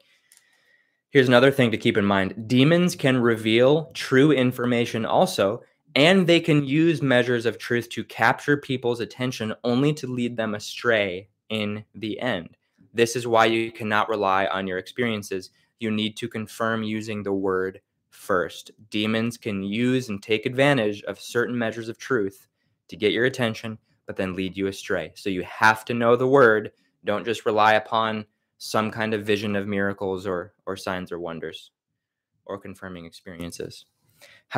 Here's 1.12 1.28
another 1.30 1.52
thing 1.52 1.72
to 1.72 1.78
keep 1.78 1.96
in 1.96 2.06
mind. 2.06 2.48
Demons 2.48 2.96
can 2.96 3.18
reveal 3.18 3.92
true 3.94 4.32
information 4.32 5.06
also, 5.06 5.62
and 5.96 6.28
they 6.28 6.42
can 6.42 6.66
use 6.66 7.02
measures 7.02 7.46
of 7.46 7.58
truth 7.58 7.90
to 7.92 8.04
capture 8.04 8.58
people's 8.58 9.00
attention 9.00 9.54
only 9.64 9.94
to 9.94 10.08
lead 10.08 10.36
them 10.36 10.56
astray 10.56 11.30
in 11.50 11.86
the 11.96 12.20
end. 12.20 12.57
This 12.98 13.16
is 13.16 13.28
why 13.28 13.46
you 13.46 13.72
cannot 13.72 14.10
rely 14.10 14.48
on 14.48 14.66
your 14.66 14.80
experiences. 14.80 15.52
You 15.80 15.92
need 15.92 16.18
to 16.18 16.28
confirm 16.28 16.82
using 16.82 17.22
the 17.22 17.32
word 17.32 17.80
first. 18.10 18.72
Demons 18.90 19.38
can 19.38 19.62
use 19.62 20.10
and 20.10 20.22
take 20.22 20.48
advantage 20.48 21.04
of 21.04 21.20
certain 21.20 21.56
measures 21.56 21.90
of 21.90 22.00
truth 22.00 22.48
to 22.88 22.96
get 22.96 23.12
your 23.12 23.26
attention, 23.26 23.78
but 24.08 24.16
then 24.16 24.34
lead 24.34 24.58
you 24.58 24.66
astray. 24.66 25.12
So 25.14 25.30
you 25.30 25.44
have 25.44 25.86
to 25.86 25.94
know 25.94 26.16
the 26.16 26.28
word. 26.28 26.72
Don't 27.06 27.24
just 27.24 27.46
rely 27.46 27.74
upon 27.74 28.26
some 28.58 28.90
kind 28.90 29.14
of 29.14 29.24
vision 29.24 29.56
of 29.56 29.68
miracles 29.68 30.26
or 30.26 30.56
or 30.66 30.76
signs 30.76 31.12
or 31.12 31.20
wonders 31.20 31.70
or 32.46 32.58
confirming 32.58 33.06
experiences. 33.06 33.86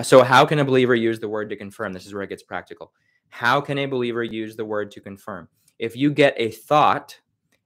So 0.01 0.23
how 0.23 0.45
can 0.45 0.59
a 0.59 0.63
believer 0.63 0.95
use 0.95 1.19
the 1.19 1.27
word 1.27 1.49
to 1.49 1.57
confirm? 1.57 1.91
This 1.91 2.05
is 2.05 2.13
where 2.13 2.23
it 2.23 2.29
gets 2.29 2.43
practical. 2.43 2.93
How 3.27 3.59
can 3.59 3.79
a 3.79 3.85
believer 3.85 4.23
use 4.23 4.55
the 4.55 4.63
word 4.63 4.91
to 4.91 5.01
confirm? 5.01 5.49
If 5.77 5.97
you 5.97 6.13
get 6.13 6.35
a 6.37 6.51
thought 6.51 7.19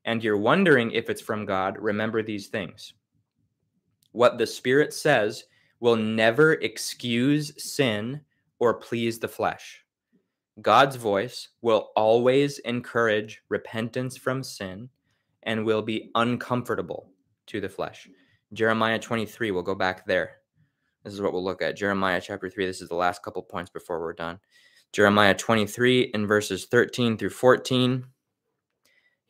and 0.05 0.23
you're 0.23 0.37
wondering 0.37 0.91
if 0.91 1.09
it's 1.09 1.21
from 1.21 1.45
God, 1.45 1.77
remember 1.79 2.21
these 2.21 2.47
things. 2.47 2.93
What 4.11 4.37
the 4.37 4.47
Spirit 4.47 4.93
says 4.93 5.45
will 5.79 5.95
never 5.95 6.53
excuse 6.53 7.51
sin 7.57 8.21
or 8.59 8.75
please 8.75 9.19
the 9.19 9.27
flesh. 9.27 9.83
God's 10.61 10.95
voice 10.95 11.49
will 11.61 11.91
always 11.95 12.59
encourage 12.59 13.41
repentance 13.49 14.15
from 14.15 14.43
sin 14.43 14.89
and 15.43 15.65
will 15.65 15.81
be 15.81 16.11
uncomfortable 16.15 17.09
to 17.47 17.59
the 17.59 17.69
flesh. 17.69 18.07
Jeremiah 18.53 18.99
23, 18.99 19.51
we'll 19.51 19.63
go 19.63 19.75
back 19.75 20.05
there. 20.05 20.37
This 21.03 21.13
is 21.13 21.21
what 21.21 21.33
we'll 21.33 21.43
look 21.43 21.61
at. 21.61 21.75
Jeremiah 21.75 22.21
chapter 22.21 22.49
3. 22.49 22.65
This 22.65 22.81
is 22.81 22.89
the 22.89 22.95
last 22.95 23.23
couple 23.23 23.41
points 23.41 23.71
before 23.71 23.99
we're 23.99 24.13
done. 24.13 24.39
Jeremiah 24.93 25.33
23 25.33 26.11
in 26.13 26.27
verses 26.27 26.65
13 26.65 27.17
through 27.17 27.31
14. 27.31 28.05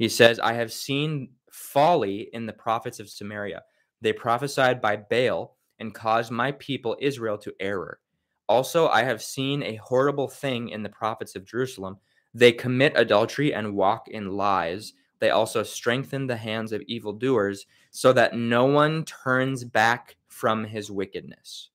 He 0.03 0.09
says, 0.09 0.37
I 0.37 0.51
have 0.55 0.73
seen 0.73 1.29
folly 1.49 2.27
in 2.33 2.45
the 2.45 2.51
prophets 2.51 2.99
of 2.99 3.07
Samaria. 3.07 3.63
They 4.01 4.11
prophesied 4.11 4.81
by 4.81 4.97
Baal 4.97 5.55
and 5.79 5.93
caused 5.93 6.29
my 6.29 6.51
people 6.51 6.97
Israel 6.99 7.37
to 7.37 7.53
error. 7.61 8.01
Also, 8.49 8.89
I 8.89 9.03
have 9.03 9.23
seen 9.23 9.63
a 9.63 9.77
horrible 9.77 10.27
thing 10.27 10.67
in 10.67 10.83
the 10.83 10.89
prophets 10.89 11.37
of 11.37 11.45
Jerusalem. 11.45 11.99
They 12.33 12.51
commit 12.51 12.91
adultery 12.97 13.53
and 13.53 13.77
walk 13.77 14.09
in 14.09 14.35
lies. 14.35 14.91
They 15.19 15.29
also 15.29 15.63
strengthen 15.63 16.27
the 16.27 16.35
hands 16.35 16.73
of 16.73 16.81
evildoers 16.81 17.65
so 17.91 18.11
that 18.11 18.35
no 18.35 18.65
one 18.65 19.05
turns 19.05 19.63
back 19.63 20.17
from 20.27 20.65
his 20.65 20.91
wickedness. 20.91 21.69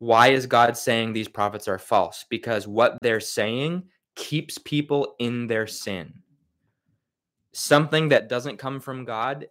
Why 0.00 0.30
is 0.30 0.46
God 0.46 0.76
saying 0.76 1.12
these 1.12 1.28
prophets 1.28 1.68
are 1.68 1.78
false? 1.78 2.26
Because 2.28 2.66
what 2.66 2.98
they're 3.00 3.20
saying 3.20 3.84
keeps 4.16 4.58
people 4.58 5.14
in 5.20 5.46
their 5.46 5.68
sin. 5.68 6.14
Something 7.52 8.08
that 8.08 8.28
doesn't 8.28 8.58
come 8.58 8.80
from 8.80 9.04
God 9.04 9.46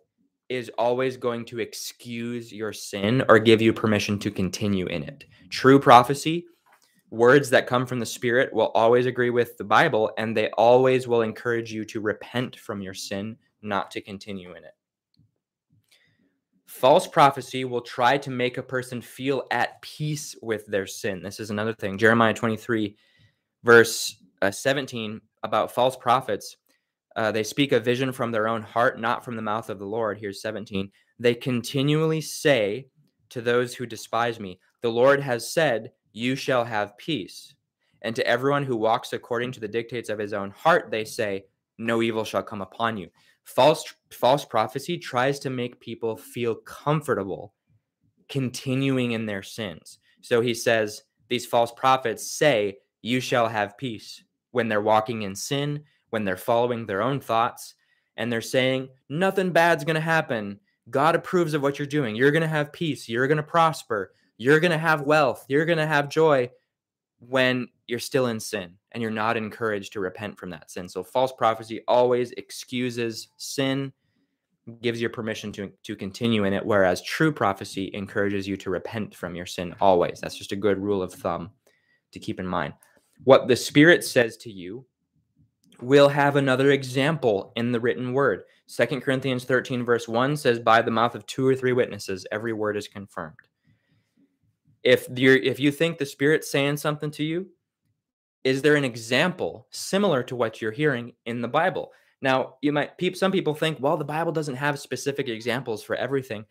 is 0.50 0.70
always 0.78 1.18
going 1.18 1.46
to 1.46 1.60
excuse 1.60 2.52
your 2.52 2.74
sin 2.74 3.24
or 3.30 3.40
give 3.40 3.62
you 3.62 3.72
permission 3.72 4.20
to 4.20 4.32
continue 4.32 4.88
in 4.88 5.04
it. 5.04 5.24
True 5.50 5.80
prophecy, 5.80 6.46
words 7.10 7.50
that 7.52 7.68
come 7.68 7.86
from 7.86 8.00
the 8.00 8.06
Spirit, 8.06 8.52
will 8.52 8.70
always 8.70 9.06
agree 9.06 9.30
with 9.30 9.58
the 9.58 9.64
Bible 9.64 10.12
and 10.18 10.36
they 10.36 10.50
always 10.52 11.08
will 11.08 11.22
encourage 11.22 11.72
you 11.72 11.86
to 11.86 12.02
repent 12.02 12.58
from 12.58 12.82
your 12.82 12.94
sin, 12.94 13.38
not 13.62 13.92
to 13.92 14.02
continue 14.02 14.52
in 14.56 14.64
it. 14.66 14.74
False 16.66 17.06
prophecy 17.06 17.64
will 17.64 17.82
try 17.82 18.18
to 18.18 18.32
make 18.32 18.58
a 18.58 18.64
person 18.64 19.02
feel 19.02 19.44
at 19.52 19.82
peace 19.82 20.36
with 20.42 20.66
their 20.66 20.88
sin. 20.88 21.22
This 21.22 21.40
is 21.40 21.50
another 21.50 21.74
thing. 21.74 21.98
Jeremiah 21.98 22.34
23, 22.34 22.98
verse 23.64 24.16
uh, 24.42 24.52
17, 24.52 25.22
about 25.44 25.72
false 25.72 25.96
prophets 25.96 26.58
uh, 27.16 27.32
they 27.32 27.44
speak 27.44 27.72
a 27.72 27.80
vision 27.80 28.12
from 28.12 28.32
their 28.32 28.48
own 28.48 28.62
heart, 28.62 29.00
not 29.00 29.24
from 29.24 29.36
the 29.36 29.42
mouth 29.42 29.70
of 29.70 29.80
the 29.80 29.86
Lord. 29.86 30.18
Here's 30.18 30.42
17. 30.42 30.92
They 31.20 31.36
continually 31.36 32.22
say 32.22 32.88
to 33.30 33.42
those 33.42 33.76
who 33.76 33.86
despise 33.86 34.40
me, 34.40 34.60
The 34.82 34.90
Lord 34.90 35.20
has 35.20 35.52
said, 35.52 35.92
You 36.14 36.36
shall 36.36 36.64
have 36.64 36.98
peace. 36.98 37.54
And 38.02 38.16
to 38.16 38.26
everyone 38.26 38.64
who 38.64 38.76
walks 38.78 39.14
according 39.14 39.52
to 39.54 39.60
the 39.60 39.68
dictates 39.68 40.10
of 40.10 40.20
his 40.20 40.34
own 40.34 40.52
heart, 40.52 40.90
they 40.90 41.06
say, 41.06 41.46
No 41.78 42.02
evil 42.02 42.24
shall 42.24 42.44
come 42.44 42.62
upon 42.62 42.98
you. 42.98 43.10
False, 43.44 43.94
false 44.12 44.46
prophecy 44.46 44.98
tries 44.98 45.40
to 45.40 45.50
make 45.50 45.80
people 45.80 46.16
feel 46.16 46.56
comfortable 46.56 47.54
continuing 48.30 49.12
in 49.12 49.26
their 49.26 49.44
sins. 49.44 50.00
So 50.22 50.42
he 50.42 50.54
says, 50.54 51.04
These 51.28 51.46
false 51.46 51.72
prophets 51.72 52.32
say, 52.32 52.78
You 53.02 53.20
shall 53.20 53.50
have 53.50 53.78
peace 53.78 54.24
when 54.52 54.68
they're 54.68 54.82
walking 54.82 55.24
in 55.24 55.36
sin, 55.36 55.84
when 56.12 56.24
they're 56.24 56.38
following 56.38 56.86
their 56.86 57.02
own 57.02 57.20
thoughts 57.20 57.74
and 58.18 58.32
they're 58.32 58.42
saying, 58.42 58.90
nothing 59.10 59.52
bad's 59.52 59.84
going 59.84 59.96
to 59.96 60.02
happen. 60.02 60.60
God 60.90 61.16
approves 61.16 61.54
of 61.54 61.62
what 61.62 61.80
you're 61.80 61.88
doing. 61.88 62.16
You're 62.16 62.32
going 62.32 62.42
to 62.42 62.48
have 62.48 62.72
peace. 62.72 63.10
You're 63.10 63.28
going 63.28 63.38
to 63.38 63.44
prosper. 63.44 64.14
You're 64.38 64.60
going 64.60 64.72
to 64.72 64.78
have 64.78 65.02
wealth. 65.02 65.46
You're 65.48 65.66
going 65.66 65.78
to 65.78 65.88
have 65.88 66.10
joy 66.10 66.50
when 67.20 67.68
you're 67.88 68.00
still 68.00 68.28
in 68.28 68.40
sin 68.40 68.74
and 68.92 69.02
you're 69.02 69.12
not 69.12 69.38
encouraged 69.38 69.94
to 69.94 70.00
repent 70.00 70.38
from 70.38 70.50
that 70.50 70.70
sin. 70.72 70.90
So 70.90 71.04
false 71.04 71.32
prophecy 71.32 71.82
always 71.88 72.32
excuses 72.32 73.30
sin, 73.38 73.94
gives 74.82 75.02
you 75.02 75.10
permission 75.10 75.52
to, 75.54 75.72
to 75.84 75.96
continue 75.96 76.44
in 76.44 76.54
it, 76.54 76.66
whereas 76.66 77.02
true 77.04 77.32
prophecy 77.32 77.92
encourages 77.94 78.48
you 78.48 78.58
to 78.58 78.70
repent 78.70 79.16
from 79.16 79.36
your 79.36 79.46
sin 79.46 79.76
always. 79.80 80.20
That's 80.20 80.38
just 80.38 80.52
a 80.52 80.58
good 80.58 80.78
rule 80.78 81.02
of 81.02 81.14
thumb 81.14 81.52
to 82.12 82.20
keep 82.20 82.40
in 82.40 82.48
mind. 82.48 82.74
What 83.24 83.48
the 83.48 83.56
Spirit 83.56 84.04
says 84.04 84.36
to 84.38 84.52
you 84.52 84.86
we'll 85.82 86.10
have 86.10 86.36
another 86.36 86.72
example 86.72 87.54
in 87.56 87.72
the 87.72 87.80
written 87.80 88.14
word. 88.14 88.44
Second 88.68 89.02
Corinthians 89.02 89.44
13, 89.44 89.84
verse 89.84 90.08
1 90.08 90.38
says, 90.38 90.60
By 90.60 90.82
the 90.82 90.92
mouth 90.92 91.16
of 91.16 91.26
two 91.26 91.46
or 91.46 91.56
three 91.56 91.74
witnesses, 91.74 92.26
every 92.32 92.54
word 92.54 92.78
is 92.78 92.88
confirmed. 92.88 93.36
If 94.84 95.08
you're 95.16 95.36
if 95.36 95.60
you 95.60 95.72
think 95.72 95.98
the 95.98 96.06
spirit's 96.06 96.52
saying 96.52 96.78
something 96.78 97.12
to 97.12 97.24
you, 97.24 97.48
is 98.44 98.62
there 98.62 98.76
an 98.76 98.86
example 98.86 99.68
similar 99.70 100.24
to 100.24 100.36
what 100.36 100.62
you're 100.62 100.72
hearing 100.72 101.14
in 101.26 101.42
the 101.42 101.48
Bible? 101.48 101.92
Now, 102.22 102.56
you 102.62 102.72
might 102.72 102.92
some 103.16 103.32
people 103.32 103.54
think, 103.54 103.80
well, 103.80 103.98
the 103.98 104.06
Bible 104.06 104.32
doesn't 104.32 104.56
have 104.56 104.80
specific 104.80 105.28
examples 105.28 105.84
for 105.84 105.96
everything. 105.96 106.46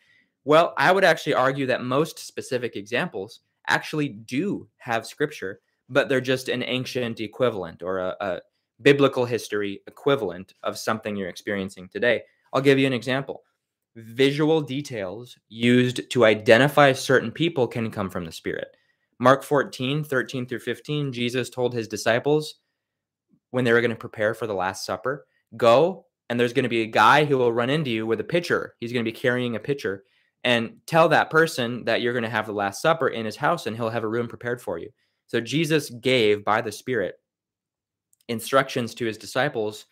Well, 0.45 0.74
I 0.76 0.93
would 0.93 1.05
actually 1.05 1.35
argue 1.35 1.66
that 1.66 1.83
most 1.83 2.18
specific 2.18 2.76
examples 2.76 3.41
actually 3.66 4.09
do 4.09 4.68
have 4.78 5.07
scripture, 5.07 5.61
but 5.89 6.09
they're 6.09 6.20
just 6.20 6.49
an 6.49 6.62
ancient 6.62 7.20
equivalent 7.20 7.83
or 7.83 7.99
a, 7.99 8.16
a 8.20 8.41
biblical 8.83 9.24
history 9.24 9.83
equivalent 9.87 10.55
of 10.62 10.78
something 10.78 11.16
you're 11.16 11.28
experiencing 11.28 11.89
today. 11.89 12.22
I'll 12.53 12.61
give 12.61 12.78
you 12.78 12.87
an 12.87 12.93
example. 12.93 13.43
Visual 13.97 14.61
details 14.61 15.37
used 15.49 16.11
to 16.11 16.24
identify 16.24 16.93
certain 16.93 17.31
people 17.31 17.66
can 17.66 17.91
come 17.91 18.09
from 18.09 18.24
the 18.24 18.33
Spirit. 18.33 18.76
Mark 19.18 19.43
14, 19.43 20.03
13 20.05 20.47
through 20.47 20.61
15, 20.61 21.12
Jesus 21.12 21.51
told 21.51 21.74
his 21.74 21.89
disciples 21.89 22.57
when 23.51 23.64
they 23.64 23.72
were 23.72 23.81
going 23.81 23.91
to 23.91 23.97
prepare 23.97 24.33
for 24.33 24.47
the 24.47 24.55
Last 24.55 24.87
Supper, 24.87 25.26
go 25.57 26.07
and 26.28 26.39
there's 26.39 26.53
going 26.53 26.62
to 26.62 26.68
be 26.68 26.83
a 26.83 26.87
guy 26.87 27.24
who 27.24 27.37
will 27.37 27.53
run 27.53 27.68
into 27.68 27.91
you 27.91 28.07
with 28.07 28.20
a 28.20 28.24
pitcher. 28.24 28.76
He's 28.78 28.93
going 28.93 29.05
to 29.05 29.11
be 29.11 29.16
carrying 29.16 29.57
a 29.57 29.61
pitcher 29.61 30.05
and 30.45 30.76
tell 30.87 31.09
that 31.09 31.28
person 31.28 31.85
that 31.85 32.01
you're 32.01 32.12
going 32.12 32.22
to 32.22 32.31
have 32.31 32.47
the 32.47 32.53
Last 32.53 32.81
Supper 32.81 33.09
in 33.09 33.26
his 33.26 33.37
house 33.37 33.66
and 33.66 33.76
he'll 33.76 33.91
have 33.91 34.05
a 34.05 34.09
room 34.09 34.28
prepared 34.28 34.62
for 34.62 34.78
you. 34.78 34.89
So 35.26 35.41
Jesus 35.41 35.91
gave 35.91 36.45
by 36.45 36.61
the 36.61 36.72
Spirit 36.72 37.20
instructions 38.31 38.95
to 38.95 39.05
his 39.05 39.18
disciples 39.18 39.87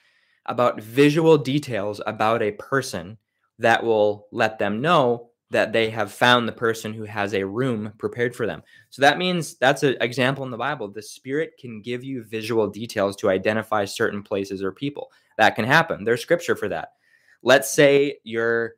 about 0.46 0.80
visual 0.80 1.36
details 1.36 2.00
about 2.06 2.42
a 2.42 2.52
person 2.52 3.18
that 3.58 3.82
will 3.82 4.26
let 4.32 4.58
them 4.58 4.80
know 4.80 5.30
that 5.50 5.72
they 5.72 5.88
have 5.90 6.12
found 6.12 6.46
the 6.46 6.52
person 6.52 6.92
who 6.92 7.04
has 7.04 7.32
a 7.32 7.44
room 7.44 7.92
prepared 7.98 8.36
for 8.36 8.46
them. 8.46 8.62
So 8.90 9.00
that 9.02 9.18
means 9.18 9.56
that's 9.56 9.82
an 9.82 9.96
example 10.00 10.44
in 10.44 10.50
the 10.50 10.58
Bible. 10.58 10.88
The 10.88 11.02
Spirit 11.02 11.52
can 11.58 11.80
give 11.80 12.04
you 12.04 12.22
visual 12.24 12.68
details 12.68 13.16
to 13.16 13.30
identify 13.30 13.84
certain 13.84 14.22
places 14.22 14.62
or 14.62 14.72
people. 14.72 15.10
That 15.38 15.56
can 15.56 15.64
happen. 15.64 16.04
There's 16.04 16.20
scripture 16.20 16.56
for 16.56 16.68
that. 16.68 16.92
Let's 17.42 17.70
say 17.70 18.18
you're 18.24 18.74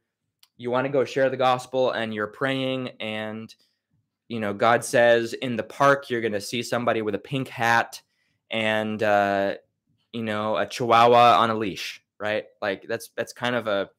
you 0.58 0.70
want 0.70 0.84
to 0.84 0.92
go 0.92 1.04
share 1.04 1.30
the 1.30 1.36
gospel 1.38 1.92
and 1.92 2.12
you're 2.12 2.26
praying 2.26 2.90
and 3.00 3.52
you 4.28 4.38
know 4.38 4.52
God 4.52 4.84
says 4.84 5.32
in 5.32 5.56
the 5.56 5.62
park 5.62 6.10
you're 6.10 6.20
going 6.20 6.34
to 6.34 6.40
see 6.40 6.62
somebody 6.62 7.00
with 7.00 7.14
a 7.14 7.18
pink 7.18 7.48
hat 7.48 8.02
and 8.50 9.02
uh, 9.02 9.54
you 10.12 10.22
know 10.22 10.56
a 10.56 10.66
chihuahua 10.66 11.38
on 11.38 11.50
a 11.50 11.54
leash, 11.54 12.02
right? 12.18 12.44
Like 12.60 12.84
that's 12.88 13.10
that's 13.16 13.32
kind 13.32 13.54
of 13.54 13.66
a 13.66 13.90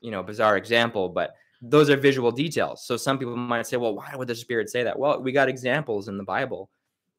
you 0.00 0.10
know 0.10 0.22
bizarre 0.22 0.56
example, 0.56 1.08
but 1.08 1.34
those 1.60 1.90
are 1.90 1.96
visual 1.96 2.30
details. 2.30 2.84
So 2.84 2.96
some 2.96 3.18
people 3.18 3.36
might 3.36 3.66
say, 3.66 3.76
well, 3.76 3.94
why 3.94 4.14
would 4.14 4.28
the 4.28 4.34
Spirit 4.34 4.70
say 4.70 4.84
that? 4.84 4.98
Well, 4.98 5.20
we 5.20 5.32
got 5.32 5.48
examples 5.48 6.08
in 6.08 6.16
the 6.16 6.24
Bible 6.24 6.70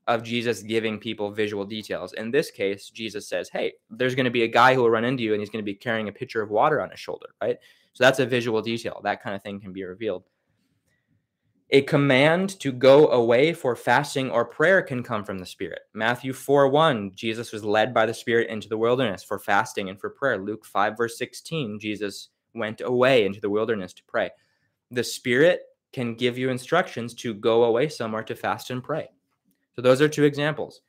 of 0.07 0.23
Jesus 0.23 0.63
giving 0.63 0.97
people 0.97 1.29
visual 1.29 1.65
details. 1.65 2.13
In 2.13 2.31
this 2.31 2.49
case, 2.49 2.89
Jesus 2.89 3.27
says, 3.27 3.49
hey, 3.49 3.73
there's 3.89 4.15
going 4.15 4.25
to 4.25 4.31
be 4.31 4.43
a 4.43 4.47
guy 4.47 4.73
who 4.73 4.81
will 4.81 4.89
run 4.89 5.03
into 5.05 5.23
you 5.23 5.33
and 5.33 5.41
he's 5.41 5.49
going 5.51 5.63
to 5.63 5.71
be 5.71 5.75
carrying 5.75 6.07
a 6.07 6.11
pitcher 6.11 6.41
of 6.41 6.49
water 6.49 6.81
on 6.81 6.89
his 6.89 6.99
shoulder, 6.99 7.27
right? 7.41 7.57
So 7.93 8.03
that's 8.03 8.19
a 8.19 8.25
visual 8.25 8.61
detail. 8.61 9.01
That 9.03 9.21
kind 9.21 9.35
of 9.35 9.43
thing 9.43 9.59
can 9.59 9.71
be 9.71 9.83
revealed. 9.83 10.23
A 11.71 11.81
command 11.83 12.59
to 12.61 12.71
go 12.71 13.09
away 13.09 13.53
for 13.53 13.75
fasting 13.75 14.31
or 14.31 14.43
prayer 14.43 14.81
can 14.81 15.03
come 15.03 15.23
from 15.23 15.37
the 15.37 15.45
Spirit. 15.45 15.81
Matthew 15.93 16.33
4 16.33 16.67
1, 16.67 17.11
Jesus 17.13 17.51
was 17.51 17.63
led 17.63 17.93
by 17.93 18.07
the 18.07 18.13
Spirit 18.13 18.49
into 18.49 18.67
the 18.67 18.77
wilderness 18.77 19.23
for 19.23 19.37
fasting 19.37 19.89
and 19.89 19.99
for 19.99 20.09
prayer. 20.09 20.39
Luke 20.39 20.65
5, 20.65 20.97
verse 20.97 21.17
16, 21.19 21.79
Jesus 21.79 22.29
went 22.55 22.81
away 22.81 23.25
into 23.25 23.39
the 23.39 23.51
wilderness 23.51 23.93
to 23.93 24.03
pray. 24.07 24.31
The 24.89 25.03
Spirit 25.03 25.61
can 25.93 26.15
give 26.15 26.39
you 26.39 26.49
instructions 26.49 27.13
to 27.15 27.35
go 27.35 27.65
away 27.65 27.87
somewhere 27.89 28.23
to 28.23 28.35
fast 28.35 28.71
and 28.71 28.83
pray. 28.83 29.09
So 29.75 29.83
those 29.83 30.01
are 30.01 30.09
two 30.09 30.23
examples. 30.23 30.81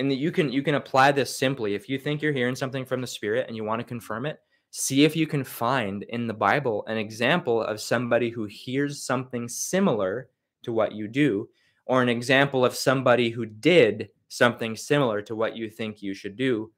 And 0.00 0.12
you 0.12 0.32
can 0.32 0.50
you 0.50 0.62
can 0.62 0.74
apply 0.74 1.12
this 1.12 1.36
simply. 1.36 1.74
If 1.74 1.88
you 1.88 1.98
think 1.98 2.22
you're 2.22 2.32
hearing 2.32 2.56
something 2.56 2.84
from 2.84 3.00
the 3.00 3.06
Spirit 3.06 3.46
and 3.46 3.56
you 3.56 3.64
want 3.64 3.80
to 3.80 3.84
confirm 3.84 4.26
it, 4.26 4.40
see 4.70 5.04
if 5.04 5.16
you 5.16 5.26
can 5.26 5.44
find 5.44 6.04
in 6.04 6.26
the 6.26 6.34
Bible 6.34 6.84
an 6.86 6.96
example 6.96 7.62
of 7.62 7.80
somebody 7.80 8.30
who 8.30 8.44
hears 8.44 9.02
something 9.02 9.48
similar 9.48 10.28
to 10.62 10.72
what 10.72 10.92
you 10.92 11.08
do, 11.08 11.48
or 11.86 12.02
an 12.02 12.08
example 12.08 12.64
of 12.64 12.74
somebody 12.74 13.30
who 13.30 13.46
did 13.46 14.10
something 14.28 14.76
similar 14.76 15.20
to 15.22 15.34
what 15.34 15.56
you 15.56 15.68
think 15.68 16.02
you 16.02 16.14
should 16.14 16.36
do, 16.36 16.70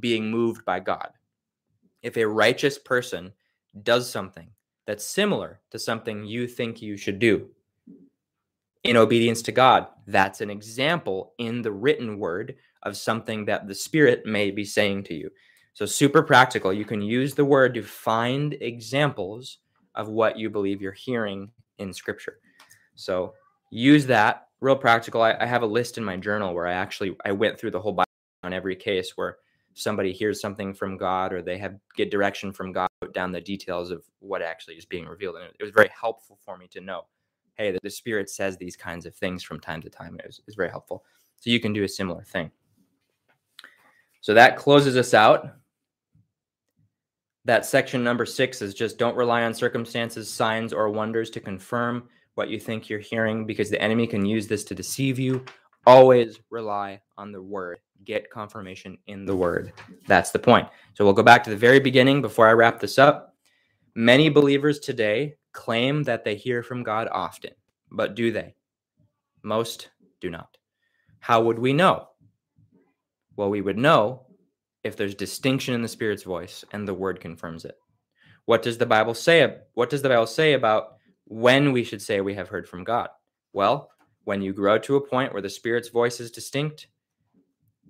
being 0.00 0.30
moved 0.30 0.64
by 0.64 0.80
God 0.80 1.10
if 2.02 2.16
a 2.16 2.26
righteous 2.26 2.78
person 2.78 3.32
does 3.82 4.10
something 4.10 4.48
that's 4.86 5.04
similar 5.04 5.60
to 5.70 5.78
something 5.78 6.24
you 6.24 6.46
think 6.46 6.82
you 6.82 6.96
should 6.96 7.18
do 7.18 7.48
in 8.84 8.96
obedience 8.96 9.42
to 9.42 9.52
God, 9.52 9.88
that's 10.06 10.40
an 10.40 10.50
example 10.50 11.34
in 11.38 11.60
the 11.60 11.70
written 11.70 12.18
word 12.18 12.56
of 12.82 12.96
something 12.96 13.44
that 13.44 13.68
the 13.68 13.74
Spirit 13.74 14.24
may 14.24 14.50
be 14.50 14.64
saying 14.64 15.04
to 15.04 15.14
you. 15.14 15.30
So, 15.72 15.86
super 15.86 16.22
practical. 16.22 16.72
You 16.72 16.84
can 16.84 17.00
use 17.00 17.34
the 17.34 17.44
word 17.44 17.74
to 17.74 17.82
find 17.82 18.54
examples 18.60 19.58
of 19.94 20.08
what 20.08 20.38
you 20.38 20.50
believe 20.50 20.82
you're 20.82 20.92
hearing 20.92 21.50
in 21.78 21.92
Scripture. 21.92 22.38
So, 22.94 23.34
use 23.70 24.06
that. 24.06 24.48
Real 24.60 24.76
practical. 24.76 25.22
I, 25.22 25.36
I 25.40 25.46
have 25.46 25.62
a 25.62 25.66
list 25.66 25.96
in 25.96 26.04
my 26.04 26.16
journal 26.16 26.54
where 26.54 26.66
I 26.66 26.74
actually 26.74 27.16
I 27.24 27.32
went 27.32 27.58
through 27.58 27.70
the 27.70 27.80
whole 27.80 27.92
Bible 27.92 28.04
on 28.42 28.52
every 28.52 28.76
case 28.76 29.16
where 29.16 29.38
somebody 29.74 30.12
hears 30.12 30.40
something 30.40 30.74
from 30.74 30.96
God 30.96 31.32
or 31.32 31.42
they 31.42 31.58
have 31.58 31.76
get 31.96 32.10
direction 32.10 32.52
from 32.52 32.72
God, 32.72 32.88
put 33.00 33.14
down 33.14 33.32
the 33.32 33.40
details 33.40 33.90
of 33.90 34.04
what 34.18 34.42
actually 34.42 34.74
is 34.74 34.84
being 34.84 35.06
revealed. 35.06 35.36
And 35.36 35.44
it 35.58 35.62
was 35.62 35.72
very 35.72 35.90
helpful 35.98 36.38
for 36.44 36.56
me 36.56 36.66
to 36.68 36.80
know, 36.80 37.06
hey, 37.54 37.70
that 37.70 37.82
the 37.82 37.90
Spirit 37.90 38.28
says 38.28 38.56
these 38.56 38.76
kinds 38.76 39.06
of 39.06 39.14
things 39.14 39.42
from 39.42 39.60
time 39.60 39.80
to 39.82 39.90
time. 39.90 40.16
It 40.18 40.26
was, 40.26 40.38
it 40.38 40.46
was 40.46 40.56
very 40.56 40.70
helpful. 40.70 41.04
So 41.38 41.50
you 41.50 41.60
can 41.60 41.72
do 41.72 41.84
a 41.84 41.88
similar 41.88 42.22
thing. 42.22 42.50
So 44.20 44.34
that 44.34 44.56
closes 44.56 44.96
us 44.96 45.14
out. 45.14 45.56
That 47.46 47.64
section 47.64 48.04
number 48.04 48.26
six 48.26 48.60
is 48.60 48.74
just 48.74 48.98
don't 48.98 49.16
rely 49.16 49.42
on 49.42 49.54
circumstances, 49.54 50.30
signs, 50.30 50.72
or 50.72 50.90
wonders 50.90 51.30
to 51.30 51.40
confirm 51.40 52.08
what 52.34 52.50
you 52.50 52.60
think 52.60 52.88
you're 52.88 52.98
hearing 52.98 53.46
because 53.46 53.70
the 53.70 53.80
enemy 53.80 54.06
can 54.06 54.24
use 54.24 54.46
this 54.46 54.64
to 54.64 54.74
deceive 54.74 55.18
you. 55.18 55.44
Always 55.86 56.38
rely 56.50 57.00
on 57.16 57.32
the 57.32 57.42
word 57.42 57.78
get 58.04 58.30
confirmation 58.30 58.98
in 59.06 59.24
the 59.24 59.36
word. 59.36 59.72
That's 60.06 60.30
the 60.30 60.38
point. 60.38 60.68
So 60.94 61.04
we'll 61.04 61.14
go 61.14 61.22
back 61.22 61.44
to 61.44 61.50
the 61.50 61.56
very 61.56 61.80
beginning 61.80 62.22
before 62.22 62.48
I 62.48 62.52
wrap 62.52 62.80
this 62.80 62.98
up. 62.98 63.34
Many 63.94 64.28
believers 64.28 64.78
today 64.78 65.36
claim 65.52 66.02
that 66.04 66.24
they 66.24 66.36
hear 66.36 66.62
from 66.62 66.82
God 66.82 67.08
often, 67.10 67.52
but 67.90 68.14
do 68.14 68.30
they? 68.30 68.54
Most 69.42 69.90
do 70.20 70.30
not. 70.30 70.56
How 71.18 71.42
would 71.42 71.58
we 71.58 71.72
know? 71.72 72.08
Well, 73.40 73.48
we 73.48 73.62
would 73.62 73.78
know 73.78 74.26
if 74.84 74.96
there's 74.98 75.14
distinction 75.14 75.72
in 75.72 75.80
the 75.80 75.88
Spirit's 75.88 76.24
voice 76.24 76.62
and 76.72 76.86
the 76.86 76.92
word 76.92 77.20
confirms 77.20 77.64
it. 77.64 77.74
What 78.44 78.60
does 78.60 78.76
the 78.76 78.84
Bible 78.84 79.14
say? 79.14 79.56
What 79.72 79.88
does 79.88 80.02
the 80.02 80.10
Bible 80.10 80.26
say 80.26 80.52
about 80.52 80.96
when 81.24 81.72
we 81.72 81.82
should 81.82 82.02
say 82.02 82.20
we 82.20 82.34
have 82.34 82.50
heard 82.50 82.68
from 82.68 82.84
God? 82.84 83.08
Well, 83.54 83.92
when 84.24 84.42
you 84.42 84.52
grow 84.52 84.76
to 84.80 84.96
a 84.96 85.08
point 85.08 85.32
where 85.32 85.40
the 85.40 85.48
Spirit's 85.48 85.88
voice 85.88 86.20
is 86.20 86.30
distinct 86.30 86.88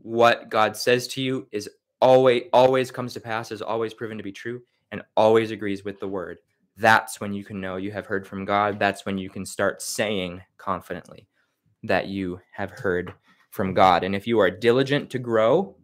what 0.00 0.50
God 0.50 0.76
says 0.76 1.08
to 1.08 1.20
you 1.20 1.48
is 1.50 1.68
always 2.00 2.44
always 2.52 2.92
comes 2.92 3.12
to 3.14 3.20
pass, 3.20 3.50
is 3.50 3.60
always 3.60 3.92
proven 3.92 4.18
to 4.18 4.22
be 4.22 4.30
true, 4.30 4.62
and 4.92 5.02
always 5.16 5.50
agrees 5.50 5.84
with 5.84 5.98
the 5.98 6.06
word. 6.06 6.38
That's 6.76 7.20
when 7.20 7.32
you 7.32 7.42
can 7.42 7.60
know 7.60 7.74
you 7.74 7.90
have 7.90 8.06
heard 8.06 8.24
from 8.24 8.44
God. 8.44 8.78
That's 8.78 9.04
when 9.04 9.18
you 9.18 9.28
can 9.28 9.44
start 9.44 9.82
saying 9.82 10.42
confidently 10.58 11.26
that 11.82 12.06
you 12.06 12.38
have 12.52 12.70
heard 12.70 13.14
from 13.50 13.74
God. 13.74 14.04
And 14.04 14.14
if 14.14 14.26
you 14.26 14.38
are 14.38 14.50
diligent 14.50 15.10
to 15.10 15.18
grow 15.18 15.76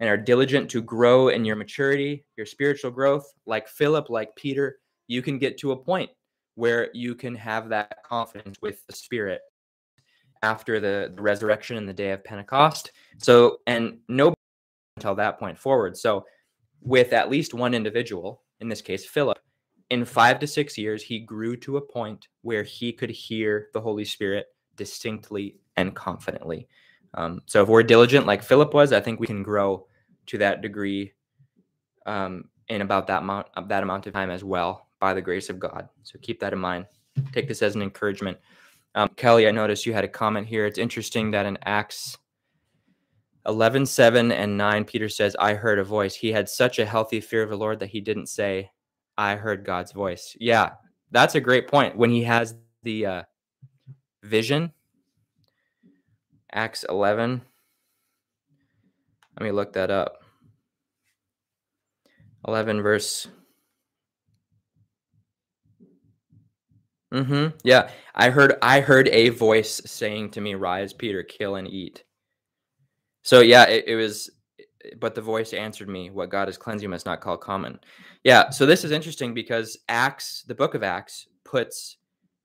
and 0.00 0.08
are 0.08 0.16
diligent 0.16 0.70
to 0.70 0.82
grow 0.82 1.28
in 1.28 1.44
your 1.44 1.56
maturity, 1.56 2.24
your 2.36 2.46
spiritual 2.46 2.90
growth, 2.90 3.32
like 3.46 3.68
Philip, 3.68 4.10
like 4.10 4.34
Peter, 4.36 4.78
you 5.06 5.22
can 5.22 5.38
get 5.38 5.58
to 5.58 5.72
a 5.72 5.76
point 5.76 6.10
where 6.54 6.90
you 6.92 7.14
can 7.14 7.34
have 7.34 7.68
that 7.70 8.02
confidence 8.04 8.58
with 8.60 8.86
the 8.86 8.92
Spirit 8.92 9.40
after 10.42 10.78
the, 10.80 11.12
the 11.14 11.22
resurrection 11.22 11.76
and 11.76 11.88
the 11.88 11.92
day 11.92 12.12
of 12.12 12.24
Pentecost. 12.24 12.92
So, 13.18 13.58
and 13.66 13.98
nobody 14.08 14.34
until 14.96 15.14
that 15.16 15.38
point 15.38 15.58
forward. 15.58 15.96
So, 15.96 16.24
with 16.80 17.12
at 17.12 17.30
least 17.30 17.54
one 17.54 17.74
individual, 17.74 18.42
in 18.60 18.68
this 18.68 18.82
case, 18.82 19.04
Philip, 19.04 19.38
in 19.90 20.04
five 20.04 20.38
to 20.40 20.46
six 20.46 20.78
years, 20.78 21.02
he 21.02 21.18
grew 21.18 21.56
to 21.56 21.76
a 21.76 21.80
point 21.80 22.28
where 22.42 22.62
he 22.62 22.92
could 22.92 23.10
hear 23.10 23.68
the 23.72 23.80
Holy 23.80 24.04
Spirit 24.04 24.46
distinctly 24.76 25.56
and 25.76 25.94
confidently. 25.94 26.68
Um, 27.14 27.42
so, 27.46 27.62
if 27.62 27.68
we're 27.68 27.82
diligent 27.82 28.26
like 28.26 28.42
Philip 28.42 28.74
was, 28.74 28.92
I 28.92 29.00
think 29.00 29.20
we 29.20 29.26
can 29.26 29.42
grow 29.42 29.86
to 30.26 30.38
that 30.38 30.62
degree 30.62 31.12
um, 32.06 32.44
in 32.68 32.82
about 32.82 33.06
that 33.06 33.22
amount, 33.22 33.48
that 33.68 33.82
amount 33.82 34.06
of 34.06 34.12
time 34.12 34.30
as 34.30 34.44
well 34.44 34.88
by 35.00 35.14
the 35.14 35.22
grace 35.22 35.48
of 35.48 35.58
God. 35.58 35.88
So, 36.02 36.18
keep 36.20 36.40
that 36.40 36.52
in 36.52 36.58
mind. 36.58 36.86
Take 37.32 37.48
this 37.48 37.62
as 37.62 37.74
an 37.74 37.82
encouragement. 37.82 38.38
Um, 38.94 39.08
Kelly, 39.16 39.48
I 39.48 39.50
noticed 39.50 39.86
you 39.86 39.92
had 39.92 40.04
a 40.04 40.08
comment 40.08 40.46
here. 40.46 40.66
It's 40.66 40.78
interesting 40.78 41.30
that 41.32 41.46
in 41.46 41.58
Acts 41.62 42.18
11, 43.46 43.86
7 43.86 44.32
and 44.32 44.56
9, 44.56 44.84
Peter 44.84 45.08
says, 45.08 45.36
I 45.38 45.54
heard 45.54 45.78
a 45.78 45.84
voice. 45.84 46.14
He 46.14 46.32
had 46.32 46.48
such 46.48 46.78
a 46.78 46.86
healthy 46.86 47.20
fear 47.20 47.42
of 47.42 47.50
the 47.50 47.56
Lord 47.56 47.80
that 47.80 47.90
he 47.90 48.00
didn't 48.00 48.26
say, 48.26 48.70
I 49.16 49.36
heard 49.36 49.64
God's 49.64 49.92
voice. 49.92 50.36
Yeah, 50.38 50.70
that's 51.10 51.34
a 51.34 51.40
great 51.40 51.68
point. 51.68 51.96
When 51.96 52.10
he 52.10 52.22
has 52.24 52.54
the 52.82 53.06
uh, 53.06 53.22
vision. 54.22 54.72
Acts 56.52 56.84
11. 56.88 57.42
Let 59.38 59.44
me 59.44 59.52
look 59.52 59.74
that 59.74 59.90
up. 59.90 60.18
11 62.46 62.82
verse 62.82 63.28
Mm 67.12 67.26
Mhm. 67.26 67.54
Yeah. 67.64 67.90
I 68.14 68.30
heard 68.30 68.56
I 68.62 68.80
heard 68.80 69.08
a 69.08 69.30
voice 69.30 69.80
saying 69.86 70.30
to 70.32 70.40
me, 70.42 70.54
"Rise, 70.54 70.92
Peter, 70.92 71.22
kill 71.22 71.56
and 71.56 71.66
eat." 71.66 72.04
So 73.22 73.40
yeah, 73.40 73.64
it, 73.64 73.84
it 73.88 73.96
was 73.96 74.30
but 75.00 75.14
the 75.14 75.20
voice 75.20 75.52
answered 75.52 75.88
me, 75.88 76.10
What 76.10 76.30
God 76.30 76.48
has 76.48 76.58
cleansed 76.58 76.82
you 76.82 76.88
must 76.88 77.06
not 77.06 77.20
call 77.20 77.36
common. 77.36 77.78
Yeah, 78.24 78.50
so 78.50 78.66
this 78.66 78.84
is 78.84 78.90
interesting 78.90 79.34
because 79.34 79.78
Acts, 79.88 80.44
the 80.46 80.54
book 80.54 80.74
of 80.74 80.82
Acts, 80.82 81.26
puts 81.44 81.96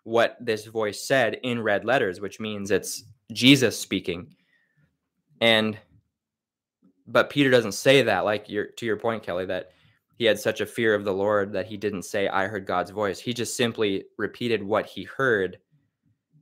what 0.04 0.38
this 0.40 0.66
voice 0.66 1.08
said 1.08 1.40
in 1.44 1.62
red 1.62 1.86
letters, 1.86 2.20
which 2.20 2.40
means 2.40 2.72
it's 2.72 3.04
Jesus 3.32 3.80
speaking. 3.80 4.36
And 5.42 5.78
but 7.06 7.30
Peter 7.30 7.50
doesn't 7.50 7.74
say 7.74 8.02
that, 8.04 8.26
like 8.26 8.50
your 8.50 8.68
to 8.68 8.86
your 8.86 8.98
point, 8.98 9.24
Kelly, 9.24 9.46
that 9.46 9.72
he 10.16 10.26
had 10.26 10.40
such 10.40 10.62
a 10.62 10.66
fear 10.66 10.94
of 10.96 11.04
the 11.04 11.14
Lord 11.14 11.52
that 11.54 11.66
he 11.66 11.78
didn't 11.78 12.04
say, 12.04 12.28
I 12.28 12.48
heard 12.48 12.66
God's 12.66 12.92
voice. 12.92 13.20
He 13.20 13.34
just 13.34 13.58
simply 13.58 14.06
repeated 14.18 14.64
what 14.64 14.86
he 14.86 15.04
heard, 15.04 15.58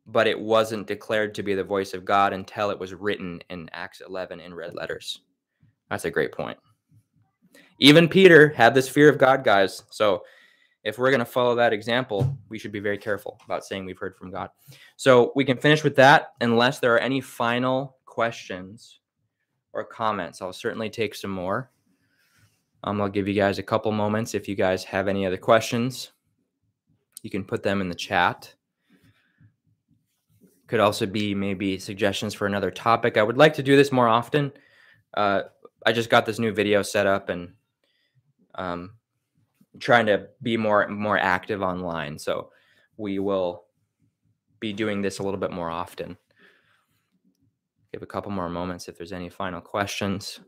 but 0.06 0.28
it 0.28 0.40
wasn't 0.40 0.88
declared 0.88 1.34
to 1.36 1.44
be 1.44 1.56
the 1.56 1.64
voice 1.64 1.94
of 1.94 2.06
God 2.06 2.34
until 2.34 2.70
it 2.70 2.80
was 2.80 2.94
written 2.94 3.42
in 3.50 3.70
Acts 3.74 4.02
11 4.06 4.40
in 4.40 4.54
red 4.54 4.76
letters. 4.76 5.22
That's 5.90 6.06
a 6.06 6.12
great 6.12 6.32
point. 6.32 6.58
Even 7.80 8.08
Peter 8.08 8.50
had 8.50 8.76
this 8.76 8.90
fear 8.90 9.10
of 9.10 9.18
God, 9.18 9.44
guys. 9.44 9.84
So 9.90 10.24
if 10.84 10.98
we're 10.98 11.12
going 11.12 11.20
to 11.20 11.26
follow 11.26 11.56
that 11.56 11.74
example, 11.74 12.38
we 12.50 12.58
should 12.58 12.72
be 12.72 12.80
very 12.80 12.98
careful 12.98 13.40
about 13.46 13.66
saying 13.66 13.86
we've 13.86 14.00
heard 14.00 14.18
from 14.18 14.32
God. 14.32 14.50
So 14.96 15.32
we 15.36 15.46
can 15.46 15.58
finish 15.58 15.84
with 15.84 15.96
that 15.98 16.34
unless 16.42 16.80
there 16.80 16.94
are 16.96 17.00
any 17.00 17.22
final 17.22 17.98
questions 18.06 19.00
or 19.74 19.84
comments. 19.84 20.42
I'll 20.42 20.54
certainly 20.54 20.90
take 20.90 21.16
some 21.16 21.32
more. 21.32 21.72
Um, 22.84 23.00
I'll 23.00 23.10
give 23.10 23.28
you 23.28 23.36
guys 23.36 23.60
a 23.60 23.64
couple 23.64 23.92
moments. 23.92 24.34
If 24.34 24.48
you 24.48 24.56
guys 24.56 24.84
have 24.86 25.08
any 25.08 25.26
other 25.26 25.38
questions, 25.38 26.12
you 27.22 27.30
can 27.30 27.44
put 27.44 27.62
them 27.62 27.80
in 27.80 27.90
the 27.90 27.96
chat. 27.96 28.54
Could 30.66 30.80
also 30.80 31.06
be 31.06 31.36
maybe 31.36 31.78
suggestions 31.78 32.34
for 32.34 32.48
another 32.48 32.72
topic. 32.72 33.18
I 33.18 33.24
would 33.24 33.38
like 33.38 33.54
to 33.56 33.64
do 33.64 33.76
this 33.76 33.92
more 33.92 34.08
often. 34.08 34.52
Uh, 35.14 35.44
I 35.86 35.92
just 35.92 36.10
got 36.10 36.26
this 36.26 36.40
new 36.40 36.52
video 36.52 36.82
set 36.82 37.06
up 37.06 37.30
and 37.30 37.54
um, 38.56 38.92
trying 39.80 40.06
to 40.08 40.28
be 40.42 40.58
more 40.58 40.88
more 40.88 41.18
active 41.18 41.62
online. 41.62 42.18
So 42.20 42.52
we 42.98 43.20
will 43.20 43.66
be 44.60 44.74
doing 44.74 45.02
this 45.02 45.20
a 45.20 45.24
little 45.24 45.40
bit 45.40 45.52
more 45.52 45.70
often. 45.70 46.18
Give 47.92 48.02
a 48.02 48.08
couple 48.08 48.32
more 48.32 48.50
moments 48.50 48.88
if 48.88 48.98
there's 48.98 49.12
any 49.12 49.30
final 49.30 49.62
questions. 49.62 50.40